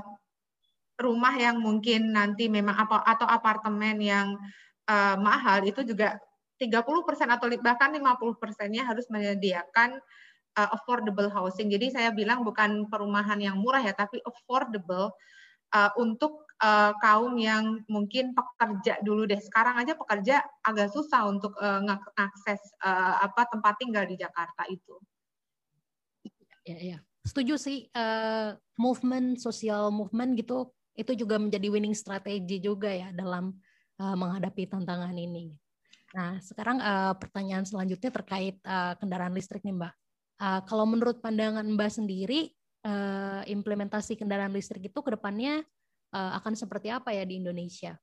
rumah 0.98 1.34
yang 1.38 1.62
mungkin 1.62 2.14
nanti 2.14 2.50
memang 2.50 2.74
apa 2.74 3.02
atau 3.06 3.26
apartemen 3.26 3.98
yang 4.02 4.34
uh, 4.90 5.16
mahal 5.18 5.62
itu 5.62 5.86
juga 5.86 6.18
30% 6.58 6.86
atau 7.34 7.46
bahkan 7.58 7.90
50 7.90 8.42
persennya 8.42 8.86
harus 8.86 9.10
menyediakan 9.10 9.98
uh, 10.54 10.68
affordable 10.70 11.26
housing. 11.30 11.66
Jadi 11.66 11.90
saya 11.90 12.10
bilang 12.14 12.46
bukan 12.46 12.86
perumahan 12.86 13.42
yang 13.42 13.58
murah 13.58 13.82
ya, 13.82 13.90
tapi 13.90 14.22
affordable 14.22 15.10
uh, 15.74 15.90
untuk 15.98 16.46
uh, 16.62 16.94
kaum 17.02 17.34
yang 17.42 17.82
mungkin 17.90 18.38
pekerja 18.38 19.02
dulu 19.02 19.26
deh. 19.26 19.42
Sekarang 19.42 19.82
aja 19.82 19.98
pekerja 19.98 20.46
agak 20.62 20.94
susah 20.94 21.26
untuk 21.26 21.58
uh, 21.58 21.82
uh, 21.82 23.14
apa 23.18 23.42
tempat 23.50 23.74
tinggal 23.82 24.06
di 24.06 24.14
Jakarta 24.14 24.62
itu 24.70 24.94
ya 26.64 26.78
ya 26.80 26.98
setuju 27.24 27.56
sih 27.56 27.88
uh, 27.96 28.52
movement 28.76 29.40
sosial 29.40 29.88
movement 29.88 30.36
gitu 30.36 30.68
itu 30.94 31.12
juga 31.16 31.40
menjadi 31.40 31.72
winning 31.72 31.96
strategi 31.96 32.60
juga 32.62 32.92
ya 32.92 33.10
dalam 33.10 33.50
uh, 33.98 34.16
menghadapi 34.16 34.70
tantangan 34.70 35.16
ini. 35.16 35.50
Nah 36.14 36.38
sekarang 36.38 36.78
uh, 36.78 37.18
pertanyaan 37.18 37.66
selanjutnya 37.66 38.10
terkait 38.14 38.56
uh, 38.62 38.94
kendaraan 39.00 39.34
listrik 39.34 39.66
nih 39.66 39.74
Mbak. 39.74 39.94
Uh, 40.38 40.60
kalau 40.68 40.86
menurut 40.86 41.18
pandangan 41.18 41.66
Mbak 41.66 41.90
sendiri 41.90 42.54
uh, 42.86 43.42
implementasi 43.50 44.14
kendaraan 44.14 44.54
listrik 44.54 44.86
itu 44.86 45.00
ke 45.02 45.10
depannya 45.10 45.66
uh, 46.14 46.38
akan 46.38 46.54
seperti 46.54 46.94
apa 46.94 47.10
ya 47.10 47.26
di 47.26 47.42
Indonesia? 47.42 47.98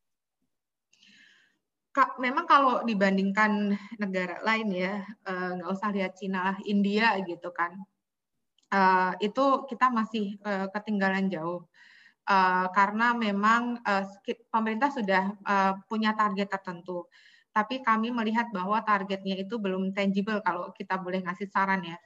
Memang 2.19 2.47
kalau 2.47 2.87
dibandingkan 2.87 3.75
negara 3.99 4.39
lain 4.47 4.71
ya 4.71 5.03
nggak 5.27 5.71
usah 5.75 5.91
lihat 5.91 6.15
Cina, 6.15 6.55
India 6.63 7.19
gitu 7.19 7.51
kan 7.51 7.75
uh, 8.71 9.13
itu 9.19 9.67
kita 9.67 9.91
masih 9.91 10.39
uh, 10.47 10.67
ketinggalan 10.71 11.27
jauh. 11.27 11.67
Uh, 12.21 12.69
karena 12.71 13.11
memang 13.17 13.81
uh, 13.83 14.05
pemerintah 14.53 14.93
sudah 14.93 15.35
uh, 15.43 15.73
punya 15.91 16.15
target 16.15 16.47
tertentu. 16.47 17.09
Tapi 17.51 17.83
kami 17.83 18.15
melihat 18.15 18.47
bahwa 18.55 18.79
targetnya 18.79 19.43
itu 19.43 19.59
belum 19.59 19.91
tangible 19.91 20.39
kalau 20.39 20.71
kita 20.71 20.95
boleh 20.95 21.19
ngasih 21.27 21.51
saran 21.51 21.83
ya. 21.83 21.99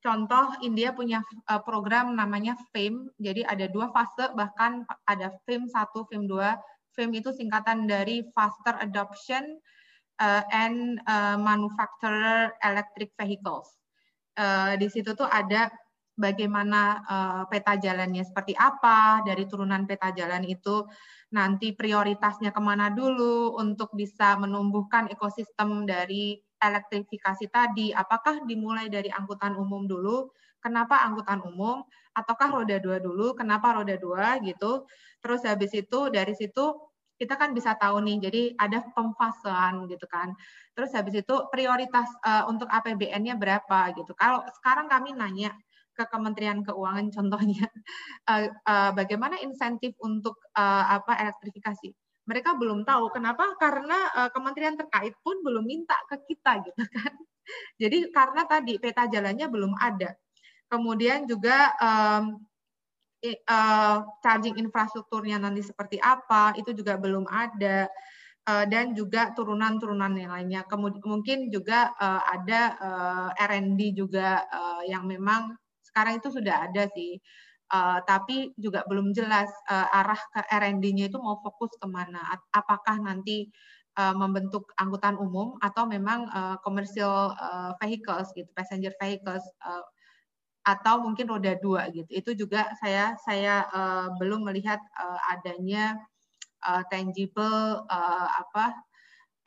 Contoh 0.00 0.54
India 0.62 0.94
punya 0.94 1.20
uh, 1.50 1.60
program 1.60 2.14
namanya 2.14 2.54
FAME, 2.70 3.10
jadi 3.18 3.42
ada 3.42 3.66
dua 3.66 3.90
fase 3.90 4.30
bahkan 4.38 4.86
ada 5.04 5.34
FAME 5.44 5.66
1, 5.68 5.92
FAME 6.08 6.26
2. 6.30 6.96
FAME 6.96 7.12
itu 7.20 7.34
singkatan 7.34 7.84
dari 7.84 8.24
Faster 8.32 8.78
Adoption 8.80 9.60
uh, 10.22 10.46
and 10.48 11.02
uh, 11.04 11.36
Manufacturer 11.36 12.54
Electric 12.64 13.12
Vehicles. 13.18 13.68
Uh, 14.36 14.76
di 14.76 14.88
situ 14.88 15.16
tuh 15.16 15.28
ada 15.28 15.72
bagaimana 16.16 17.04
uh, 17.04 17.42
peta 17.46 17.76
jalannya 17.76 18.24
seperti 18.24 18.56
apa, 18.56 19.20
dari 19.22 19.44
turunan 19.44 19.84
peta 19.84 20.10
jalan 20.16 20.42
itu 20.48 20.88
nanti 21.30 21.76
prioritasnya 21.76 22.50
ke 22.50 22.60
mana 22.64 22.88
dulu 22.90 23.54
untuk 23.60 23.92
bisa 23.92 24.40
menumbuhkan 24.40 25.12
ekosistem 25.12 25.84
dari 25.84 26.40
elektrifikasi 26.56 27.46
tadi, 27.52 27.92
apakah 27.92 28.42
dimulai 28.48 28.88
dari 28.88 29.12
angkutan 29.12 29.54
umum 29.60 29.84
dulu, 29.84 30.32
kenapa 30.56 31.04
angkutan 31.04 31.44
umum, 31.44 31.84
ataukah 32.16 32.48
roda 32.48 32.80
dua 32.80 32.96
dulu, 32.96 33.36
kenapa 33.36 33.76
roda 33.76 33.94
dua 34.00 34.40
gitu, 34.40 34.88
terus 35.20 35.44
habis 35.44 35.76
itu 35.76 36.08
dari 36.08 36.32
situ 36.32 36.88
kita 37.16 37.36
kan 37.40 37.56
bisa 37.56 37.76
tahu 37.76 38.00
nih, 38.04 38.28
jadi 38.28 38.42
ada 38.60 38.84
pemfasean 38.92 39.88
gitu 39.88 40.04
kan. 40.04 40.36
Terus 40.76 40.92
habis 40.92 41.16
itu 41.16 41.34
prioritas 41.48 42.08
uh, 42.20 42.44
untuk 42.44 42.68
APBN-nya 42.68 43.40
berapa 43.40 43.96
gitu. 43.96 44.12
Kalau 44.12 44.44
sekarang 44.60 44.84
kami 44.88 45.16
nanya, 45.16 45.56
ke 45.96 46.04
Kementerian 46.12 46.60
Keuangan 46.60 47.08
contohnya 47.08 47.66
uh, 48.28 48.46
uh, 48.70 48.90
bagaimana 48.92 49.40
insentif 49.40 49.96
untuk 50.04 50.36
uh, 50.52 51.00
apa 51.00 51.16
elektrifikasi? 51.24 51.90
Mereka 52.26 52.58
belum 52.58 52.82
tahu. 52.82 53.14
Kenapa? 53.14 53.54
Karena 53.54 54.10
kementerian 54.34 54.74
terkait 54.74 55.14
pun 55.22 55.46
belum 55.46 55.62
minta 55.62 55.94
ke 56.10 56.18
kita 56.26 56.58
gitu 56.66 56.82
kan. 56.82 57.14
Jadi 57.82 58.10
karena 58.10 58.42
tadi 58.50 58.82
peta 58.82 59.06
jalannya 59.06 59.46
belum 59.46 59.78
ada. 59.78 60.10
Kemudian 60.66 61.30
juga 61.30 61.70
um, 61.78 62.42
uh, 63.22 63.98
charging 64.26 64.58
infrastrukturnya 64.58 65.38
nanti 65.38 65.62
seperti 65.62 66.02
apa 66.02 66.50
itu 66.58 66.74
juga 66.74 66.98
belum 66.98 67.30
ada. 67.30 67.86
Dan 68.46 68.94
juga 68.94 69.30
turunan-turunan 69.34 70.14
yang 70.18 70.34
lainnya. 70.34 70.62
Kemudian 70.66 71.02
mungkin 71.06 71.50
juga 71.50 71.94
uh, 71.94 72.22
ada 72.26 72.60
uh, 72.78 73.30
R&D 73.38 73.94
juga 73.94 74.42
uh, 74.50 74.82
yang 74.86 75.06
memang 75.06 75.54
sekarang 75.96 76.20
itu 76.20 76.28
sudah 76.28 76.68
ada 76.68 76.84
sih. 76.92 77.16
Uh, 77.72 77.98
tapi 78.04 78.52
juga 78.60 78.84
belum 78.84 79.16
jelas 79.16 79.48
uh, 79.72 79.88
arah 79.90 80.20
ke 80.30 80.44
R&D-nya 80.44 81.08
itu 81.08 81.16
mau 81.16 81.40
fokus 81.40 81.72
ke 81.80 81.88
mana. 81.88 82.20
Apakah 82.52 83.00
nanti 83.00 83.48
uh, 83.96 84.12
membentuk 84.12 84.68
angkutan 84.76 85.16
umum 85.16 85.56
atau 85.64 85.88
memang 85.88 86.28
uh, 86.28 86.60
commercial 86.60 87.32
uh, 87.40 87.72
vehicles 87.80 88.28
gitu, 88.36 88.46
passenger 88.52 88.92
vehicles 89.00 89.42
uh, 89.64 89.82
atau 90.68 91.00
mungkin 91.00 91.32
roda 91.32 91.56
dua 91.56 91.88
gitu. 91.96 92.06
Itu 92.12 92.30
juga 92.36 92.68
saya 92.76 93.16
saya 93.24 93.64
uh, 93.72 94.12
belum 94.20 94.44
melihat 94.44 94.78
uh, 95.00 95.18
adanya 95.32 95.96
uh, 96.68 96.84
tangible 96.92 97.82
uh, 97.88 98.28
apa 98.36 98.66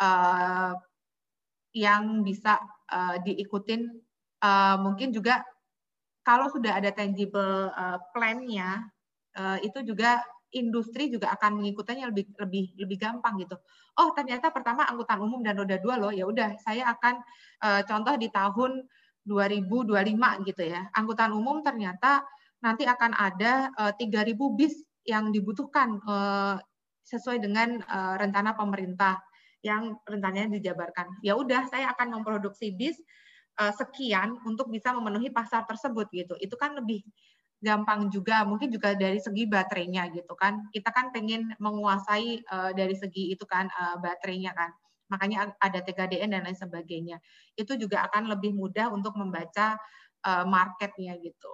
uh, 0.02 0.74
yang 1.78 2.26
bisa 2.26 2.58
uh, 2.90 3.22
diikutin. 3.22 3.86
Uh, 4.40 4.80
mungkin 4.80 5.12
juga 5.12 5.44
kalau 6.30 6.46
sudah 6.54 6.78
ada 6.78 6.94
tangible 6.94 7.74
uh, 7.74 7.98
plan-nya, 8.14 8.86
uh, 9.34 9.58
itu 9.66 9.82
juga 9.82 10.22
industri 10.54 11.10
juga 11.10 11.34
akan 11.34 11.58
mengikutinya 11.58 12.14
lebih 12.14 12.30
lebih 12.38 12.78
lebih 12.78 12.98
gampang 13.02 13.42
gitu. 13.42 13.58
Oh 13.98 14.14
ternyata 14.14 14.54
pertama 14.54 14.86
angkutan 14.86 15.18
umum 15.26 15.42
dan 15.42 15.58
roda 15.58 15.82
dua 15.82 15.98
loh, 15.98 16.14
ya 16.14 16.30
udah 16.30 16.54
saya 16.62 16.86
akan 16.94 17.18
uh, 17.66 17.82
contoh 17.90 18.14
di 18.22 18.30
tahun 18.30 18.86
2025 19.26 20.46
gitu 20.54 20.64
ya. 20.70 20.86
Angkutan 20.94 21.34
umum 21.34 21.66
ternyata 21.66 22.22
nanti 22.62 22.86
akan 22.86 23.18
ada 23.18 23.74
uh, 23.74 23.94
eh, 23.98 24.36
3.000 24.36 24.38
bis 24.54 24.74
yang 25.10 25.34
dibutuhkan 25.34 25.98
uh, 26.06 26.62
sesuai 27.08 27.42
dengan 27.42 27.82
uh, 27.90 28.20
rencana 28.22 28.54
pemerintah 28.54 29.18
yang 29.66 29.98
rencananya 30.06 30.56
dijabarkan. 30.60 31.20
Ya 31.26 31.36
udah, 31.36 31.68
saya 31.68 31.92
akan 31.94 32.22
memproduksi 32.22 32.74
bis 32.74 33.00
uh, 33.60 33.74
sekian 33.76 34.40
untuk 34.48 34.72
bisa 34.72 34.96
memenuhi 34.96 35.30
pasar 35.30 35.68
tersebut 35.68 36.08
gitu. 36.16 36.34
Itu 36.40 36.56
kan 36.56 36.80
lebih 36.80 37.04
gampang 37.60 38.08
juga, 38.08 38.48
mungkin 38.48 38.72
juga 38.72 38.96
dari 38.96 39.20
segi 39.20 39.44
baterainya 39.44 40.08
gitu 40.16 40.32
kan. 40.40 40.72
Kita 40.72 40.96
kan 40.96 41.12
pengen 41.12 41.52
menguasai 41.60 42.48
uh, 42.48 42.72
dari 42.72 42.96
segi 42.96 43.36
itu 43.36 43.44
kan 43.44 43.68
uh, 43.68 44.00
baterainya 44.00 44.56
kan 44.56 44.72
makanya 45.10 45.58
ada 45.58 45.82
TKDN 45.82 46.38
dan 46.38 46.46
lain 46.46 46.56
sebagainya. 46.56 47.18
Itu 47.58 47.76
juga 47.76 48.06
akan 48.08 48.30
lebih 48.30 48.54
mudah 48.54 48.94
untuk 48.94 49.18
membaca 49.18 49.76
uh, 50.22 50.46
marketnya 50.46 51.18
gitu. 51.18 51.52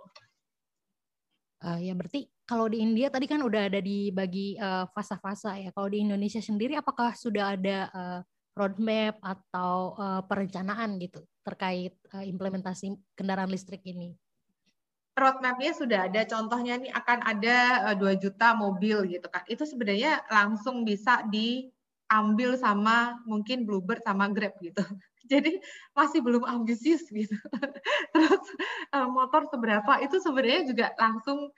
Uh, 1.64 1.80
ya 1.80 1.96
berarti 1.96 2.28
kalau 2.44 2.68
di 2.68 2.84
India 2.84 3.08
tadi 3.08 3.26
kan 3.26 3.42
udah 3.42 3.72
ada 3.72 3.80
dibagi 3.80 4.60
uh, 4.60 4.86
fasa-fasa 4.92 5.56
ya. 5.56 5.72
Kalau 5.72 5.88
di 5.88 6.04
Indonesia 6.04 6.44
sendiri 6.44 6.76
apakah 6.76 7.16
sudah 7.16 7.56
ada 7.56 7.90
uh, 7.96 8.20
roadmap 8.60 9.18
atau 9.24 9.96
uh, 9.96 10.22
perencanaan 10.28 11.00
gitu 11.00 11.24
terkait 11.46 11.94
uh, 12.12 12.26
implementasi 12.26 12.98
kendaraan 13.14 13.54
listrik 13.54 13.86
ini? 13.86 14.18
roadmapnya 15.16 15.72
sudah 15.72 16.00
ada. 16.12 16.22
Contohnya 16.28 16.76
nih 16.76 16.92
akan 16.92 17.20
ada 17.24 17.58
2 17.96 18.20
juta 18.20 18.52
mobil 18.54 19.08
gitu 19.08 19.28
kan. 19.32 19.42
Itu 19.48 19.64
sebenarnya 19.64 20.28
langsung 20.28 20.84
bisa 20.84 21.24
di 21.32 21.72
ambil 22.12 22.54
sama 22.60 23.18
mungkin 23.26 23.66
Bluebird 23.66 24.04
sama 24.06 24.30
Grab 24.30 24.54
gitu. 24.62 24.84
Jadi 25.32 25.58
masih 25.98 26.22
belum 26.22 26.46
ambisius 26.46 27.08
gitu. 27.10 27.34
Terus 28.14 28.44
uh, 28.94 29.10
motor 29.10 29.50
seberapa 29.50 29.98
itu 30.04 30.22
sebenarnya 30.22 30.62
juga 30.70 30.88
langsung 31.00 31.50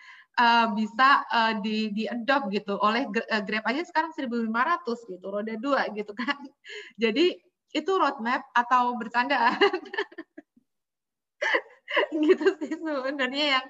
bisa 0.78 1.26
di 1.65 1.89
di 1.97 2.06
adopt 2.06 2.54
gitu 2.54 2.78
oleh 2.78 3.10
Grab 3.10 3.65
aja 3.65 3.82
sekarang 3.89 4.13
1.500 4.13 4.54
gitu, 5.10 5.26
roda 5.34 5.58
dua 5.58 5.89
gitu 5.97 6.13
kan. 6.13 6.38
Jadi 7.02 7.41
itu 7.75 7.91
roadmap 7.95 8.47
atau 8.56 8.95
bercanda? 8.95 9.56
gitu 12.27 12.47
sih 12.60 12.73
sebenarnya 12.77 13.45
yang 13.58 13.65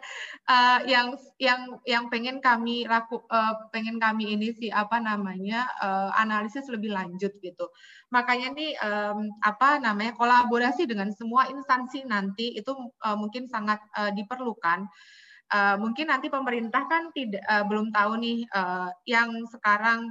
uh, 0.49 0.79
yang 0.89 1.07
yang 1.38 1.62
yang 1.86 2.03
pengen 2.10 2.41
kami 2.41 2.83
laku 2.89 3.21
uh, 3.29 3.69
pengen 3.69 4.01
kami 4.01 4.33
ini 4.33 4.51
sih 4.57 4.73
apa 4.73 4.97
namanya 4.97 5.69
uh, 5.79 6.10
analisis 6.17 6.65
lebih 6.67 6.91
lanjut 6.91 7.31
gitu 7.39 7.65
makanya 8.10 8.57
nih 8.57 8.71
um, 8.81 9.29
apa 9.45 9.77
namanya 9.77 10.17
kolaborasi 10.17 10.89
dengan 10.89 11.13
semua 11.13 11.45
instansi 11.51 12.03
nanti 12.10 12.57
itu 12.57 12.73
uh, 13.05 13.17
mungkin 13.17 13.45
sangat 13.45 13.79
uh, 13.95 14.12
diperlukan 14.12 14.89
uh, 15.53 15.75
mungkin 15.77 16.10
nanti 16.10 16.27
pemerintah 16.27 16.89
kan 16.89 17.13
tidak 17.13 17.43
uh, 17.45 17.63
belum 17.69 17.93
tahu 17.93 18.17
nih 18.17 18.49
uh, 18.51 18.89
yang 19.05 19.29
sekarang 19.51 20.10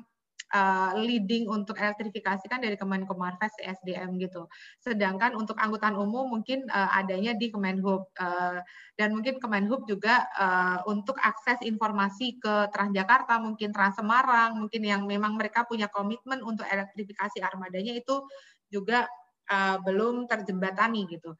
uh, 0.55 0.95
leading 0.95 1.51
untuk 1.51 1.75
elektrifikasi 1.79 2.45
kan 2.47 2.63
dari 2.63 2.79
Kemenkomarves 2.79 3.57
SDM 3.59 4.21
gitu. 4.23 4.47
Sedangkan 4.79 5.35
untuk 5.35 5.59
angkutan 5.59 5.99
umum 5.99 6.31
mungkin 6.31 6.67
uh, 6.71 6.91
adanya 6.95 7.35
di 7.35 7.51
Kemenhub 7.51 8.07
uh, 8.21 8.61
dan 8.95 9.09
mungkin 9.13 9.43
Kemenhub 9.43 9.85
juga 9.85 10.29
untuk 10.89 11.21
akses 11.21 11.61
informasi 11.61 12.41
ke 12.41 12.73
Transjakarta, 12.73 13.37
mungkin 13.37 13.69
Trans 13.69 13.97
Semarang, 13.99 14.57
mungkin 14.57 14.81
yang 14.81 15.05
memang 15.05 15.37
mereka 15.37 15.69
punya 15.69 15.85
komitmen 15.93 16.41
untuk 16.41 16.65
elektrifikasi 16.65 17.45
armadanya 17.45 17.93
itu 17.93 18.25
juga 18.73 19.05
belum 19.85 20.25
terjembatani 20.25 21.05
gitu. 21.13 21.37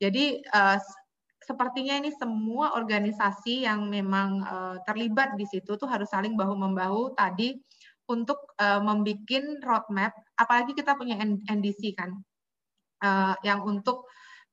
Jadi 0.00 0.40
sepertinya 1.44 2.00
ini 2.00 2.16
semua 2.16 2.72
organisasi 2.80 3.68
yang 3.68 3.92
memang 3.92 4.40
terlibat 4.88 5.36
di 5.36 5.44
situ 5.44 5.76
tuh 5.76 5.88
harus 5.88 6.08
saling 6.08 6.32
bahu 6.32 6.56
membahu 6.56 7.12
tadi 7.12 7.60
untuk 8.06 8.54
uh, 8.58 8.78
membuat 8.78 9.26
roadmap, 9.62 10.12
apalagi 10.38 10.72
kita 10.78 10.94
punya 10.94 11.18
NDC 11.22 11.94
kan, 11.98 12.14
uh, 13.02 13.34
yang 13.42 13.66
untuk 13.66 14.06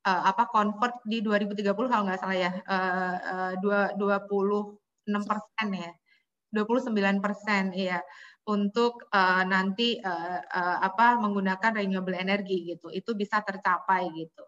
uh, 0.06 0.22
apa 0.28 0.50
convert 0.50 0.98
di 1.06 1.22
2030 1.22 1.74
kalau 1.74 2.04
nggak 2.06 2.20
salah 2.22 2.38
ya, 2.38 2.52
uh, 2.66 3.54
uh, 3.58 3.92
26 3.98 4.78
persen 5.30 5.68
ya, 5.74 5.92
29 6.54 7.24
persen 7.24 7.64
ya 7.74 8.00
untuk 8.44 9.08
uh, 9.16 9.44
nanti 9.48 9.96
uh, 10.04 10.40
uh, 10.44 10.78
apa 10.84 11.16
menggunakan 11.22 11.80
renewable 11.80 12.18
energy 12.18 12.76
gitu, 12.76 12.92
itu 12.92 13.16
bisa 13.16 13.40
tercapai 13.40 14.12
gitu. 14.12 14.44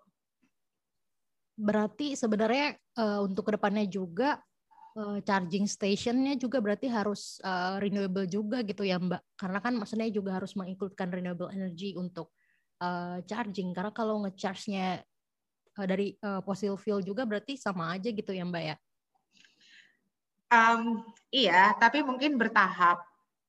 Berarti 1.56 2.20
sebenarnya 2.20 2.76
uh, 3.00 3.24
untuk 3.24 3.48
ke 3.48 3.56
depannya 3.56 3.88
juga 3.88 4.44
uh, 4.96 5.20
charging 5.22 5.68
stationnya 5.68 6.40
juga 6.40 6.64
berarti 6.64 6.88
harus 6.88 7.38
uh, 7.44 7.78
renewable 7.78 8.26
juga 8.26 8.64
gitu 8.64 8.88
ya 8.88 8.98
Mbak. 8.98 9.22
Karena 9.36 9.60
kan 9.60 9.74
maksudnya 9.76 10.08
juga 10.10 10.40
harus 10.40 10.56
mengincludekan 10.56 11.12
renewable 11.12 11.52
energy 11.52 11.94
untuk 11.94 12.32
uh, 12.80 13.20
charging. 13.28 13.76
Karena 13.76 13.92
kalau 13.92 14.24
ngecharge-nya 14.24 15.04
uh, 15.78 15.88
dari 15.88 16.16
uh, 16.24 16.40
fossil 16.42 16.80
fuel 16.80 17.04
juga 17.04 17.28
berarti 17.28 17.60
sama 17.60 17.94
aja 17.94 18.10
gitu 18.10 18.32
ya 18.32 18.48
Mbak 18.48 18.64
ya? 18.64 18.76
Um, 20.46 21.04
iya 21.34 21.76
tapi 21.76 22.02
mungkin 22.02 22.40
bertahap. 22.40 23.04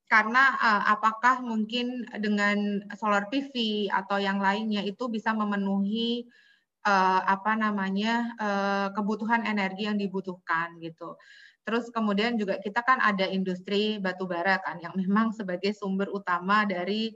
Karena 0.07 0.55
uh, 0.63 0.83
apakah 0.95 1.43
mungkin 1.43 2.07
dengan 2.23 2.79
solar 2.95 3.27
PV 3.27 3.87
atau 3.91 4.23
yang 4.23 4.39
lainnya 4.39 4.87
itu 4.87 5.11
bisa 5.11 5.35
memenuhi 5.35 6.31
uh, 6.87 7.21
apa 7.27 7.59
namanya 7.59 8.31
uh, 8.39 8.89
kebutuhan 8.95 9.43
energi 9.43 9.91
yang 9.91 9.99
dibutuhkan 9.99 10.79
gitu. 10.79 11.19
Terus 11.67 11.91
kemudian 11.91 12.39
juga 12.39 12.63
kita 12.63 12.79
kan 12.87 13.03
ada 13.03 13.27
industri 13.27 13.99
batu 13.99 14.31
bara 14.31 14.63
kan 14.63 14.79
yang 14.79 14.95
memang 14.95 15.35
sebagai 15.35 15.75
sumber 15.75 16.07
utama 16.15 16.63
dari 16.63 17.11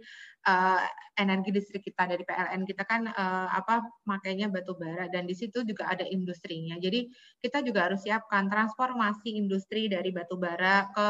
uh, 0.50 0.82
energi 1.14 1.54
listrik 1.54 1.86
kita 1.86 2.10
dari 2.10 2.26
PLN 2.26 2.66
kita 2.66 2.82
kan 2.82 3.06
uh, 3.14 3.48
apa 3.54 3.86
makanya 4.10 4.50
batu 4.50 4.74
bara 4.74 5.06
dan 5.06 5.30
di 5.30 5.38
situ 5.38 5.62
juga 5.62 5.86
ada 5.86 6.02
industrinya. 6.02 6.74
Jadi 6.82 7.06
kita 7.38 7.62
juga 7.62 7.86
harus 7.86 8.02
siapkan 8.02 8.50
transformasi 8.50 9.38
industri 9.38 9.86
dari 9.86 10.10
batu 10.10 10.34
bara 10.34 10.90
ke 10.90 11.08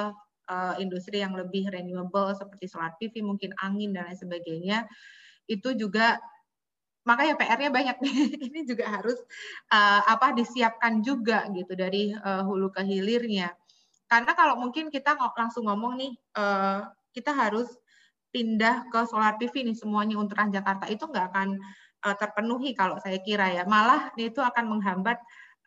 industri 0.83 1.23
yang 1.23 1.39
lebih 1.39 1.71
renewable 1.71 2.35
seperti 2.35 2.67
solar 2.67 2.91
PV, 2.99 3.23
mungkin 3.23 3.55
angin 3.63 3.95
dan 3.95 4.11
lain 4.11 4.19
sebagainya. 4.19 4.83
Itu 5.47 5.79
juga 5.79 6.19
makanya 7.05 7.35
PR-nya 7.37 7.71
banyak 7.73 7.97
nih. 8.03 8.17
Ini 8.53 8.61
juga 8.69 8.89
harus 8.89 9.17
uh, 9.73 10.03
apa 10.05 10.37
disiapkan 10.37 11.01
juga 11.01 11.49
gitu 11.53 11.73
dari 11.73 12.13
uh, 12.13 12.45
hulu 12.45 12.71
ke 12.73 12.85
hilirnya. 12.85 13.53
Karena 14.11 14.35
kalau 14.35 14.59
mungkin 14.59 14.91
kita 14.91 15.15
langsung 15.39 15.71
ngomong 15.71 15.95
nih, 15.97 16.13
uh, 16.35 16.83
kita 17.15 17.31
harus 17.31 17.71
pindah 18.31 18.87
ke 18.91 19.01
solar 19.11 19.39
PV 19.39 19.67
nih 19.67 19.77
semuanya 19.79 20.15
untuk 20.19 20.39
Transjakarta 20.39 20.87
itu 20.87 21.03
nggak 21.07 21.27
akan 21.35 21.49
uh, 22.07 22.17
terpenuhi 22.19 22.75
kalau 22.75 22.99
saya 23.03 23.19
kira 23.23 23.51
ya. 23.51 23.63
Malah 23.67 24.11
itu 24.19 24.39
akan 24.43 24.67
menghambat 24.67 25.19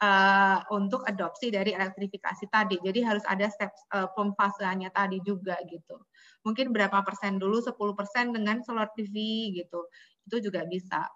uh, 0.03 0.59
untuk 0.75 1.03
adopsi 1.07 1.51
dari 1.51 1.71
elektrifikasi 1.71 2.45
tadi. 2.51 2.79
Jadi 2.83 2.99
harus 3.03 3.23
ada 3.27 3.47
step 3.47 3.71
uh, 3.95 4.11
pemfaseannya 4.11 4.91
tadi 4.91 5.23
juga 5.23 5.55
gitu. 5.67 6.03
Mungkin 6.43 6.75
berapa 6.75 6.99
persen 7.07 7.39
dulu, 7.39 7.63
10 7.63 7.75
persen 7.95 8.35
dengan 8.35 8.59
solar 8.63 8.91
PV 8.91 9.15
gitu. 9.55 9.87
Itu 10.27 10.43
juga 10.43 10.67
bisa. 10.67 11.07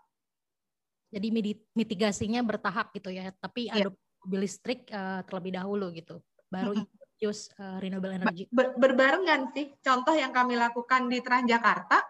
Jadi 1.17 1.33
mitigasinya 1.73 2.45
bertahap 2.45 2.93
gitu 2.93 3.09
ya. 3.09 3.33
Tapi 3.33 3.73
yeah. 3.73 3.89
mobil 4.21 4.45
listrik 4.45 4.85
uh, 4.93 5.25
terlebih 5.25 5.57
dahulu 5.57 5.89
gitu, 5.97 6.21
baru 6.53 6.77
introduce 6.77 7.49
uh, 7.57 7.81
renewable 7.81 8.13
energy. 8.13 8.45
Ber 8.53 8.77
berbarengan 8.77 9.49
sih, 9.57 9.73
contoh 9.81 10.13
yang 10.13 10.29
kami 10.29 10.53
lakukan 10.53 11.09
di 11.09 11.17
Transjakarta. 11.25 12.05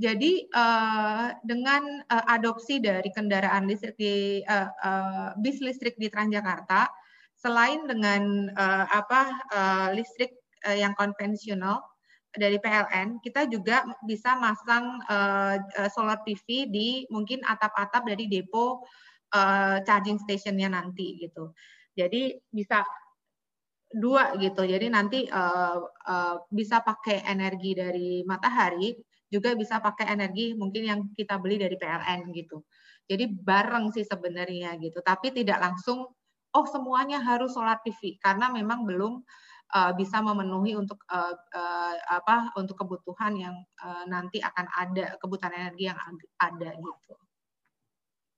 Jadi 0.00 0.48
uh, 0.50 1.36
dengan 1.44 1.84
uh, 2.08 2.24
adopsi 2.32 2.80
dari 2.80 3.12
kendaraan 3.12 3.68
listrik 3.68 3.94
di 4.00 4.40
uh, 4.42 4.72
uh, 4.72 5.28
bis 5.38 5.60
listrik 5.60 5.94
di 6.00 6.10
Transjakarta, 6.10 6.88
selain 7.36 7.84
dengan 7.84 8.48
uh, 8.56 8.86
apa 8.88 9.20
uh, 9.52 9.88
listrik 9.92 10.32
uh, 10.64 10.72
yang 10.72 10.96
konvensional, 10.96 11.84
dari 12.30 12.62
PLN, 12.62 13.18
kita 13.18 13.50
juga 13.50 13.82
bisa 14.06 14.38
masang 14.38 15.02
uh, 15.10 15.58
solar 15.90 16.22
PV 16.22 16.70
di 16.70 16.88
mungkin 17.10 17.42
atap-atap 17.42 18.06
dari 18.06 18.30
depo 18.30 18.86
uh, 19.34 19.82
charging 19.82 20.18
stationnya 20.22 20.70
nanti 20.70 21.18
gitu. 21.18 21.50
Jadi 21.98 22.38
bisa 22.54 22.86
dua 23.90 24.38
gitu. 24.38 24.62
Jadi 24.62 24.86
nanti 24.86 25.26
uh, 25.26 25.82
uh, 25.82 26.36
bisa 26.46 26.78
pakai 26.86 27.26
energi 27.26 27.74
dari 27.74 28.22
matahari, 28.22 28.94
juga 29.26 29.54
bisa 29.58 29.82
pakai 29.82 30.14
energi 30.14 30.54
mungkin 30.54 30.82
yang 30.86 31.00
kita 31.14 31.38
beli 31.42 31.58
dari 31.58 31.74
PLN 31.74 32.30
gitu. 32.30 32.62
Jadi 33.10 33.26
bareng 33.26 33.90
sih 33.90 34.06
sebenarnya 34.06 34.78
gitu. 34.78 35.02
Tapi 35.02 35.34
tidak 35.34 35.58
langsung 35.58 36.06
oh 36.50 36.66
semuanya 36.66 37.18
harus 37.22 37.54
solar 37.54 37.82
PV 37.82 38.22
karena 38.22 38.50
memang 38.50 38.86
belum 38.86 39.22
uh, 39.74 39.92
bisa 39.94 40.20
memenuhi 40.20 40.74
untuk 40.74 41.02
uh, 41.10 41.34
uh, 41.34 41.94
apa 42.10 42.54
untuk 42.58 42.78
kebutuhan 42.78 43.34
yang 43.38 43.56
uh, 43.82 44.04
nanti 44.06 44.42
akan 44.42 44.66
ada 44.74 45.16
kebutuhan 45.18 45.54
energi 45.54 45.90
yang 45.90 45.98
ada 46.38 46.70
gitu. 46.74 47.14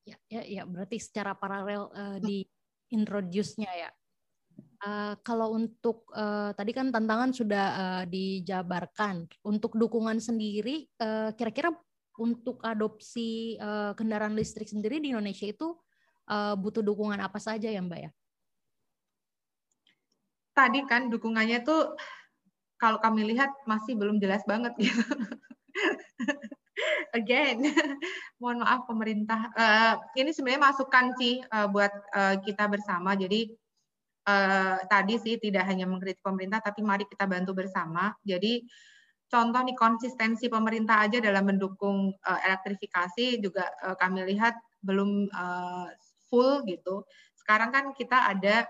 Ya, 0.03 0.17
ya, 0.27 0.41
ya 0.43 0.63
berarti 0.67 0.99
secara 0.99 1.33
paralel 1.33 1.89
uh, 1.93 2.17
di 2.19 2.43
introduce-nya 2.91 3.71
ya. 3.71 3.91
Uh, 4.83 5.15
kalau 5.23 5.55
untuk 5.55 6.11
uh, 6.11 6.51
tadi 6.53 6.75
kan 6.75 6.91
tantangan 6.91 7.31
sudah 7.31 7.65
uh, 7.73 8.03
dijabarkan, 8.03 9.25
untuk 9.47 9.79
dukungan 9.79 10.19
sendiri, 10.19 10.91
kira-kira 11.39 11.71
uh, 11.71 11.79
untuk 12.19 12.61
adopsi 12.61 13.57
uh, 13.57 13.95
kendaraan 13.97 14.37
listrik 14.37 14.69
sendiri 14.69 15.01
di 15.01 15.15
Indonesia 15.15 15.49
itu 15.49 15.73
uh, 16.29 16.53
butuh 16.53 16.85
dukungan 16.85 17.17
apa 17.17 17.39
saja 17.41 17.71
ya 17.71 17.81
Mbak 17.81 17.99
ya? 18.03 18.11
Tadi 20.53 20.85
kan 20.85 21.09
dukungannya 21.09 21.65
tuh 21.65 21.97
kalau 22.77 22.99
kami 23.01 23.25
lihat 23.33 23.49
masih 23.65 23.97
belum 23.97 24.19
jelas 24.19 24.43
banget 24.45 24.73
gitu. 24.77 25.01
Again, 27.13 27.61
mohon 28.41 28.65
maaf 28.65 28.89
pemerintah. 28.89 29.53
Uh, 29.53 29.95
ini 30.17 30.33
sebenarnya 30.33 30.73
masukan 30.73 31.13
sih 31.15 31.39
uh, 31.53 31.69
buat 31.69 31.93
uh, 32.11 32.35
kita 32.41 32.65
bersama. 32.65 33.13
Jadi 33.13 33.53
uh, 34.25 34.81
tadi 34.89 35.15
sih 35.21 35.37
tidak 35.37 35.69
hanya 35.69 35.85
mengkritik 35.85 36.25
pemerintah, 36.25 36.59
tapi 36.59 36.81
mari 36.81 37.05
kita 37.05 37.29
bantu 37.29 37.53
bersama. 37.53 38.11
Jadi 38.25 38.65
contoh 39.29 39.61
nih 39.63 39.77
konsistensi 39.77 40.49
pemerintah 40.49 41.05
aja 41.05 41.21
dalam 41.21 41.45
mendukung 41.47 42.11
uh, 42.11 42.39
elektrifikasi 42.43 43.39
juga 43.39 43.69
uh, 43.85 43.95
kami 43.95 44.25
lihat 44.33 44.57
belum 44.83 45.29
uh, 45.31 45.87
full 46.27 46.65
gitu. 46.65 47.05
Sekarang 47.37 47.69
kan 47.69 47.93
kita 47.93 48.27
ada 48.33 48.67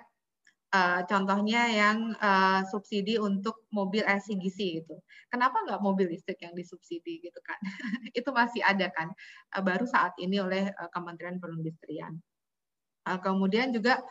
uh, 0.73 1.01
contohnya 1.05 1.69
yang 1.69 2.17
uh, 2.17 2.65
subsidi 2.67 3.21
untuk 3.21 3.69
mobil 3.69 4.01
LCGC 4.03 4.83
gitu. 4.83 4.97
Kenapa 5.29 5.61
nggak 5.63 5.79
mobil 5.79 6.09
listrik 6.09 6.41
yang 6.41 6.57
disubsidi 6.57 7.21
gitu 7.21 7.39
kan? 7.45 7.59
itu 8.17 8.29
masih 8.33 8.65
ada 8.65 8.89
kan, 8.89 9.13
uh, 9.53 9.63
baru 9.63 9.85
saat 9.85 10.17
ini 10.17 10.41
oleh 10.41 10.73
uh, 10.73 10.89
Kementerian 10.89 11.37
Perindustrian. 11.37 12.17
Uh, 13.05 13.19
kemudian 13.21 13.69
juga 13.69 14.01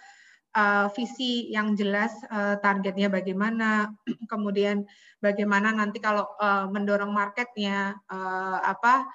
uh, 0.55 0.87
visi 0.95 1.51
yang 1.51 1.75
jelas 1.75 2.15
uh, 2.31 2.57
targetnya 2.63 3.11
bagaimana, 3.11 3.91
kemudian 4.33 4.87
bagaimana 5.19 5.75
nanti 5.75 5.99
kalau 5.99 6.31
uh, 6.39 6.71
mendorong 6.71 7.11
marketnya 7.11 7.99
uh, 8.09 8.63
apa 8.63 9.11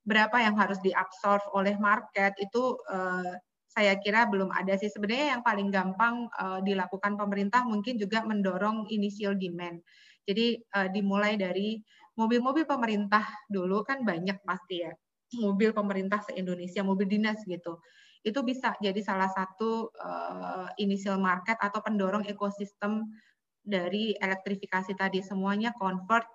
berapa 0.00 0.36
yang 0.40 0.56
harus 0.56 0.80
diabsorb 0.80 1.44
oleh 1.52 1.76
market 1.76 2.32
itu 2.40 2.74
uh, 2.88 3.36
saya 3.70 3.94
kira 4.02 4.26
belum 4.26 4.50
ada 4.50 4.74
sih. 4.74 4.90
Sebenarnya 4.90 5.38
yang 5.38 5.42
paling 5.46 5.70
gampang 5.70 6.26
uh, 6.34 6.58
dilakukan 6.66 7.14
pemerintah 7.14 7.62
mungkin 7.62 7.94
juga 7.94 8.26
mendorong 8.26 8.90
initial 8.90 9.38
demand. 9.38 9.78
Jadi 10.26 10.58
uh, 10.74 10.90
dimulai 10.90 11.38
dari 11.38 11.78
mobil-mobil 12.18 12.66
pemerintah 12.66 13.22
dulu 13.46 13.86
kan 13.86 14.02
banyak 14.02 14.42
pasti 14.42 14.82
ya. 14.82 14.92
Mobil 15.38 15.70
pemerintah 15.70 16.18
se-Indonesia, 16.26 16.82
mobil 16.82 17.06
dinas 17.06 17.38
gitu. 17.46 17.78
Itu 18.26 18.42
bisa 18.42 18.74
jadi 18.82 18.98
salah 19.00 19.30
satu 19.30 19.94
uh, 19.94 20.66
initial 20.82 21.22
market 21.22 21.54
atau 21.62 21.78
pendorong 21.78 22.26
ekosistem 22.26 23.06
dari 23.62 24.18
elektrifikasi 24.18 24.98
tadi. 24.98 25.22
Semuanya 25.22 25.70
convert 25.78 26.26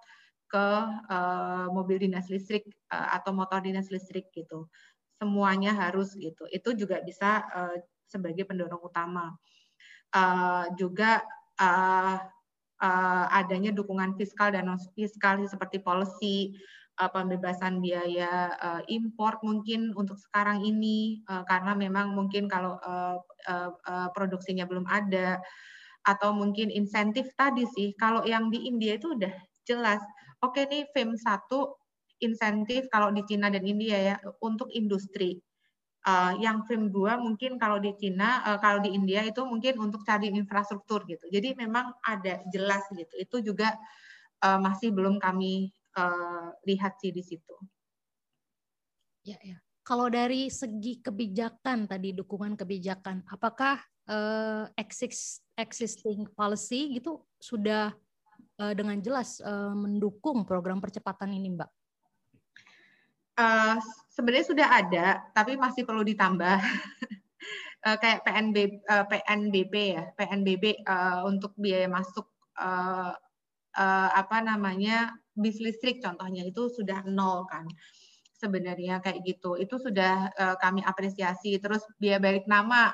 ke 0.48 0.67
uh, 1.12 1.67
mobil 1.67 2.00
dinas 2.00 2.32
listrik 2.32 2.63
uh, 2.95 3.19
atau 3.19 3.36
motor 3.36 3.60
dinas 3.60 3.91
listrik 3.91 4.32
gitu 4.32 4.71
semuanya 5.19 5.75
harus 5.75 6.13
gitu. 6.15 6.47
Itu 6.51 6.75
juga 6.75 6.99
bisa 7.04 7.43
uh, 7.51 7.75
sebagai 8.08 8.45
pendorong 8.47 8.82
utama. 8.84 9.34
Uh, 10.15 10.71
juga 10.80 11.25
uh, 11.60 12.17
uh, 12.80 13.25
adanya 13.32 13.71
dukungan 13.75 14.15
fiskal 14.15 14.51
dan 14.51 14.67
non 14.71 14.80
fiskal 14.95 15.43
seperti 15.43 15.84
policy 15.84 16.56
uh, 16.99 17.12
pembebasan 17.12 17.80
biaya 17.84 18.56
uh, 18.60 18.82
import 18.88 19.39
mungkin 19.43 19.91
untuk 19.95 20.19
sekarang 20.19 20.63
ini 20.63 21.23
uh, 21.28 21.43
karena 21.47 21.75
memang 21.75 22.15
mungkin 22.15 22.47
kalau 22.47 22.80
uh, 22.80 23.19
uh, 23.47 23.71
uh, 23.75 24.08
produksinya 24.15 24.63
belum 24.67 24.88
ada 24.88 25.39
atau 26.06 26.32
mungkin 26.38 26.69
insentif 26.69 27.34
tadi 27.34 27.65
sih 27.73 27.97
kalau 27.97 28.21
yang 28.23 28.54
di 28.54 28.69
India 28.69 28.95
itu 28.95 29.17
udah 29.17 29.34
jelas 29.65 29.99
oke 30.45 30.56
okay 30.56 30.69
nih 30.69 30.84
FEM 30.93 31.17
1 31.17 31.49
insentif 32.21 32.88
kalau 32.91 33.12
di 33.12 33.23
Cina 33.28 33.51
dan 33.51 33.63
India 33.65 33.97
ya 34.13 34.15
untuk 34.39 34.71
industri. 34.71 35.39
Uh, 36.06 36.38
yang 36.38 36.62
frame 36.69 36.93
2 36.93 37.17
mungkin 37.17 37.58
kalau 37.58 37.82
di 37.82 37.89
Cina, 37.97 38.45
uh, 38.45 38.62
kalau 38.62 38.78
di 38.78 38.93
India 38.93 39.25
itu 39.25 39.41
mungkin 39.41 39.82
untuk 39.82 40.06
cari 40.06 40.30
infrastruktur 40.30 41.01
gitu. 41.10 41.25
Jadi 41.34 41.58
memang 41.58 41.97
ada 42.06 42.45
jelas 42.54 42.86
gitu. 42.93 43.10
Itu 43.17 43.41
juga 43.41 43.73
uh, 44.45 44.62
masih 44.62 44.93
belum 44.93 45.17
kami 45.17 45.73
uh, 45.97 46.54
lihat 46.69 47.01
sih 47.01 47.10
di 47.10 47.25
situ. 47.25 47.56
Ya, 49.25 49.41
ya. 49.41 49.58
Kalau 49.82 50.10
dari 50.10 50.49
segi 50.49 51.01
kebijakan 51.01 51.89
tadi 51.89 52.13
dukungan 52.13 52.54
kebijakan, 52.54 53.25
apakah 53.25 53.82
uh, 54.10 54.65
existing 55.58 56.25
policy 56.34 56.97
gitu 56.97 57.21
sudah 57.38 57.93
uh, 58.62 58.73
dengan 58.73 58.97
jelas 59.01 59.41
uh, 59.45 59.73
mendukung 59.78 60.41
program 60.45 60.82
percepatan 60.82 61.38
ini, 61.38 61.54
Mbak? 61.54 61.69
Uh, 63.39 63.76
sebenarnya 64.12 64.48
sudah 64.48 64.67
ada, 64.67 65.08
tapi 65.36 65.60
masih 65.60 65.84
perlu 65.84 66.04
ditambah. 66.04 66.58
uh, 67.86 67.98
kayak 68.02 68.24
PNB, 68.24 68.58
uh, 68.88 69.04
eh, 69.04 69.06
PNBP 69.08 69.74
ya, 69.95 70.04
PNBB 70.15 70.84
uh, 70.88 71.28
untuk 71.28 71.52
biaya 71.60 71.91
masuk 71.91 72.28
uh, 72.60 73.13
uh, 73.76 74.10
apa 74.15 74.39
namanya 74.39 75.12
bis 75.36 75.60
listrik 75.60 76.00
contohnya 76.00 76.48
itu 76.48 76.71
sudah 76.71 77.04
nol 77.04 77.43
kan 77.52 77.67
sebenarnya 78.39 79.04
kayak 79.04 79.24
gitu. 79.24 79.60
Itu 79.60 79.80
sudah 79.80 80.32
uh, 80.36 80.56
kami 80.60 80.84
apresiasi. 80.84 81.60
Terus 81.60 81.84
biaya 82.00 82.19
balik 82.19 82.48
nama 82.48 82.91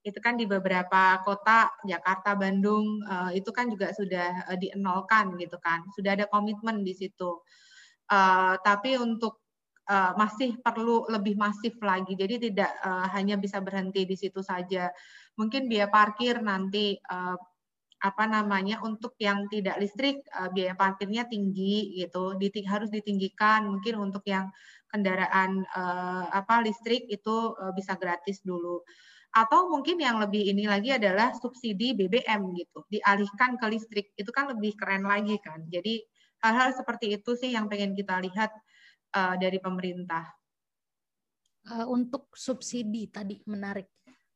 itu 0.00 0.16
kan 0.16 0.40
di 0.40 0.48
beberapa 0.48 1.20
kota 1.28 1.68
Jakarta 1.84 2.32
Bandung 2.32 3.04
uh, 3.04 3.28
itu 3.36 3.52
kan 3.52 3.68
juga 3.68 3.92
sudah 3.92 4.48
uh, 4.48 4.56
dienolkan 4.58 5.36
gitu 5.36 5.56
kan. 5.60 5.84
Sudah 5.94 6.16
ada 6.16 6.26
komitmen 6.30 6.82
di 6.82 6.94
situ. 6.96 7.40
Uh, 8.10 8.58
tapi 8.66 8.98
untuk 8.98 9.38
uh, 9.90 10.14
masih 10.14 10.54
perlu 10.62 11.10
lebih 11.10 11.34
masif 11.34 11.74
lagi. 11.82 12.14
Jadi 12.14 12.50
tidak 12.50 12.70
uh, 12.86 13.10
hanya 13.10 13.34
bisa 13.34 13.58
berhenti 13.58 14.06
di 14.06 14.14
situ 14.14 14.38
saja. 14.40 14.94
Mungkin 15.34 15.66
biaya 15.66 15.90
parkir 15.90 16.38
nanti 16.38 16.94
uh, 17.10 17.34
apa 18.00 18.24
namanya 18.24 18.80
untuk 18.80 19.12
yang 19.20 19.44
tidak 19.52 19.76
listrik 19.76 20.24
biaya 20.56 20.72
parkirnya 20.72 21.28
tinggi 21.28 22.00
gitu, 22.00 22.32
Diting 22.32 22.64
harus 22.64 22.88
ditinggikan. 22.88 23.68
Mungkin 23.68 24.00
untuk 24.00 24.24
yang 24.24 24.48
kendaraan 24.88 25.62
uh, 25.70 26.26
apa 26.34 26.64
listrik 26.66 27.06
itu 27.06 27.54
uh, 27.54 27.72
bisa 27.76 27.94
gratis 28.00 28.42
dulu. 28.42 28.82
Atau 29.30 29.70
mungkin 29.70 30.02
yang 30.02 30.18
lebih 30.18 30.42
ini 30.42 30.66
lagi 30.66 30.90
adalah 30.90 31.30
subsidi 31.38 31.94
BBM 31.94 32.50
gitu, 32.58 32.82
dialihkan 32.90 33.54
ke 33.60 33.66
listrik. 33.70 34.06
Itu 34.18 34.34
kan 34.34 34.50
lebih 34.50 34.74
keren 34.74 35.06
lagi 35.06 35.38
kan. 35.38 35.62
Jadi 35.70 36.02
hal-hal 36.42 36.74
seperti 36.74 37.14
itu 37.14 37.38
sih 37.38 37.54
yang 37.54 37.70
pengen 37.70 37.94
kita 37.94 38.18
lihat 38.18 38.50
uh, 39.14 39.34
dari 39.38 39.58
pemerintah? 39.58 40.24
Uh, 41.68 41.86
untuk 41.92 42.32
subsidi 42.32 43.12
tadi 43.12 43.38
menarik. 43.44 43.88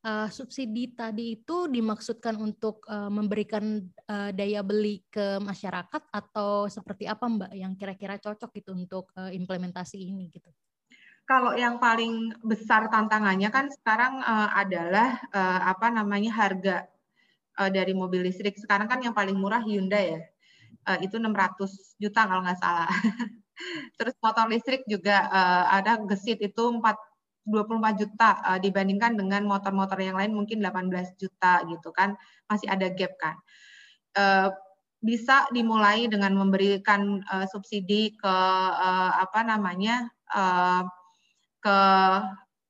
Uh, 0.05 0.29
subsidi 0.29 0.93
tadi 0.93 1.41
itu 1.41 1.64
dimaksudkan 1.64 2.37
untuk 2.37 2.85
uh, 2.93 3.09
memberikan 3.09 3.81
uh, 4.05 4.29
daya 4.37 4.61
beli 4.61 5.01
ke 5.09 5.41
masyarakat 5.41 6.12
atau 6.12 6.68
seperti 6.68 7.09
apa 7.09 7.25
Mbak 7.25 7.53
yang 7.57 7.72
kira-kira 7.72 8.20
cocok 8.20 8.53
gitu 8.53 8.77
untuk 8.77 9.09
uh, 9.16 9.33
implementasi 9.33 9.97
ini 9.97 10.29
gitu? 10.29 10.53
Kalau 11.25 11.57
yang 11.57 11.81
paling 11.81 12.37
besar 12.45 12.93
tantangannya 12.93 13.49
kan 13.49 13.72
sekarang 13.72 14.20
uh, 14.20 14.53
adalah 14.53 15.25
uh, 15.33 15.72
apa 15.72 15.89
namanya 15.89 16.37
harga 16.37 16.85
uh, 17.57 17.70
dari 17.72 17.97
mobil 17.97 18.29
listrik. 18.29 18.61
Sekarang 18.61 18.85
kan 18.85 19.01
yang 19.01 19.16
paling 19.16 19.41
murah 19.41 19.64
Hyundai 19.64 20.20
ya, 20.20 20.20
uh, 20.85 20.99
itu 21.01 21.16
600 21.16 21.97
juta 21.97 22.20
kalau 22.29 22.45
nggak 22.45 22.61
salah. 22.61 22.93
Terus 23.98 24.14
motor 24.20 24.50
listrik 24.50 24.82
juga 24.90 25.28
uh, 25.30 25.64
ada 25.74 26.00
gesit 26.07 26.42
itu 26.42 26.64
4 26.68 26.82
24 27.44 28.00
juta 28.00 28.40
uh, 28.40 28.57
dibandingkan 28.57 29.20
dengan 29.20 29.44
motor-motor 29.44 30.00
yang 30.00 30.16
lain 30.16 30.32
mungkin 30.32 30.64
18 30.64 31.20
juta 31.20 31.61
gitu 31.68 31.92
kan 31.92 32.16
masih 32.48 32.72
ada 32.72 32.88
gap 32.88 33.12
kan. 33.20 33.36
Uh, 34.16 34.48
bisa 35.05 35.44
dimulai 35.52 36.09
dengan 36.09 36.32
memberikan 36.32 37.20
uh, 37.28 37.44
subsidi 37.44 38.16
ke 38.16 38.34
uh, 38.72 39.12
apa 39.20 39.44
namanya 39.44 40.09
uh, 40.32 40.88
ke 41.61 41.78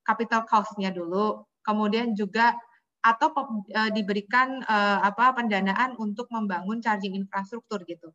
capital 0.03 0.43
cost-nya 0.43 0.91
dulu, 0.91 1.47
kemudian 1.63 2.19
juga 2.19 2.59
atau 3.05 3.31
uh, 3.37 3.91
diberikan 3.95 4.65
uh, 4.67 4.99
apa 5.05 5.37
pendanaan 5.39 5.95
untuk 6.01 6.27
membangun 6.35 6.83
charging 6.83 7.15
infrastruktur 7.15 7.87
gitu. 7.87 8.11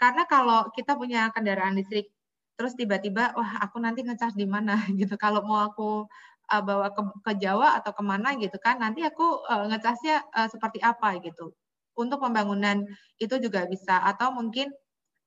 Karena 0.00 0.24
kalau 0.24 0.72
kita 0.72 0.96
punya 0.96 1.28
kendaraan 1.36 1.76
listrik 1.76 2.08
terus 2.56 2.76
tiba-tiba 2.76 3.32
wah 3.36 3.60
aku 3.64 3.80
nanti 3.80 4.00
ngecas 4.04 4.32
di 4.32 4.48
mana 4.48 4.80
gitu. 5.00 5.14
Kalau 5.20 5.44
mau 5.44 5.60
aku 5.60 6.08
uh, 6.48 6.62
bawa 6.64 6.88
ke, 6.96 7.02
ke 7.20 7.32
Jawa 7.44 7.76
atau 7.76 7.92
ke 7.92 8.00
mana 8.00 8.32
gitu 8.40 8.56
kan, 8.56 8.80
nanti 8.80 9.04
aku 9.04 9.44
uh, 9.44 9.68
ngecasnya 9.68 10.24
uh, 10.32 10.48
seperti 10.48 10.80
apa 10.80 11.20
gitu. 11.20 11.52
Untuk 11.92 12.24
pembangunan 12.24 12.88
itu 13.20 13.36
juga 13.36 13.68
bisa 13.68 14.00
atau 14.00 14.32
mungkin 14.32 14.72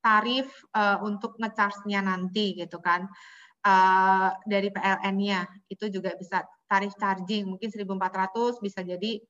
tarif 0.04 0.50
uh, 0.76 1.00
untuk 1.06 1.38
ngecasnya 1.40 2.04
nanti 2.04 2.60
gitu 2.60 2.84
kan 2.84 3.08
uh, 3.64 4.30
dari 4.44 4.68
PLN-nya 4.68 5.48
itu 5.72 5.88
juga 5.88 6.12
bisa 6.20 6.44
tarif 6.68 6.92
charging 7.00 7.48
mungkin 7.48 7.72
1.400 7.72 8.60
bisa 8.60 8.84
jadi 8.84 9.24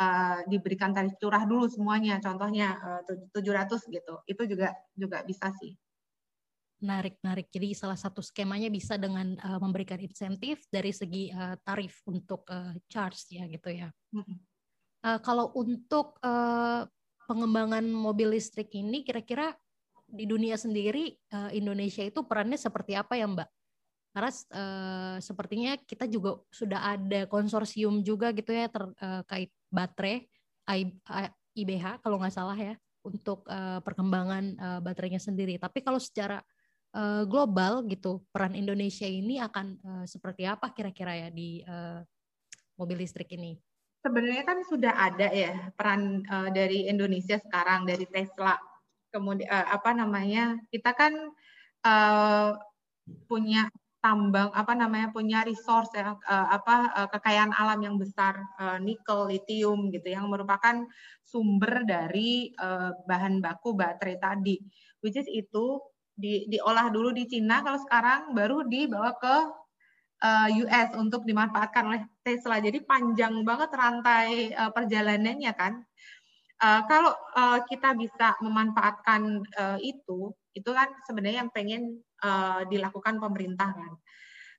uh, 0.00 0.40
diberikan 0.48 0.92
tarif 0.92 1.16
curah 1.20 1.44
dulu 1.44 1.66
semuanya 1.68 2.20
contohnya 2.20 3.00
uh, 3.04 3.32
700 3.32 3.92
gitu. 3.92 4.14
Itu 4.28 4.42
juga 4.48 4.72
juga 4.92 5.24
bisa 5.24 5.50
sih. 5.56 5.76
Menarik 6.80 7.16
menarik. 7.24 7.48
Jadi 7.48 7.72
salah 7.72 7.96
satu 7.96 8.20
skemanya 8.20 8.68
bisa 8.68 9.00
dengan 9.00 9.36
uh, 9.40 9.58
memberikan 9.60 9.96
insentif 9.96 10.68
dari 10.68 10.92
segi 10.92 11.32
uh, 11.32 11.56
tarif 11.64 12.04
untuk 12.04 12.44
uh, 12.52 12.76
charge 12.88 13.32
ya 13.32 13.48
gitu 13.48 13.72
ya. 13.72 13.88
Uh, 14.12 15.18
kalau 15.24 15.52
untuk 15.56 16.20
uh, 16.20 16.84
pengembangan 17.26 17.84
mobil 17.88 18.36
listrik 18.36 18.70
ini 18.76 19.02
kira-kira 19.02 19.56
di 20.06 20.22
dunia 20.28 20.54
sendiri 20.54 21.18
uh, 21.34 21.50
Indonesia 21.50 22.06
itu 22.06 22.22
perannya 22.22 22.54
seperti 22.54 22.94
apa 22.94 23.18
ya 23.18 23.26
Mbak 23.26 23.55
karena 24.16 24.32
uh, 24.32 25.16
sepertinya 25.20 25.76
kita 25.84 26.08
juga 26.08 26.40
sudah 26.48 26.96
ada 26.96 27.28
konsorsium 27.28 28.00
juga 28.00 28.32
gitu 28.32 28.48
ya 28.48 28.64
terkait 28.72 29.52
uh, 29.52 29.68
baterai 29.68 30.24
I, 30.72 30.88
I, 31.04 31.28
IBH 31.52 32.00
kalau 32.00 32.16
nggak 32.16 32.32
salah 32.32 32.56
ya 32.56 32.80
untuk 33.04 33.44
uh, 33.44 33.84
perkembangan 33.84 34.44
uh, 34.56 34.80
baterainya 34.80 35.20
sendiri. 35.20 35.60
Tapi 35.60 35.84
kalau 35.84 36.00
secara 36.00 36.40
uh, 36.96 37.28
global 37.28 37.84
gitu 37.92 38.24
peran 38.32 38.56
Indonesia 38.56 39.04
ini 39.04 39.36
akan 39.36 39.66
uh, 39.84 40.04
seperti 40.08 40.48
apa 40.48 40.72
kira-kira 40.72 41.12
ya 41.12 41.28
di 41.28 41.60
uh, 41.68 42.00
mobil 42.80 43.04
listrik 43.04 43.28
ini? 43.36 43.60
Sebenarnya 44.00 44.48
kan 44.48 44.64
sudah 44.64 44.96
ada 44.96 45.28
ya 45.28 45.76
peran 45.76 46.24
uh, 46.24 46.48
dari 46.48 46.88
Indonesia 46.88 47.36
sekarang 47.36 47.84
dari 47.84 48.08
Tesla. 48.08 48.56
Kemudian 49.12 49.52
uh, 49.52 49.76
apa 49.76 49.92
namanya 49.92 50.56
kita 50.72 50.96
kan 50.96 51.12
uh, 51.84 52.56
punya 53.28 53.68
tambang 54.00 54.52
apa 54.54 54.72
namanya 54.76 55.10
punya 55.10 55.42
resource 55.42 55.90
ya 55.96 56.14
uh, 56.14 56.48
apa 56.52 56.76
uh, 56.94 57.08
kekayaan 57.10 57.50
alam 57.50 57.80
yang 57.82 57.96
besar 57.96 58.38
uh, 58.60 58.78
nikel, 58.78 59.26
lithium 59.26 59.90
gitu 59.90 60.12
yang 60.12 60.28
merupakan 60.30 60.84
sumber 61.26 61.82
dari 61.82 62.54
bahan 63.02 63.42
baku 63.42 63.74
baterai 63.74 64.16
tadi. 64.22 64.62
Which 65.02 65.18
is 65.18 65.26
itu 65.26 65.82
di, 66.14 66.46
diolah 66.46 66.88
dulu 66.94 67.10
di 67.10 67.26
Cina 67.26 67.66
kalau 67.66 67.82
sekarang 67.82 68.30
baru 68.30 68.62
dibawa 68.62 69.10
ke 69.18 69.36
US 70.62 70.88
untuk 70.94 71.26
dimanfaatkan 71.26 71.84
oleh 71.90 72.02
Tesla. 72.22 72.62
Jadi 72.62 72.78
panjang 72.86 73.42
banget 73.42 73.74
rantai 73.74 74.54
perjalanannya 74.54 75.52
kan. 75.58 75.82
Kalau 76.62 77.10
kita 77.66 77.98
bisa 77.98 78.38
memanfaatkan 78.38 79.42
itu, 79.82 80.30
itu 80.54 80.70
kan 80.70 80.88
sebenarnya 81.10 81.42
yang 81.42 81.50
pengen 81.50 82.05
uh, 82.22 82.62
dilakukan 82.68 83.20
pemerintah 83.20 83.72
kan. 83.74 83.92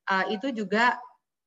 Uh, 0.07 0.25
itu 0.35 0.51
juga 0.53 0.97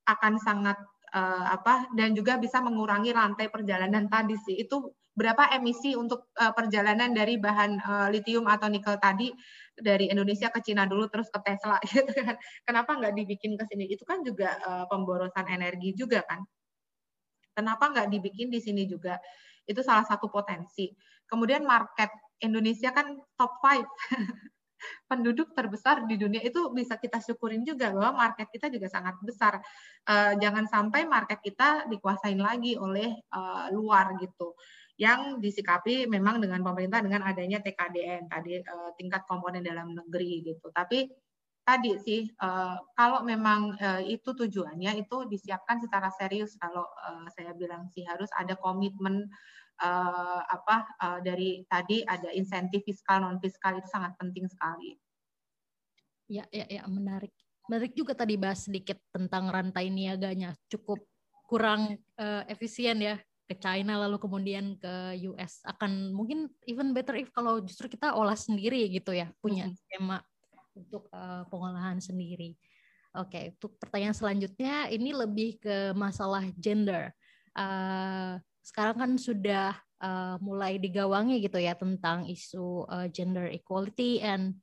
akan 0.08 0.36
sangat 0.40 0.76
uh, 1.14 1.46
apa 1.54 1.90
dan 1.94 2.14
juga 2.16 2.38
bisa 2.38 2.58
mengurangi 2.62 3.14
rantai 3.14 3.50
perjalanan 3.52 4.06
tadi 4.10 4.34
sih. 4.40 4.58
Itu 4.58 4.94
berapa 5.14 5.52
emisi 5.52 5.98
untuk 5.98 6.30
uh, 6.38 6.54
perjalanan 6.54 7.12
dari 7.12 7.36
bahan 7.36 7.70
uh, 7.82 8.08
litium 8.08 8.46
atau 8.46 8.70
nikel 8.70 8.96
tadi 9.02 9.34
dari 9.76 10.08
Indonesia 10.08 10.48
ke 10.48 10.62
Cina 10.62 10.86
dulu 10.86 11.10
terus 11.10 11.28
ke 11.28 11.40
Tesla 11.42 11.76
gitu 11.90 12.10
kan. 12.14 12.38
Kenapa 12.64 12.96
nggak 12.96 13.14
dibikin 13.16 13.58
ke 13.58 13.64
sini? 13.66 13.90
Itu 13.90 14.06
kan 14.06 14.22
juga 14.22 14.56
uh, 14.64 14.84
pemborosan 14.86 15.50
energi 15.50 15.92
juga 15.98 16.22
kan. 16.24 16.40
Kenapa 17.52 17.90
nggak 17.90 18.08
dibikin 18.08 18.48
di 18.48 18.62
sini 18.62 18.86
juga? 18.86 19.18
Itu 19.66 19.82
salah 19.82 20.06
satu 20.06 20.30
potensi. 20.30 20.88
Kemudian 21.26 21.66
market 21.66 22.10
Indonesia 22.40 22.90
kan 22.94 23.18
top 23.36 23.60
five 23.60 23.86
penduduk 25.06 25.52
terbesar 25.52 26.04
di 26.06 26.16
dunia 26.16 26.40
itu 26.40 26.70
bisa 26.70 26.96
kita 26.96 27.20
syukurin 27.20 27.62
juga 27.66 27.92
bahwa 27.92 28.26
market 28.28 28.48
kita 28.50 28.72
juga 28.72 28.88
sangat 28.88 29.16
besar. 29.22 29.58
Uh, 30.06 30.34
jangan 30.40 30.66
sampai 30.66 31.04
market 31.04 31.38
kita 31.42 31.86
dikuasain 31.90 32.38
lagi 32.38 32.74
oleh 32.78 33.12
uh, 33.32 33.68
luar 33.74 34.16
gitu. 34.18 34.56
Yang 35.00 35.40
disikapi 35.40 36.04
memang 36.08 36.44
dengan 36.44 36.60
pemerintah 36.60 37.00
dengan 37.00 37.24
adanya 37.24 37.60
TKDN 37.64 38.28
tadi 38.28 38.60
uh, 38.60 38.92
tingkat 38.96 39.24
komponen 39.24 39.64
dalam 39.64 39.96
negeri 39.96 40.44
gitu. 40.44 40.68
Tapi 40.72 41.08
tadi 41.60 41.92
sih 42.02 42.26
kalau 42.98 43.22
memang 43.22 43.78
itu 44.08 44.32
tujuannya 44.32 45.06
itu 45.06 45.28
disiapkan 45.28 45.78
secara 45.78 46.10
serius 46.10 46.56
kalau 46.58 46.82
saya 47.30 47.54
bilang 47.54 47.86
sih 47.94 48.02
harus 48.02 48.26
ada 48.34 48.58
komitmen 48.58 49.30
uh, 49.80 50.40
apa 50.44 50.76
uh, 51.00 51.18
dari 51.24 51.64
tadi 51.66 52.04
ada 52.04 52.28
insentif 52.36 52.84
fiskal 52.84 53.24
non 53.24 53.40
fiskal 53.40 53.80
itu 53.80 53.88
sangat 53.88 54.14
penting 54.20 54.46
sekali. 54.46 54.96
Ya, 56.30 56.46
ya, 56.54 56.68
ya 56.70 56.82
menarik. 56.86 57.34
Menarik 57.66 57.96
juga 57.98 58.14
tadi 58.14 58.38
bahas 58.38 58.68
sedikit 58.68 59.00
tentang 59.10 59.50
rantai 59.50 59.90
niaganya 59.90 60.54
cukup 60.70 61.02
kurang 61.50 61.98
uh, 62.20 62.46
efisien 62.46 63.02
ya 63.02 63.18
ke 63.50 63.58
China 63.58 63.98
lalu 64.06 64.22
kemudian 64.22 64.78
ke 64.78 65.26
US 65.26 65.66
akan 65.66 66.14
mungkin 66.14 66.46
even 66.70 66.94
better 66.94 67.18
if 67.18 67.34
kalau 67.34 67.58
justru 67.58 67.90
kita 67.90 68.14
olah 68.14 68.38
sendiri 68.38 68.86
gitu 68.94 69.10
ya 69.10 69.26
punya 69.42 69.66
skema 69.74 70.22
untuk 70.78 71.10
uh, 71.10 71.42
pengolahan 71.50 71.98
sendiri. 71.98 72.54
Oke, 73.10 73.58
untuk 73.58 73.74
pertanyaan 73.82 74.14
selanjutnya 74.14 74.86
ini 74.86 75.10
lebih 75.10 75.58
ke 75.58 75.90
masalah 75.98 76.46
gender. 76.54 77.10
Uh, 77.58 78.38
sekarang 78.60 78.96
kan 78.96 79.12
sudah 79.16 79.76
uh, 80.00 80.36
mulai 80.40 80.80
digawangi 80.80 81.40
gitu 81.44 81.60
ya 81.60 81.76
tentang 81.76 82.28
isu 82.28 82.88
uh, 82.88 83.06
gender 83.12 83.48
equality 83.52 84.20
and 84.20 84.56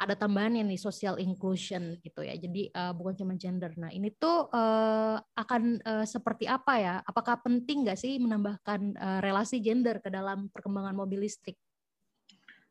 ada 0.00 0.16
tambahan 0.16 0.56
nih 0.56 0.80
social 0.80 1.20
inclusion 1.20 2.00
gitu 2.00 2.24
ya. 2.24 2.32
Jadi 2.32 2.72
uh, 2.72 2.96
bukan 2.96 3.20
cuma 3.20 3.36
gender. 3.36 3.68
Nah 3.76 3.92
ini 3.92 4.08
tuh 4.16 4.48
uh, 4.48 5.20
akan 5.36 5.76
uh, 5.84 6.06
seperti 6.08 6.48
apa 6.48 6.80
ya? 6.80 6.94
Apakah 7.04 7.36
penting 7.44 7.84
nggak 7.84 8.00
sih 8.00 8.16
menambahkan 8.16 8.96
uh, 8.96 9.20
relasi 9.20 9.60
gender 9.60 10.00
ke 10.00 10.08
dalam 10.08 10.48
perkembangan 10.48 10.96
mobil 10.96 11.28
listrik? 11.28 11.60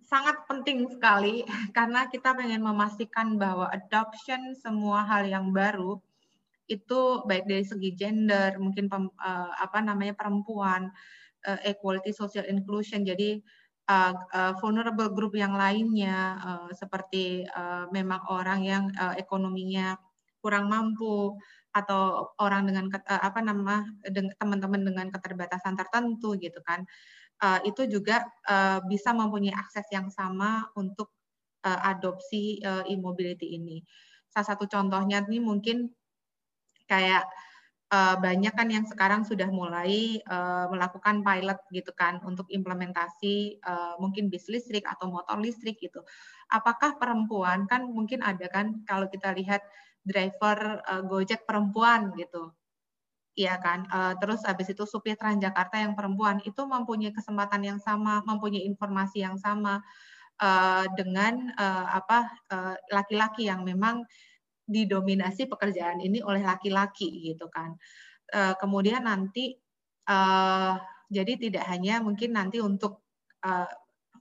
Sangat 0.02 0.42
penting 0.50 0.90
sekali 0.90 1.46
karena 1.78 2.10
kita 2.10 2.34
pengen 2.34 2.66
memastikan 2.66 3.38
bahwa 3.38 3.70
adoption 3.70 4.58
semua 4.58 5.06
hal 5.06 5.30
yang 5.30 5.54
baru 5.54 6.02
itu 6.70 7.26
baik 7.26 7.50
dari 7.50 7.66
segi 7.66 7.98
gender, 7.98 8.56
mungkin 8.62 8.86
pem, 8.86 9.10
uh, 9.18 9.52
apa 9.58 9.82
namanya 9.82 10.14
perempuan, 10.14 10.94
uh, 11.50 11.60
equality, 11.66 12.14
social 12.14 12.46
inclusion. 12.46 13.02
Jadi 13.02 13.42
uh, 13.90 14.14
uh, 14.14 14.54
vulnerable 14.62 15.10
group 15.12 15.34
yang 15.34 15.58
lainnya 15.58 16.38
uh, 16.40 16.70
seperti 16.72 17.44
uh, 17.50 17.90
memang 17.90 18.22
orang 18.30 18.62
yang 18.62 18.84
uh, 19.02 19.18
ekonominya 19.18 19.98
kurang 20.40 20.70
mampu 20.70 21.36
atau 21.74 22.34
orang 22.40 22.70
dengan 22.70 22.86
uh, 22.94 23.22
apa 23.22 23.42
nama 23.42 23.84
teman-teman 24.38 24.82
dengan 24.86 25.08
keterbatasan 25.10 25.74
tertentu 25.74 26.38
gitu 26.38 26.62
kan. 26.64 26.86
Uh, 27.40 27.60
itu 27.64 27.88
juga 27.88 28.28
uh, 28.52 28.84
bisa 28.86 29.16
mempunyai 29.16 29.56
akses 29.56 29.88
yang 29.96 30.12
sama 30.12 30.68
untuk 30.76 31.10
uh, 31.64 31.80
adopsi 31.88 32.60
uh, 32.62 32.84
e-mobility 32.84 33.56
ini. 33.56 33.80
Salah 34.28 34.54
satu 34.54 34.68
contohnya 34.68 35.24
ini 35.26 35.40
mungkin 35.40 35.88
kayak 36.90 37.30
uh, 37.94 38.16
banyak 38.22 38.54
kan 38.54 38.70
yang 38.70 38.86
sekarang 38.86 39.26
sudah 39.26 39.50
mulai 39.50 40.22
uh, 40.30 40.70
melakukan 40.70 41.26
pilot 41.26 41.60
gitu 41.74 41.92
kan 41.98 42.22
untuk 42.24 42.46
implementasi 42.50 43.60
uh, 43.66 43.98
mungkin 43.98 44.30
bis 44.30 44.46
listrik 44.48 44.86
atau 44.86 45.10
motor 45.10 45.38
listrik 45.42 45.78
gitu. 45.82 46.02
Apakah 46.50 46.98
perempuan 46.98 47.66
kan 47.66 47.86
mungkin 47.90 48.22
ada 48.26 48.46
kan 48.50 48.82
kalau 48.86 49.10
kita 49.10 49.34
lihat 49.34 49.62
driver 50.06 50.82
uh, 50.86 51.04
Gojek 51.06 51.46
perempuan 51.46 52.14
gitu. 52.18 52.54
Iya 53.40 53.56
kan. 53.64 53.88
Terus 54.20 54.44
habis 54.44 54.68
itu 54.68 54.84
supir 54.84 55.16
Transjakarta 55.16 55.80
yang 55.80 55.96
perempuan 55.96 56.44
itu 56.44 56.60
mempunyai 56.60 57.16
kesempatan 57.16 57.64
yang 57.64 57.80
sama, 57.80 58.20
mempunyai 58.28 58.68
informasi 58.68 59.24
yang 59.24 59.40
sama 59.40 59.80
dengan 61.00 61.48
apa 61.56 62.28
laki-laki 62.92 63.48
yang 63.48 63.64
memang 63.64 64.04
didominasi 64.70 65.50
pekerjaan 65.50 65.98
ini 65.98 66.22
oleh 66.22 66.46
laki-laki 66.46 67.34
gitu 67.34 67.50
kan. 67.50 67.74
Uh, 68.30 68.54
kemudian 68.62 69.10
nanti 69.10 69.58
uh, 70.06 70.78
jadi 71.10 71.42
tidak 71.42 71.66
hanya 71.66 71.98
mungkin 72.06 72.38
nanti 72.38 72.62
untuk 72.62 73.02
uh, 73.42 73.66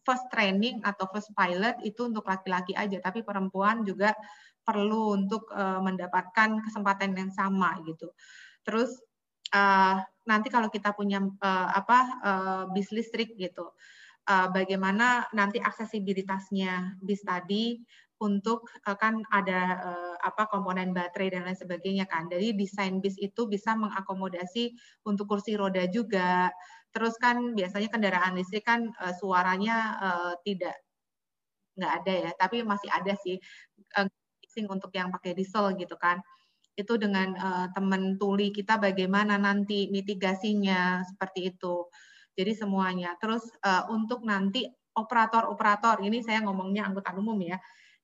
first 0.08 0.24
training 0.32 0.80
atau 0.80 1.04
first 1.12 1.28
pilot 1.36 1.76
itu 1.84 2.08
untuk 2.08 2.24
laki-laki 2.24 2.72
aja, 2.72 2.96
tapi 3.04 3.20
perempuan 3.20 3.84
juga 3.84 4.16
perlu 4.64 5.16
untuk 5.16 5.48
mendapatkan 5.56 6.60
kesempatan 6.64 7.16
yang 7.16 7.32
sama 7.32 7.76
gitu. 7.88 8.12
Terus 8.64 9.00
nanti 10.28 10.48
kalau 10.52 10.68
kita 10.68 10.92
punya 10.92 11.24
apa 11.72 12.20
bis 12.72 12.92
listrik 12.92 13.32
gitu, 13.40 13.72
bagaimana 14.28 15.24
nanti 15.32 15.56
aksesibilitasnya 15.56 17.00
bis 17.00 17.24
tadi 17.24 17.80
untuk 18.18 18.66
uh, 18.86 18.98
kan 18.98 19.22
ada 19.30 19.78
uh, 19.78 20.16
apa 20.26 20.50
komponen 20.50 20.90
baterai 20.90 21.30
dan 21.30 21.46
lain 21.46 21.54
sebagainya 21.54 22.10
kan. 22.10 22.26
Jadi 22.26 22.54
desain 22.58 22.98
bis 22.98 23.14
itu 23.18 23.46
bisa 23.46 23.78
mengakomodasi 23.78 24.74
untuk 25.06 25.30
kursi 25.30 25.54
roda 25.54 25.86
juga. 25.86 26.50
Terus 26.90 27.14
kan 27.22 27.54
biasanya 27.54 27.88
kendaraan 27.90 28.34
listrik 28.34 28.66
kan 28.66 28.90
uh, 28.98 29.14
suaranya 29.14 30.02
tidak 30.42 30.74
nggak 31.78 31.92
ada 32.02 32.14
ya, 32.26 32.30
tapi 32.34 32.66
masih 32.66 32.90
ada 32.90 33.14
sih 33.22 33.38
uh, 33.94 34.10
untuk 34.66 34.90
yang 34.98 35.14
pakai 35.14 35.38
diesel 35.38 35.78
gitu 35.78 35.94
kan. 35.94 36.18
Itu 36.74 36.94
dengan 36.94 37.34
teman 37.74 38.18
tuli 38.22 38.54
kita 38.54 38.78
bagaimana 38.78 39.34
nanti 39.34 39.90
mitigasinya 39.90 41.02
seperti 41.06 41.54
itu. 41.54 41.86
Jadi 42.38 42.54
semuanya. 42.54 43.18
Terus 43.18 43.42
untuk 43.90 44.22
nanti 44.22 44.62
operator-operator, 44.94 45.98
ini 46.06 46.22
saya 46.22 46.38
ngomongnya 46.42 46.86
angkutan 46.86 47.18
umum 47.18 47.38
ya 47.42 47.58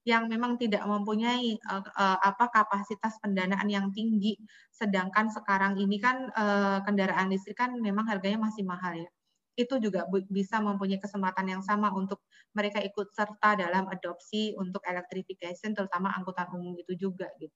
yang 0.04 0.28
memang 0.28 0.60
tidak 0.60 0.84
mempunyai 0.84 1.56
uh, 1.68 1.80
uh, 1.80 2.18
apa 2.20 2.52
kapasitas 2.52 3.16
pendanaan 3.24 3.68
yang 3.68 3.88
tinggi 3.96 4.36
sedangkan 4.68 5.32
sekarang 5.32 5.80
ini 5.80 5.96
kan 5.96 6.28
uh, 6.36 6.84
kendaraan 6.84 7.32
listrik 7.32 7.56
kan 7.56 7.72
memang 7.80 8.04
harganya 8.04 8.36
masih 8.44 8.64
mahal 8.68 8.92
ya 8.92 9.08
itu 9.54 9.78
juga 9.78 10.02
bisa 10.26 10.58
mempunyai 10.58 10.98
kesempatan 10.98 11.46
yang 11.46 11.62
sama 11.62 11.94
untuk 11.94 12.26
mereka 12.54 12.82
ikut 12.82 13.14
serta 13.14 13.54
dalam 13.54 13.86
adopsi 13.86 14.50
untuk 14.58 14.82
electrification 14.82 15.74
terutama 15.74 16.10
angkutan 16.14 16.50
umum 16.50 16.74
itu 16.74 16.98
juga 16.98 17.30
gitu. 17.38 17.54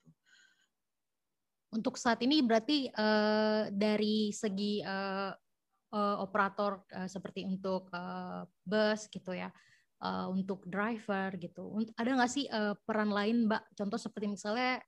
Untuk 1.75 2.01
saat 2.01 2.23
ini 2.25 2.41
berarti 2.41 2.89
uh, 2.89 3.69
dari 3.69 4.33
segi 4.33 4.81
uh, 4.81 5.35
uh, 5.93 6.17
operator 6.23 6.87
uh, 6.97 7.11
seperti 7.11 7.45
untuk 7.45 7.93
uh, 7.93 8.47
bus 8.65 9.11
gitu 9.13 9.37
ya, 9.37 9.53
uh, 10.03 10.27
untuk 10.31 10.65
driver 10.67 11.35
gitu. 11.39 11.75
Ada 11.99 12.11
nggak 12.15 12.33
sih 12.33 12.47
uh, 12.51 12.75
peran 12.87 13.11
lain, 13.11 13.51
Mbak? 13.51 13.63
Contoh 13.75 13.99
seperti 13.99 14.27
misalnya 14.31 14.83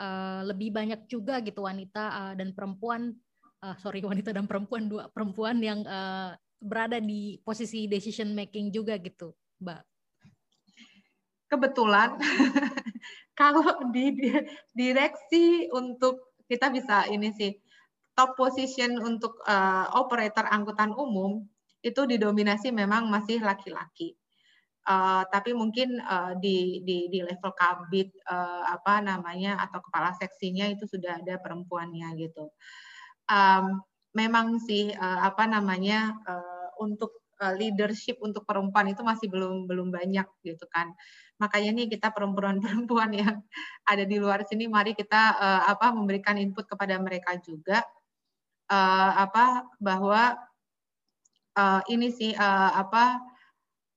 uh, 0.00 0.40
lebih 0.46 0.72
banyak 0.72 1.06
juga 1.08 1.40
gitu 1.44 1.64
wanita 1.64 2.04
uh, 2.12 2.32
dan 2.36 2.52
perempuan, 2.56 3.12
uh, 3.64 3.76
sorry 3.80 4.00
wanita 4.10 4.32
dan 4.32 4.48
perempuan 4.48 4.88
dua 4.88 5.08
perempuan 5.12 5.60
yang 5.60 5.84
uh, 5.84 6.32
berada 6.60 6.96
di 7.00 7.36
posisi 7.44 7.84
decision 7.84 8.32
making 8.32 8.72
juga 8.72 8.96
gitu, 9.00 9.36
Mbak. 9.60 9.82
Kebetulan 11.44 12.16
kalau 13.40 13.84
di 13.92 14.16
direksi 14.72 15.68
untuk 15.70 16.40
kita 16.48 16.72
bisa 16.72 17.04
ini 17.12 17.30
sih 17.36 17.52
top 18.16 18.34
position 18.38 18.96
untuk 19.02 19.38
uh, 19.44 19.92
operator 19.98 20.48
angkutan 20.48 20.90
umum 20.96 21.44
itu 21.84 22.08
didominasi 22.08 22.72
memang 22.72 23.12
masih 23.12 23.44
laki-laki 23.44 24.16
Uh, 24.84 25.24
tapi 25.32 25.56
mungkin 25.56 25.96
uh, 26.04 26.36
di, 26.36 26.84
di 26.84 27.08
di 27.08 27.24
level 27.24 27.56
kabit 27.56 28.12
uh, 28.28 28.68
apa 28.68 29.00
namanya 29.00 29.56
atau 29.56 29.80
kepala 29.80 30.12
seksinya 30.12 30.68
itu 30.68 30.84
sudah 30.84 31.24
ada 31.24 31.40
perempuannya 31.40 32.12
gitu. 32.20 32.52
Um, 33.24 33.80
memang 34.12 34.60
sih 34.60 34.92
uh, 34.92 35.20
apa 35.24 35.48
namanya 35.48 36.12
uh, 36.28 36.68
untuk 36.84 37.24
leadership 37.58 38.22
untuk 38.24 38.46
perempuan 38.46 38.88
itu 38.88 39.04
masih 39.04 39.28
belum 39.28 39.66
belum 39.68 39.92
banyak 39.92 40.24
gitu 40.46 40.64
kan. 40.70 40.94
Makanya 41.42 41.70
nih 41.74 41.86
kita 41.90 42.14
perempuan-perempuan 42.14 43.10
yang 43.20 43.42
ada 43.84 44.04
di 44.06 44.16
luar 44.16 44.46
sini 44.46 44.70
mari 44.70 44.94
kita 44.94 45.22
uh, 45.36 45.62
apa 45.68 45.90
memberikan 45.92 46.38
input 46.38 46.64
kepada 46.64 46.96
mereka 47.02 47.36
juga 47.42 47.82
uh, 48.70 49.12
apa 49.28 49.66
bahwa 49.82 50.38
uh, 51.58 51.80
ini 51.90 52.08
sih 52.14 52.32
uh, 52.32 52.70
apa 52.78 53.18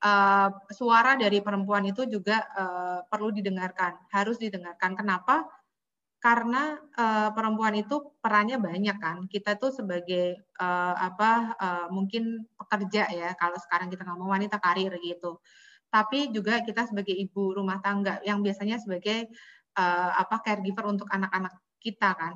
uh, 0.03 0.49
suara 0.69 1.17
dari 1.17 1.41
perempuan 1.41 1.85
itu 1.89 2.05
juga 2.05 2.45
uh, 2.53 2.99
perlu 3.07 3.33
didengarkan, 3.33 3.97
harus 4.13 4.37
didengarkan. 4.37 4.93
Kenapa? 4.93 5.45
Karena 6.17 6.77
uh, 6.97 7.29
perempuan 7.33 7.77
itu 7.77 8.17
perannya 8.21 8.57
banyak 8.57 8.97
kan. 8.97 9.17
Kita 9.29 9.55
tuh 9.57 9.69
sebagai 9.69 10.41
apa 10.57 11.53
mungkin 11.93 12.49
pekerja 12.57 13.05
ya, 13.13 13.37
kalau 13.37 13.61
sekarang 13.61 13.93
kita 13.93 14.01
ngomong 14.09 14.33
wanita 14.33 14.57
karir 14.57 14.89
gitu. 14.97 15.37
Tapi 15.93 16.33
juga 16.33 16.65
kita 16.65 16.89
sebagai 16.89 17.13
ibu 17.13 17.53
rumah 17.53 17.77
tangga 17.85 18.17
yang 18.25 18.41
biasanya 18.41 18.81
sebagai 18.81 19.29
apa 20.17 20.41
caregiver 20.41 20.89
untuk 20.89 21.05
anak-anak 21.13 21.53
kita 21.77 22.17
kan. 22.17 22.33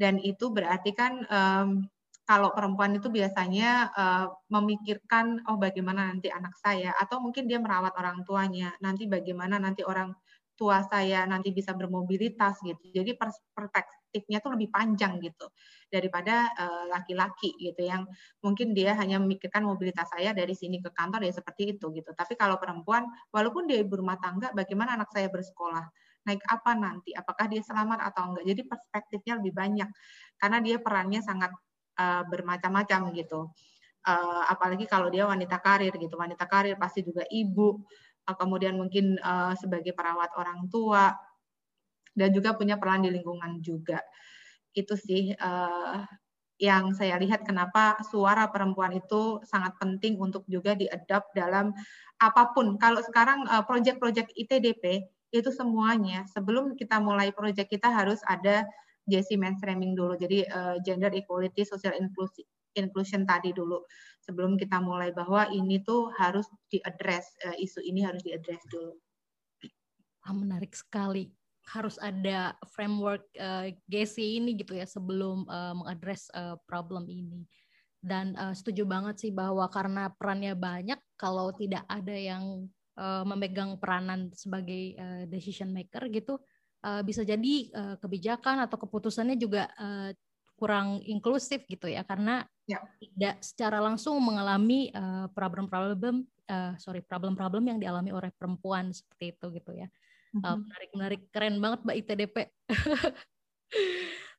Dan 0.00 0.16
itu 0.24 0.48
berarti 0.48 0.96
kan 0.96 1.20
um, 1.28 1.84
kalau 2.30 2.54
perempuan 2.54 2.94
itu 2.94 3.10
biasanya 3.10 3.90
uh, 3.90 4.30
memikirkan 4.54 5.42
oh 5.50 5.58
bagaimana 5.58 6.14
nanti 6.14 6.30
anak 6.30 6.54
saya? 6.62 6.94
Atau 6.94 7.18
mungkin 7.18 7.50
dia 7.50 7.58
merawat 7.58 7.90
orang 7.98 8.22
tuanya. 8.22 8.70
Nanti 8.78 9.10
bagaimana? 9.10 9.58
Nanti 9.58 9.82
orang 9.82 10.14
tua 10.54 10.86
saya 10.86 11.26
nanti 11.26 11.50
bisa 11.50 11.74
bermobilitas 11.74 12.62
gitu. 12.62 12.78
Jadi 12.94 13.18
perspektifnya 13.18 14.38
tuh 14.38 14.54
lebih 14.54 14.70
panjang 14.70 15.18
gitu 15.18 15.50
daripada 15.90 16.54
eh, 16.54 16.84
laki-laki 16.94 17.50
uh, 17.50 17.58
gitu. 17.66 17.82
Yang 17.82 18.06
mungkin 18.46 18.78
dia 18.78 18.94
hanya 18.94 19.18
memikirkan 19.18 19.66
mobilitas 19.66 20.06
saya 20.14 20.30
dari 20.30 20.54
sini 20.54 20.78
ke 20.78 20.94
kantor 20.94 21.26
ya 21.26 21.34
seperti 21.34 21.74
itu 21.74 21.90
gitu. 21.90 22.14
Tapi 22.14 22.38
kalau 22.38 22.62
perempuan 22.62 23.10
walaupun 23.34 23.66
dia 23.66 23.82
ibu 23.82 23.98
rumah 23.98 24.22
tangga 24.22 24.54
bagaimana 24.54 24.94
anak 24.94 25.10
saya 25.10 25.26
bersekolah? 25.34 25.82
Naik 26.30 26.46
apa 26.46 26.78
nanti? 26.78 27.10
Apakah 27.10 27.50
dia 27.50 27.64
selamat 27.64 28.06
atau 28.06 28.22
enggak? 28.30 28.44
Jadi 28.54 28.62
perspektifnya 28.70 29.34
lebih 29.42 29.50
banyak. 29.56 29.88
Karena 30.38 30.62
dia 30.62 30.76
perannya 30.78 31.24
sangat 31.26 31.50
uh, 32.00 32.22
bermacam-macam 32.24 33.12
gitu. 33.12 33.52
Uh, 34.00 34.42
apalagi 34.48 34.88
kalau 34.88 35.12
dia 35.12 35.28
wanita 35.28 35.60
karir 35.60 35.92
gitu, 35.92 36.16
wanita 36.16 36.48
karir 36.48 36.80
pasti 36.80 37.04
juga 37.04 37.28
ibu, 37.28 37.84
uh, 38.24 38.36
kemudian 38.40 38.80
mungkin 38.80 39.20
uh, 39.20 39.52
sebagai 39.60 39.92
perawat 39.92 40.32
orang 40.40 40.72
tua, 40.72 41.12
dan 42.16 42.32
juga 42.32 42.56
punya 42.56 42.80
peran 42.80 43.04
di 43.04 43.12
lingkungan 43.12 43.60
juga. 43.60 44.00
Itu 44.72 44.96
sih 44.96 45.36
uh, 45.36 46.00
yang 46.60 46.92
saya 46.96 47.16
lihat 47.20 47.44
kenapa 47.44 48.00
suara 48.04 48.48
perempuan 48.48 48.92
itu 48.92 49.40
sangat 49.48 49.76
penting 49.80 50.20
untuk 50.20 50.44
juga 50.48 50.76
diadapt 50.76 51.32
dalam 51.36 51.72
apa 52.20 52.52
pun. 52.52 52.76
Kalau 52.76 53.00
sekarang 53.00 53.48
proyek-proyek 53.64 54.36
ITDP 54.36 55.08
itu 55.32 55.50
semuanya 55.54 56.28
sebelum 56.28 56.76
kita 56.76 57.00
mulai 57.00 57.32
proyek 57.32 57.70
kita 57.72 57.88
harus 57.88 58.20
ada 58.28 58.68
JC 59.10 59.34
mainstreaming 59.34 59.98
dulu. 59.98 60.14
Jadi 60.14 60.46
uh, 60.46 60.78
gender 60.86 61.10
equality, 61.10 61.66
social 61.66 61.92
inclusion, 61.98 62.46
inclusion 62.78 63.26
tadi 63.26 63.50
dulu 63.50 63.82
sebelum 64.22 64.54
kita 64.54 64.78
mulai 64.78 65.10
bahwa 65.10 65.50
ini 65.50 65.82
tuh 65.82 66.14
harus 66.14 66.46
diadres 66.70 67.26
uh, 67.42 67.56
isu 67.58 67.82
ini 67.82 68.06
harus 68.06 68.22
diadres 68.22 68.62
dulu. 68.70 68.94
Ah, 70.22 70.36
menarik 70.36 70.76
sekali. 70.76 71.32
Harus 71.70 71.96
ada 72.02 72.56
framework 72.74 73.30
uh, 73.38 73.68
eh, 73.70 73.78
GC 73.86 74.42
ini 74.42 74.58
gitu 74.58 74.74
ya 74.74 74.84
sebelum 74.84 75.46
uh, 75.46 75.74
mengadres 75.76 76.26
uh, 76.34 76.58
problem 76.66 77.06
ini. 77.06 77.46
Dan 78.00 78.32
uh, 78.34 78.56
setuju 78.56 78.88
banget 78.88 79.20
sih 79.20 79.32
bahwa 79.32 79.68
karena 79.68 80.08
perannya 80.14 80.56
banyak, 80.56 80.98
kalau 81.20 81.52
tidak 81.52 81.84
ada 81.86 82.16
yang 82.16 82.64
uh, 82.96 83.22
memegang 83.28 83.76
peranan 83.76 84.32
sebagai 84.32 84.96
uh, 84.96 85.22
decision 85.28 85.70
maker 85.70 86.08
gitu, 86.08 86.40
uh, 86.84 87.02
bisa 87.04 87.24
jadi 87.24 87.54
uh, 87.72 87.96
kebijakan 87.98 88.64
atau 88.64 88.76
keputusannya 88.80 89.36
juga 89.40 89.68
uh, 89.76 90.10
kurang 90.60 91.00
inklusif 91.08 91.64
gitu 91.64 91.88
ya 91.88 92.04
karena 92.04 92.44
ya. 92.68 92.84
tidak 93.00 93.40
secara 93.40 93.80
langsung 93.80 94.20
mengalami 94.20 94.92
problem-problem 95.32 96.20
uh, 96.52 96.76
sorry 96.76 97.00
problem-problem 97.00 97.64
yang 97.64 97.78
dialami 97.80 98.12
oleh 98.12 98.28
perempuan 98.36 98.92
seperti 98.92 99.32
itu 99.32 99.46
gitu 99.56 99.72
ya 99.72 99.88
mm-hmm. 99.88 100.44
uh, 100.44 100.60
menarik 100.60 100.90
menarik 100.92 101.22
keren 101.32 101.56
banget 101.64 101.80
mbak 101.80 101.96
ITDP 102.04 102.36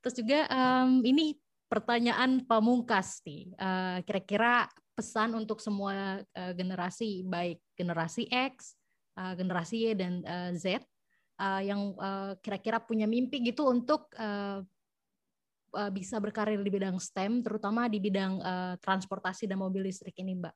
Terus 0.01 0.15
juga 0.17 0.49
um, 0.49 1.05
ini 1.05 1.37
pertanyaan 1.69 2.43
pamungkas 2.43 3.21
nih. 3.23 3.53
Uh, 3.55 4.01
kira-kira 4.03 4.67
pesan 4.97 5.37
untuk 5.37 5.61
semua 5.61 6.19
uh, 6.25 6.53
generasi, 6.57 7.23
baik 7.23 7.61
generasi 7.77 8.27
X, 8.27 8.75
uh, 9.15 9.37
generasi 9.37 9.87
Y 9.87 9.95
dan 9.95 10.25
uh, 10.25 10.51
Z, 10.57 10.81
uh, 11.41 11.61
yang 11.65 11.97
uh, 11.97 12.37
kira-kira 12.37 12.77
punya 12.77 13.09
mimpi 13.09 13.41
gitu 13.41 13.65
untuk 13.65 14.13
uh, 14.21 14.61
uh, 15.73 15.89
bisa 15.89 16.21
berkarir 16.21 16.61
di 16.61 16.69
bidang 16.69 17.01
STEM, 17.01 17.41
terutama 17.41 17.89
di 17.89 17.97
bidang 17.97 18.37
uh, 18.37 18.73
transportasi 18.77 19.49
dan 19.49 19.57
mobil 19.57 19.89
listrik 19.89 20.13
ini, 20.21 20.37
Mbak. 20.37 20.55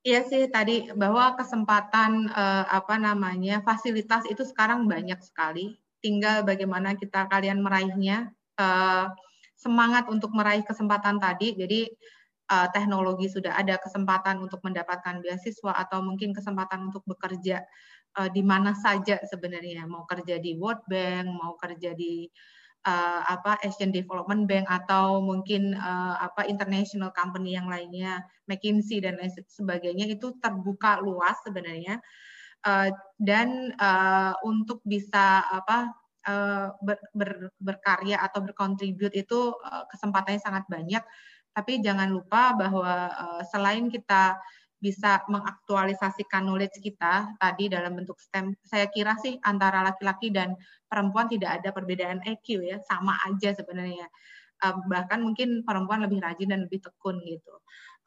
Iya 0.00 0.24
sih 0.24 0.48
tadi 0.48 0.88
bahwa 0.96 1.36
kesempatan 1.36 2.30
uh, 2.32 2.64
apa 2.70 2.96
namanya 2.96 3.60
fasilitas 3.66 4.24
itu 4.30 4.46
sekarang 4.46 4.88
banyak 4.88 5.20
sekali. 5.20 5.76
Tinggal 6.00 6.46
bagaimana 6.46 6.96
kita 6.96 7.28
kalian 7.28 7.60
meraihnya. 7.60 8.32
Uh, 8.56 9.12
semangat 9.60 10.08
untuk 10.08 10.32
meraih 10.32 10.64
kesempatan 10.64 11.20
tadi. 11.20 11.52
Jadi 11.52 11.92
uh, 12.48 12.66
teknologi 12.72 13.28
sudah 13.28 13.52
ada 13.52 13.76
kesempatan 13.76 14.40
untuk 14.40 14.64
mendapatkan 14.64 15.20
beasiswa 15.20 15.76
atau 15.76 16.00
mungkin 16.00 16.32
kesempatan 16.32 16.88
untuk 16.88 17.04
bekerja 17.04 17.60
uh, 18.18 18.30
di 18.30 18.42
mana 18.42 18.74
saja 18.74 19.20
sebenarnya. 19.28 19.86
Mau 19.86 20.08
kerja 20.08 20.40
di 20.40 20.56
World 20.58 20.82
Bank, 20.90 21.26
mau 21.30 21.54
kerja 21.60 21.94
di 21.94 22.26
uh, 22.86 23.22
apa 23.28 23.60
Asian 23.62 23.92
Development 23.94 24.48
Bank 24.48 24.66
atau 24.66 25.20
mungkin 25.22 25.76
uh, 25.76 26.16
apa 26.18 26.48
international 26.48 27.14
company 27.14 27.54
yang 27.54 27.70
lainnya, 27.70 28.24
McKinsey 28.50 29.04
dan 29.04 29.20
lain 29.20 29.30
sebagainya 29.30 30.10
itu 30.10 30.34
terbuka 30.40 30.98
luas 31.02 31.38
sebenarnya. 31.44 32.00
Uh, 32.60 32.92
dan 33.16 33.72
uh, 33.80 34.36
untuk 34.44 34.84
bisa 34.84 35.40
apa 35.48 35.96
ber, 36.84 37.00
ber, 37.16 37.48
berkarya 37.56 38.20
atau 38.20 38.44
berkontribut 38.44 39.08
itu 39.16 39.56
kesempatannya 39.88 40.36
sangat 40.36 40.68
banyak. 40.68 41.00
Tapi 41.56 41.80
jangan 41.80 42.12
lupa 42.12 42.52
bahwa 42.52 43.08
selain 43.48 43.88
kita 43.88 44.36
bisa 44.80 45.20
mengaktualisasikan 45.28 46.48
knowledge 46.48 46.80
kita 46.80 47.36
tadi 47.36 47.68
dalam 47.68 47.92
bentuk 47.94 48.16
STEM. 48.16 48.56
Saya 48.64 48.88
kira 48.88 49.14
sih 49.20 49.36
antara 49.44 49.84
laki-laki 49.84 50.32
dan 50.32 50.56
perempuan 50.88 51.28
tidak 51.28 51.60
ada 51.60 51.70
perbedaan 51.70 52.24
EQ 52.24 52.64
ya, 52.64 52.80
sama 52.88 53.14
aja 53.28 53.52
sebenarnya. 53.52 54.08
Uh, 54.60 54.76
bahkan 54.88 55.20
mungkin 55.20 55.64
perempuan 55.64 56.04
lebih 56.04 56.20
rajin 56.20 56.52
dan 56.52 56.64
lebih 56.64 56.80
tekun 56.80 57.20
gitu. 57.24 57.54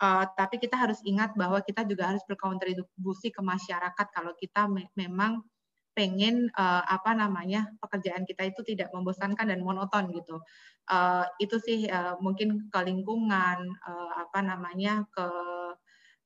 Uh, 0.02 0.26
tapi 0.34 0.58
kita 0.58 0.74
harus 0.74 0.98
ingat 1.06 1.38
bahwa 1.38 1.62
kita 1.62 1.86
juga 1.86 2.10
harus 2.10 2.26
berkontribusi 2.26 3.30
ke 3.30 3.42
masyarakat 3.42 4.08
kalau 4.10 4.34
kita 4.34 4.66
me 4.66 4.90
memang 4.98 5.46
pengen 5.94 6.50
uh, 6.58 6.82
apa 6.90 7.14
namanya 7.14 7.70
pekerjaan 7.78 8.26
kita 8.26 8.50
itu 8.50 8.66
tidak 8.66 8.90
membosankan 8.92 9.46
dan 9.46 9.62
monoton 9.62 10.10
gitu. 10.10 10.42
Uh, 10.90 11.24
itu 11.38 11.62
sih 11.62 11.88
uh, 11.88 12.18
mungkin 12.20 12.68
ke 12.68 12.80
lingkungan 12.82 13.58
uh, 13.86 14.12
apa 14.20 14.42
namanya 14.42 15.06
ke 15.14 15.26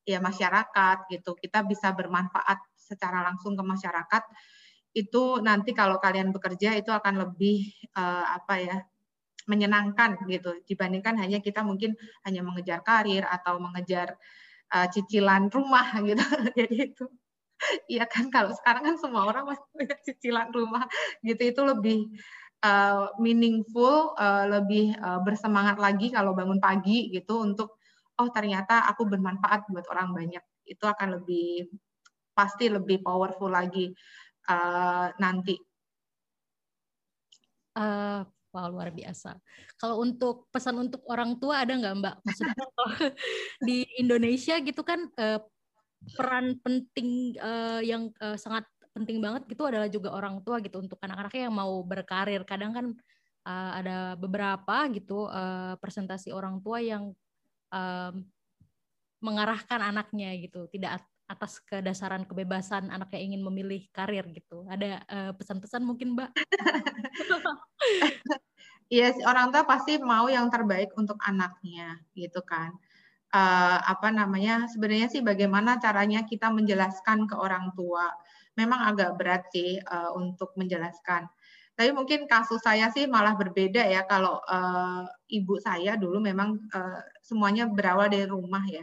ya 0.08 0.20
masyarakat 0.24 0.98
gitu. 1.12 1.36
Kita 1.36 1.60
bisa 1.68 1.92
bermanfaat 1.92 2.58
secara 2.74 3.20
langsung 3.28 3.52
ke 3.58 3.64
masyarakat. 3.64 4.22
Itu 4.96 5.44
nanti 5.44 5.76
kalau 5.76 6.00
kalian 6.00 6.32
bekerja 6.32 6.72
itu 6.80 6.88
akan 6.88 7.28
lebih 7.28 7.68
uh, 7.92 8.24
apa 8.40 8.54
ya 8.58 8.76
menyenangkan 9.48 10.28
gitu 10.28 10.60
dibandingkan 10.68 11.16
hanya 11.16 11.40
kita 11.40 11.64
mungkin 11.64 11.96
hanya 12.24 12.44
mengejar 12.44 12.84
karir 12.84 13.24
atau 13.24 13.56
mengejar 13.60 14.16
uh, 14.72 14.86
cicilan 14.88 15.52
rumah 15.52 15.86
gitu. 16.08 16.24
Jadi 16.56 16.76
itu 16.92 17.06
Iya 17.90 18.06
kan 18.06 18.30
kalau 18.30 18.54
sekarang 18.54 18.82
kan 18.86 18.96
semua 19.02 19.26
orang 19.26 19.44
masih 19.50 19.66
punya 19.74 19.96
cicilan 20.06 20.48
rumah 20.54 20.86
gitu 21.26 21.42
itu 21.42 21.62
lebih 21.66 21.98
uh, 22.62 23.10
meaningful, 23.18 24.14
uh, 24.14 24.46
lebih 24.46 24.94
uh, 24.98 25.20
bersemangat 25.26 25.76
lagi 25.78 26.14
kalau 26.14 26.34
bangun 26.38 26.62
pagi 26.62 27.10
gitu 27.10 27.42
untuk 27.42 27.77
oh 28.18 28.28
ternyata 28.34 28.86
aku 28.90 29.06
bermanfaat 29.06 29.70
buat 29.70 29.86
orang 29.90 30.14
banyak. 30.14 30.44
Itu 30.66 30.84
akan 30.84 31.22
lebih 31.22 31.70
pasti 32.34 32.70
lebih 32.70 33.02
powerful 33.02 33.50
lagi 33.50 33.90
uh, 34.50 35.10
nanti. 35.18 35.56
Uh, 37.78 38.22
Wah 38.48 38.64
luar 38.72 38.88
biasa. 38.88 39.36
Kalau 39.76 40.00
untuk 40.00 40.48
pesan 40.48 40.80
untuk 40.80 41.04
orang 41.04 41.36
tua 41.36 41.62
ada 41.62 41.76
nggak 41.76 41.94
Mbak? 42.00 42.16
Maksudnya 42.24 42.66
di 43.68 43.84
Indonesia 44.00 44.56
gitu 44.64 44.80
kan 44.80 45.04
peran 46.16 46.56
penting 46.64 47.36
uh, 47.42 47.84
yang 47.84 48.08
uh, 48.24 48.40
sangat 48.40 48.64
penting 48.96 49.20
banget 49.20 49.44
gitu 49.46 49.68
adalah 49.68 49.86
juga 49.86 50.10
orang 50.16 50.40
tua 50.42 50.58
gitu 50.64 50.80
untuk 50.80 50.96
anak-anaknya 51.04 51.42
yang 51.50 51.56
mau 51.60 51.84
berkarir. 51.84 52.42
Kadang 52.48 52.72
kan 52.72 52.86
uh, 53.46 53.72
ada 53.78 54.16
beberapa 54.16 54.88
gitu 54.90 55.28
uh, 55.28 55.76
presentasi 55.78 56.32
orang 56.32 56.58
tua 56.64 56.80
yang 56.80 57.12
uh, 57.72 58.12
mengarahkan 59.18 59.82
anaknya 59.82 60.38
gitu, 60.38 60.70
tidak 60.70 61.02
atas 61.28 61.60
kedasaran 61.68 62.24
kebebasan 62.24 62.88
anaknya 62.88 63.20
ingin 63.20 63.42
memilih 63.44 63.84
karir 63.92 64.24
gitu. 64.32 64.64
Ada 64.70 65.04
pesan-pesan 65.36 65.84
uh, 65.84 65.86
mungkin, 65.86 66.16
Mbak? 66.16 66.30
Iya, 68.88 69.12
yes, 69.12 69.20
orang 69.20 69.52
tua 69.52 69.68
pasti 69.68 70.00
mau 70.00 70.32
yang 70.32 70.48
terbaik 70.48 70.96
untuk 70.96 71.20
anaknya, 71.20 72.00
gitu 72.16 72.40
kan 72.40 72.72
uh, 73.34 73.78
apa 73.84 74.08
namanya 74.12 74.68
sebenarnya 74.70 75.08
sih 75.12 75.22
bagaimana 75.24 75.76
caranya 75.80 76.24
kita 76.24 76.48
menjelaskan 76.48 77.28
ke 77.28 77.36
orang 77.36 77.72
tua 77.76 78.08
memang 78.56 78.94
agak 78.94 79.14
berat 79.20 79.42
sih 79.52 79.76
uh, 79.78 80.16
untuk 80.16 80.56
menjelaskan 80.56 81.28
tapi 81.78 81.94
mungkin 81.94 82.26
kasus 82.26 82.58
saya 82.58 82.90
sih 82.90 83.06
malah 83.06 83.38
berbeda 83.38 83.86
ya 83.86 84.02
kalau 84.02 84.42
uh, 84.50 85.06
ibu 85.30 85.62
saya 85.62 85.94
dulu 85.94 86.18
memang 86.18 86.58
uh, 86.74 86.98
semuanya 87.22 87.70
berawal 87.70 88.10
dari 88.10 88.26
rumah 88.26 88.66
ya. 88.66 88.82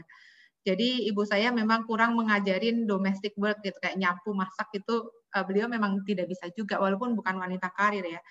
Jadi 0.64 1.04
ibu 1.04 1.28
saya 1.28 1.52
memang 1.52 1.84
kurang 1.84 2.16
mengajarin 2.16 2.88
domestic 2.88 3.36
work 3.36 3.60
gitu 3.68 3.76
kayak 3.84 4.00
nyapu 4.00 4.32
masak 4.32 4.72
itu 4.80 5.12
uh, 5.36 5.44
beliau 5.44 5.68
memang 5.68 6.08
tidak 6.08 6.32
bisa 6.32 6.48
juga 6.56 6.80
walaupun 6.80 7.20
bukan 7.20 7.36
wanita 7.36 7.68
karir 7.76 8.08
ya. 8.08 8.22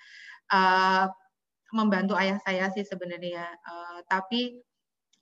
Uh, 0.49 1.13
membantu 1.69 2.17
ayah 2.17 2.41
saya 2.41 2.65
sih 2.73 2.81
sebenarnya 2.81 3.45
uh, 3.45 4.01
tapi 4.09 4.65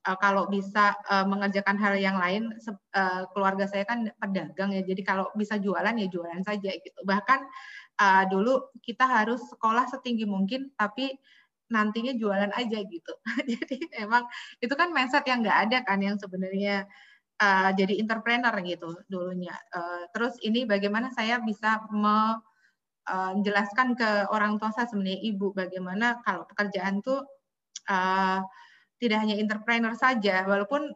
uh, 0.08 0.16
kalau 0.20 0.48
bisa 0.48 0.96
uh, 1.12 1.28
mengerjakan 1.28 1.76
hal 1.76 2.00
yang 2.00 2.16
lain 2.16 2.48
uh, 2.96 3.28
keluarga 3.36 3.68
saya 3.68 3.84
kan 3.84 4.08
pedagang 4.16 4.72
ya 4.72 4.80
jadi 4.84 5.04
kalau 5.04 5.28
bisa 5.36 5.60
jualan 5.60 5.92
ya 6.00 6.08
jualan 6.08 6.40
saja 6.40 6.70
gitu. 6.80 7.00
Bahkan 7.04 7.40
uh, 8.00 8.24
dulu 8.26 8.74
kita 8.82 9.04
harus 9.06 9.40
sekolah 9.50 9.86
setinggi 9.90 10.26
mungkin 10.26 10.72
tapi 10.74 11.14
nantinya 11.72 12.12
jualan 12.14 12.52
aja 12.54 12.78
gitu. 12.84 13.12
Jadi 13.50 13.88
emang 13.98 14.28
itu 14.60 14.74
kan 14.76 14.92
mindset 14.92 15.24
yang 15.26 15.40
nggak 15.42 15.58
ada 15.68 15.78
kan 15.82 15.98
yang 15.98 16.16
sebenarnya 16.20 16.84
uh, 17.40 17.70
jadi 17.72 17.98
entrepreneur 17.98 18.52
gitu 18.62 19.00
dulunya. 19.08 19.56
Uh, 19.72 20.06
terus 20.12 20.36
ini 20.44 20.68
bagaimana 20.68 21.10
saya 21.10 21.40
bisa 21.42 21.82
me, 21.90 22.38
menjelaskan 23.04 23.92
ke 24.00 24.32
orang 24.32 24.56
tua 24.56 24.72
saya 24.72 24.88
sebenarnya 24.88 25.20
ibu 25.28 25.52
bagaimana 25.52 26.24
kalau 26.24 26.48
pekerjaan 26.48 27.04
tuh 27.04 27.20
uh, 27.92 28.40
tidak 28.96 29.18
hanya 29.20 29.36
entrepreneur 29.36 29.92
saja, 29.92 30.46
walaupun 30.48 30.88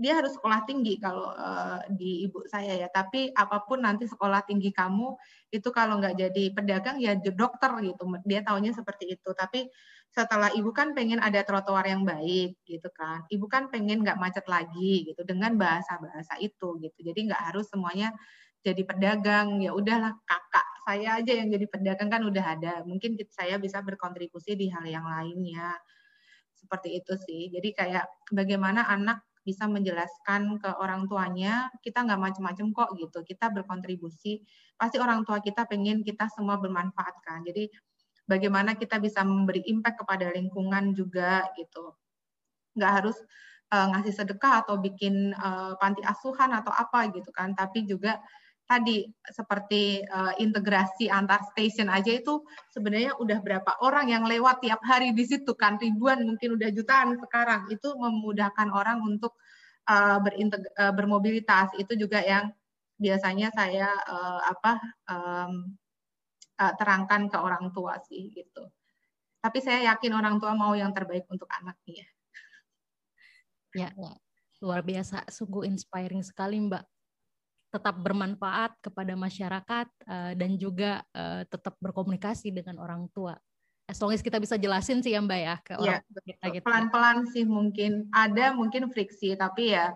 dia 0.00 0.16
harus 0.16 0.32
sekolah 0.32 0.64
tinggi 0.64 0.96
kalau 0.96 1.28
uh, 1.36 1.84
di 1.92 2.24
ibu 2.24 2.40
saya 2.48 2.72
ya. 2.80 2.88
Tapi 2.88 3.36
apa 3.36 3.68
pun 3.68 3.84
nanti 3.84 4.08
sekolah 4.08 4.48
tinggi 4.48 4.72
kamu 4.72 5.12
itu 5.52 5.68
kalau 5.68 6.00
nggak 6.00 6.16
jadi 6.16 6.44
pedagang 6.56 6.96
ya 6.96 7.12
dokter 7.20 7.68
gitu. 7.84 8.08
Dia 8.24 8.40
tahunya 8.40 8.72
seperti 8.72 9.12
itu. 9.12 9.30
Tapi 9.36 9.68
setelah 10.08 10.48
ibu 10.56 10.72
kan 10.72 10.96
pengen 10.96 11.20
ada 11.20 11.44
trotoar 11.44 11.84
yang 11.84 12.08
baik 12.08 12.56
gitu 12.64 12.88
kan. 12.96 13.28
Ibu 13.28 13.44
kan 13.44 13.68
pengen 13.68 14.00
nggak 14.00 14.16
macet 14.16 14.48
lagi 14.48 15.04
gitu 15.04 15.20
dengan 15.28 15.60
bahasa-bahasa 15.60 16.40
itu 16.40 16.80
gitu. 16.80 16.98
Jadi 17.04 17.20
nggak 17.28 17.52
harus 17.52 17.68
semuanya 17.68 18.16
jadi 18.64 18.80
pedagang. 18.88 19.60
Ya 19.60 19.76
udahlah 19.76 20.16
kakak 20.24 20.66
saya 20.88 21.20
aja 21.20 21.32
yang 21.44 21.52
jadi 21.52 21.68
pedagang 21.68 22.08
kan 22.08 22.24
udah 22.24 22.44
ada. 22.56 22.74
Mungkin 22.88 23.20
saya 23.28 23.60
bisa 23.60 23.84
berkontribusi 23.84 24.56
di 24.56 24.72
hal 24.72 24.88
yang 24.88 25.04
lainnya 25.04 25.76
seperti 26.56 27.04
itu 27.04 27.12
sih. 27.20 27.52
Jadi 27.52 27.68
kayak 27.76 28.08
bagaimana 28.32 28.88
anak 28.88 29.29
bisa 29.40 29.64
menjelaskan 29.64 30.60
ke 30.60 30.70
orang 30.76 31.08
tuanya, 31.08 31.72
kita 31.80 32.04
nggak 32.04 32.20
macam-macam 32.20 32.66
kok 32.76 32.90
gitu, 33.00 33.18
kita 33.24 33.48
berkontribusi. 33.48 34.44
Pasti 34.76 35.00
orang 35.00 35.24
tua 35.24 35.40
kita 35.40 35.64
pengen 35.64 36.04
kita 36.04 36.28
semua 36.32 36.60
bermanfaat 36.60 37.16
kan. 37.24 37.40
Jadi 37.44 37.72
bagaimana 38.28 38.76
kita 38.76 39.00
bisa 39.00 39.24
memberi 39.24 39.64
impact 39.66 40.04
kepada 40.04 40.30
lingkungan 40.30 40.92
juga 40.92 41.48
gitu. 41.56 41.96
Nggak 42.76 42.92
harus 43.02 43.16
uh, 43.72 43.86
ngasih 43.96 44.14
sedekah 44.14 44.66
atau 44.66 44.78
bikin 44.78 45.32
uh, 45.34 45.74
panti 45.80 46.04
asuhan 46.04 46.52
atau 46.52 46.70
apa 46.74 47.08
gitu 47.10 47.30
kan, 47.32 47.56
tapi 47.56 47.88
juga 47.88 48.20
tadi 48.70 49.10
seperti 49.26 50.06
uh, 50.06 50.38
integrasi 50.38 51.10
antar 51.10 51.42
stasiun 51.50 51.90
aja 51.90 52.14
itu 52.14 52.46
sebenarnya 52.70 53.18
udah 53.18 53.42
berapa 53.42 53.82
orang 53.82 54.14
yang 54.14 54.22
lewat 54.30 54.62
tiap 54.62 54.78
hari 54.86 55.10
di 55.10 55.26
situ 55.26 55.58
kan 55.58 55.74
ribuan 55.82 56.22
mungkin 56.22 56.54
udah 56.54 56.70
jutaan 56.70 57.18
sekarang 57.18 57.66
itu 57.74 57.90
memudahkan 57.98 58.70
orang 58.70 59.02
untuk 59.02 59.34
uh, 59.90 60.22
uh, 60.22 60.92
bermobilitas 60.94 61.74
itu 61.82 61.98
juga 61.98 62.22
yang 62.22 62.54
biasanya 62.94 63.50
saya 63.50 63.90
uh, 64.06 64.40
apa 64.46 64.72
um, 65.10 65.74
uh, 66.62 66.72
terangkan 66.78 67.26
ke 67.26 67.38
orang 67.42 67.74
tua 67.74 67.98
sih 68.06 68.30
gitu. 68.30 68.70
Tapi 69.40 69.58
saya 69.64 69.90
yakin 69.90 70.12
orang 70.14 70.36
tua 70.36 70.52
mau 70.52 70.76
yang 70.76 70.92
terbaik 70.92 71.24
untuk 71.32 71.48
anaknya. 71.48 72.06
Ya, 73.72 73.90
ya. 73.96 74.14
luar 74.60 74.84
biasa, 74.84 75.24
sungguh 75.32 75.64
inspiring 75.64 76.20
sekali 76.20 76.60
Mbak. 76.60 76.84
Tetap 77.70 77.94
bermanfaat 78.02 78.74
kepada 78.82 79.14
masyarakat 79.14 79.86
uh, 80.10 80.32
dan 80.34 80.58
juga 80.58 81.06
uh, 81.14 81.46
tetap 81.46 81.78
berkomunikasi 81.78 82.50
dengan 82.50 82.82
orang 82.82 83.06
tua. 83.14 83.38
As 83.90 83.98
long 83.98 84.14
as 84.14 84.22
kita 84.22 84.38
bisa 84.38 84.54
jelasin 84.54 85.02
sih 85.02 85.14
ya 85.14 85.18
Mbak 85.18 85.40
ya 85.42 85.56
ke 85.66 85.72
orang 85.74 85.98
ya, 85.98 86.22
kita 86.22 86.46
gitu. 86.54 86.64
Pelan-pelan 86.66 87.26
sih 87.34 87.42
mungkin 87.42 88.06
ada 88.14 88.54
mungkin 88.54 88.86
friksi 88.86 89.34
tapi 89.34 89.74
ya 89.74 89.90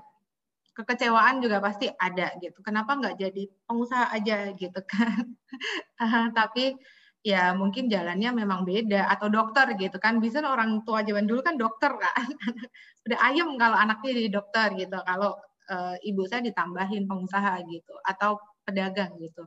kekecewaan 0.74 1.38
juga 1.38 1.62
pasti 1.62 1.86
ada 1.86 2.34
gitu. 2.42 2.58
Kenapa 2.66 2.98
nggak 2.98 3.14
jadi 3.14 3.46
pengusaha 3.70 4.10
aja 4.10 4.50
gitu 4.50 4.80
kan? 4.82 5.30
tapi 6.38 6.74
ya 7.22 7.54
mungkin 7.54 7.86
jalannya 7.86 8.34
memang 8.34 8.66
beda 8.66 9.06
atau 9.14 9.30
dokter 9.30 9.78
gitu 9.78 10.02
kan. 10.02 10.18
Bisa 10.18 10.42
orang 10.42 10.82
tua 10.82 11.06
zaman 11.06 11.30
dulu 11.30 11.46
kan 11.46 11.54
dokter 11.54 11.94
kan. 11.94 12.26
Udah 13.06 13.18
ayem 13.30 13.54
kalau 13.54 13.78
anaknya 13.78 14.10
jadi 14.18 14.30
dokter 14.34 14.74
gitu. 14.74 14.98
Kalau 15.06 15.38
e, 15.68 15.76
ibu 16.08 16.22
saya 16.28 16.44
ditambahin 16.44 17.08
pengusaha 17.08 17.60
gitu 17.68 17.94
atau 18.04 18.36
pedagang 18.64 19.12
gitu. 19.20 19.44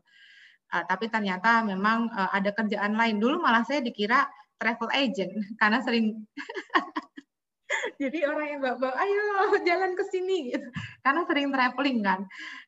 Uh, 0.67 0.83
tapi 0.83 1.07
ternyata 1.07 1.63
memang 1.63 2.11
uh, 2.11 2.27
ada 2.35 2.51
kerjaan 2.51 2.99
lain. 2.99 3.23
Dulu 3.23 3.39
malah 3.39 3.63
saya 3.63 3.79
dikira 3.79 4.27
travel 4.59 4.91
agent 4.91 5.31
karena 5.61 5.79
sering 5.79 6.11
jadi 8.01 8.27
orang 8.27 8.47
yang 8.57 8.61
bawa, 8.63 8.89
ayo 8.99 9.23
jalan 9.63 9.95
ke 9.95 10.03
sini 10.11 10.51
gitu. 10.55 10.67
Karena 11.03 11.23
sering 11.27 11.51
traveling 11.51 11.99
kan. 12.03 12.19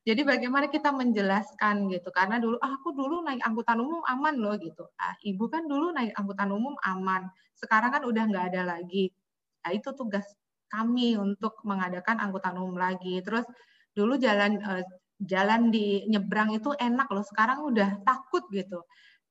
Jadi 0.04 0.22
bagaimana 0.24 0.72
kita 0.72 0.96
menjelaskan 0.96 1.92
gitu. 1.92 2.10
Karena 2.12 2.40
dulu 2.40 2.56
ah, 2.60 2.72
aku 2.80 2.96
dulu 2.96 3.24
naik 3.24 3.44
angkutan 3.44 3.80
umum 3.80 4.04
aman 4.08 4.36
loh 4.40 4.56
gitu. 4.60 4.88
Ah, 5.00 5.16
ibu 5.24 5.48
kan 5.52 5.68
dulu 5.68 5.92
naik 5.92 6.16
angkutan 6.16 6.52
umum 6.52 6.76
aman. 6.84 7.28
Sekarang 7.56 7.92
kan 7.92 8.04
udah 8.08 8.24
nggak 8.32 8.46
ada 8.56 8.76
lagi. 8.76 9.12
Nah, 9.60 9.72
itu 9.76 9.92
tugas 9.92 10.24
kami 10.70 11.18
untuk 11.18 11.58
mengadakan 11.66 12.22
angkutan 12.22 12.56
umum 12.56 12.78
lagi. 12.78 13.20
Terus 13.26 13.44
dulu 13.92 14.16
jalan 14.16 14.62
uh, 14.62 14.86
jalan 15.20 15.74
di 15.74 16.08
nyebrang 16.08 16.56
itu 16.56 16.72
enak 16.80 17.12
loh, 17.12 17.26
sekarang 17.28 17.68
udah 17.68 18.00
takut 18.08 18.48
gitu. 18.54 18.80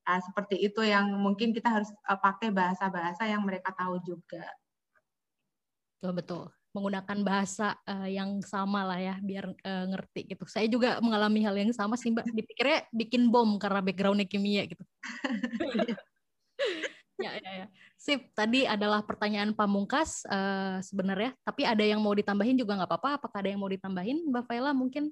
Nah, 0.05 0.20
seperti 0.24 0.57
itu 0.61 0.80
yang 0.84 1.09
mungkin 1.20 1.53
kita 1.53 1.68
harus 1.68 1.89
uh, 2.09 2.20
pakai 2.20 2.53
bahasa-bahasa 2.53 3.28
yang 3.28 3.45
mereka 3.45 3.72
tahu 3.72 4.01
juga. 4.05 4.45
Betul 5.99 6.12
betul. 6.16 6.45
Menggunakan 6.76 7.18
bahasa 7.24 7.76
uh, 7.89 8.09
yang 8.09 8.45
sama 8.45 8.84
lah 8.84 9.01
ya 9.01 9.16
biar 9.20 9.51
uh, 9.51 9.84
ngerti 9.89 10.32
gitu. 10.32 10.45
Saya 10.45 10.68
juga 10.68 11.01
mengalami 11.01 11.41
hal 11.45 11.57
yang 11.57 11.72
sama 11.72 11.97
sih 11.97 12.12
Mbak. 12.12 12.28
Dipikirnya 12.32 12.78
bikin 12.93 13.32
bom 13.32 13.57
karena 13.57 13.80
backgroundnya 13.84 14.28
kimia 14.28 14.68
gitu. 14.68 14.84
ya 17.24 17.32
ya 17.41 17.53
ya. 17.64 17.66
Sip, 17.99 18.31
tadi 18.31 18.63
adalah 18.63 19.03
pertanyaan 19.03 19.51
pamungkas 19.51 20.23
uh, 20.31 20.79
sebenarnya, 20.79 21.35
tapi 21.43 21.67
ada 21.67 21.83
yang 21.83 21.99
mau 21.99 22.15
ditambahin 22.15 22.55
juga 22.55 22.79
nggak 22.79 22.87
apa-apa. 22.95 23.19
Apakah 23.19 23.43
ada 23.43 23.51
yang 23.51 23.59
mau 23.59 23.67
ditambahin, 23.67 24.23
Mbak 24.31 24.47
Faila 24.47 24.71
mungkin? 24.71 25.11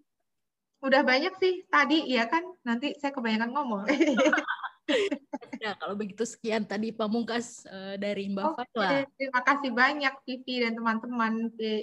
Udah 0.78 1.03
banyak 1.03 1.34
sih 1.43 1.66
tadi, 1.66 2.07
ya 2.07 2.30
kan? 2.30 2.47
Nanti 2.62 2.95
saya 3.03 3.11
kebanyakan 3.11 3.51
ngomong. 3.51 3.82
ya, 5.66 5.74
kalau 5.82 5.99
begitu 5.99 6.22
sekian 6.22 6.62
tadi 6.62 6.95
pamungkas 6.95 7.66
uh, 7.66 7.99
dari 7.99 8.30
Mbak 8.30 8.55
Oke, 8.55 8.62
Faila. 8.70 9.03
Terima 9.18 9.41
kasih 9.43 9.70
banyak 9.74 10.14
Vivi 10.22 10.55
dan 10.62 10.78
teman-teman 10.78 11.32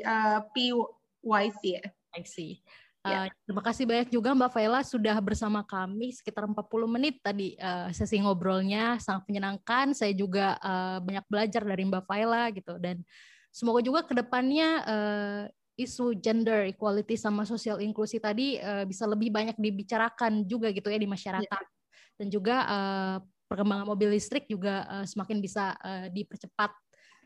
uh, 0.08 0.40
PYC 0.56 1.62
ya. 1.84 1.86
I 2.16 2.24
see. 2.24 2.64
Uh, 3.04 3.28
Terima 3.44 3.60
kasih 3.60 3.84
banyak 3.84 4.10
juga 4.16 4.32
Mbak 4.32 4.52
Faila 4.56 4.80
sudah 4.80 5.20
bersama 5.20 5.60
kami 5.68 6.16
sekitar 6.16 6.48
40 6.48 6.88
menit 6.88 7.20
tadi 7.20 7.60
uh, 7.60 7.92
sesi 7.92 8.16
ngobrolnya 8.24 8.96
sangat 9.04 9.28
menyenangkan. 9.28 9.92
Saya 9.92 10.16
juga 10.16 10.56
uh, 10.64 11.04
banyak 11.04 11.28
belajar 11.28 11.68
dari 11.68 11.84
Mbak 11.84 12.08
Faila 12.08 12.48
gitu 12.56 12.80
dan 12.80 13.04
semoga 13.52 13.84
juga 13.84 14.08
ke 14.08 14.16
depannya 14.16 14.70
uh, 14.88 15.44
isu 15.76 16.16
gender 16.22 16.70
equality 16.70 17.20
sama 17.20 17.44
sosial 17.44 17.84
inklusi 17.84 18.24
tadi 18.24 18.56
uh, 18.64 18.88
bisa 18.88 19.04
lebih 19.04 19.34
banyak 19.34 19.58
dibicarakan 19.60 20.48
juga 20.48 20.72
gitu 20.72 20.88
ya 20.88 21.02
di 21.02 21.10
masyarakat 21.10 21.64
yeah. 21.68 22.16
dan 22.22 22.28
juga 22.30 22.56
uh, 22.66 23.16
perkembangan 23.52 23.86
mobil 23.90 24.16
listrik 24.16 24.48
juga 24.48 24.86
uh, 24.88 25.06
semakin 25.06 25.44
bisa 25.44 25.74
uh, 25.82 26.08
dipercepat 26.14 26.72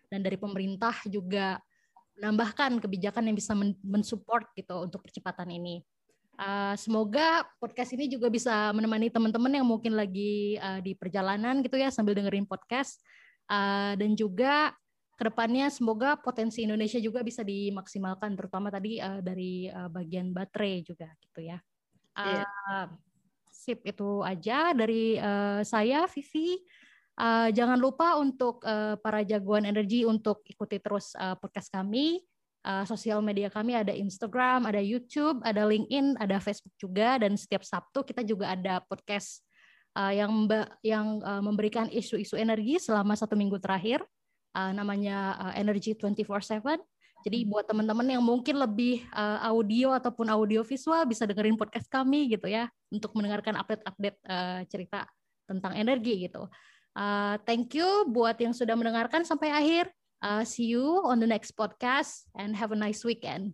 dan 0.07 0.23
dari 0.23 0.39
pemerintah 0.39 0.95
juga 1.11 1.59
menambahkan 2.17 2.81
kebijakan 2.81 3.29
yang 3.29 3.37
bisa 3.37 3.53
mensupport 3.85 4.49
gitu 4.57 4.81
untuk 4.81 5.05
percepatan 5.05 5.47
ini. 5.53 5.85
Uh, 6.37 6.77
semoga 6.77 7.49
podcast 7.57 7.97
ini 7.97 8.05
juga 8.05 8.29
bisa 8.29 8.69
menemani 8.69 9.09
teman-teman 9.09 9.57
yang 9.57 9.65
mungkin 9.65 9.97
lagi 9.97 10.53
uh, 10.61 10.77
di 10.85 10.93
perjalanan 10.93 11.65
gitu 11.65 11.81
ya 11.81 11.89
sambil 11.89 12.13
dengerin 12.13 12.45
podcast 12.45 13.01
uh, 13.49 13.97
dan 13.97 14.13
juga 14.13 14.69
ke 15.17 15.25
depannya 15.25 15.65
semoga 15.73 16.13
potensi 16.13 16.61
Indonesia 16.61 17.01
juga 17.01 17.25
bisa 17.25 17.41
dimaksimalkan 17.41 18.37
terutama 18.37 18.69
tadi 18.69 19.01
uh, 19.01 19.17
dari 19.17 19.65
uh, 19.65 19.89
bagian 19.89 20.29
baterai 20.29 20.85
juga 20.85 21.09
gitu 21.25 21.41
ya. 21.41 21.57
Uh, 22.13 22.45
yeah. 22.45 22.85
Sip 23.49 23.81
itu 23.81 24.21
aja 24.21 24.77
dari 24.77 25.17
uh, 25.17 25.65
saya 25.65 26.05
Vivi. 26.05 26.61
Uh, 27.17 27.49
jangan 27.49 27.81
lupa 27.81 28.13
untuk 28.21 28.61
uh, 28.61 28.93
para 29.01 29.25
jagoan 29.25 29.65
energi 29.65 30.05
untuk 30.05 30.45
ikuti 30.45 30.77
terus 30.77 31.17
uh, 31.17 31.33
podcast 31.33 31.73
kami. 31.73 32.21
Uh, 32.61 32.85
sosial 32.85 33.25
media 33.25 33.49
kami 33.49 33.73
ada 33.73 33.89
Instagram, 33.89 34.69
ada 34.69 34.77
YouTube, 34.77 35.41
ada 35.41 35.65
LinkedIn, 35.65 36.19
ada 36.21 36.37
Facebook 36.37 36.77
juga 36.77 37.17
dan 37.17 37.33
setiap 37.33 37.65
Sabtu 37.65 38.05
kita 38.05 38.21
juga 38.21 38.53
ada 38.53 38.83
podcast 38.85 39.41
uh, 39.97 40.13
yang 40.13 40.45
yang 40.85 41.17
uh, 41.25 41.41
memberikan 41.41 41.89
isu-isu 41.89 42.37
energi 42.37 42.77
selama 42.77 43.17
satu 43.17 43.33
minggu 43.33 43.57
terakhir. 43.57 44.05
Uh, 44.53 44.73
namanya 44.73 45.37
uh, 45.41 45.53
Energy 45.57 45.97
24/7. 45.97 46.77
Jadi 47.25 47.49
buat 47.49 47.65
teman-teman 47.65 48.05
yang 48.05 48.21
mungkin 48.21 48.61
lebih 48.61 49.03
uh, 49.09 49.41
audio 49.49 49.91
ataupun 49.97 50.29
audio 50.29 50.61
visual 50.61 51.01
bisa 51.09 51.25
dengerin 51.25 51.57
podcast 51.57 51.89
kami 51.89 52.29
gitu 52.29 52.45
ya 52.45 52.69
untuk 52.93 53.11
mendengarkan 53.17 53.57
update-update 53.57 54.17
uh, 54.29 54.61
cerita 54.69 55.09
tentang 55.49 55.73
energi 55.73 56.29
gitu. 56.29 56.45
Uh, 56.97 57.37
thank 57.45 57.77
you 57.77 58.09
buat 58.09 58.41
yang 58.41 58.57
sudah 58.57 58.73
mendengarkan 58.73 59.21
sampai 59.21 59.53
akhir. 59.53 59.93
Uh, 60.17 60.41
see 60.41 60.73
you 60.73 61.05
on 61.05 61.21
the 61.21 61.29
next 61.29 61.53
podcast 61.53 62.25
and 62.33 62.57
have 62.57 62.73
a 62.73 62.79
nice 62.79 63.05
weekend. 63.05 63.53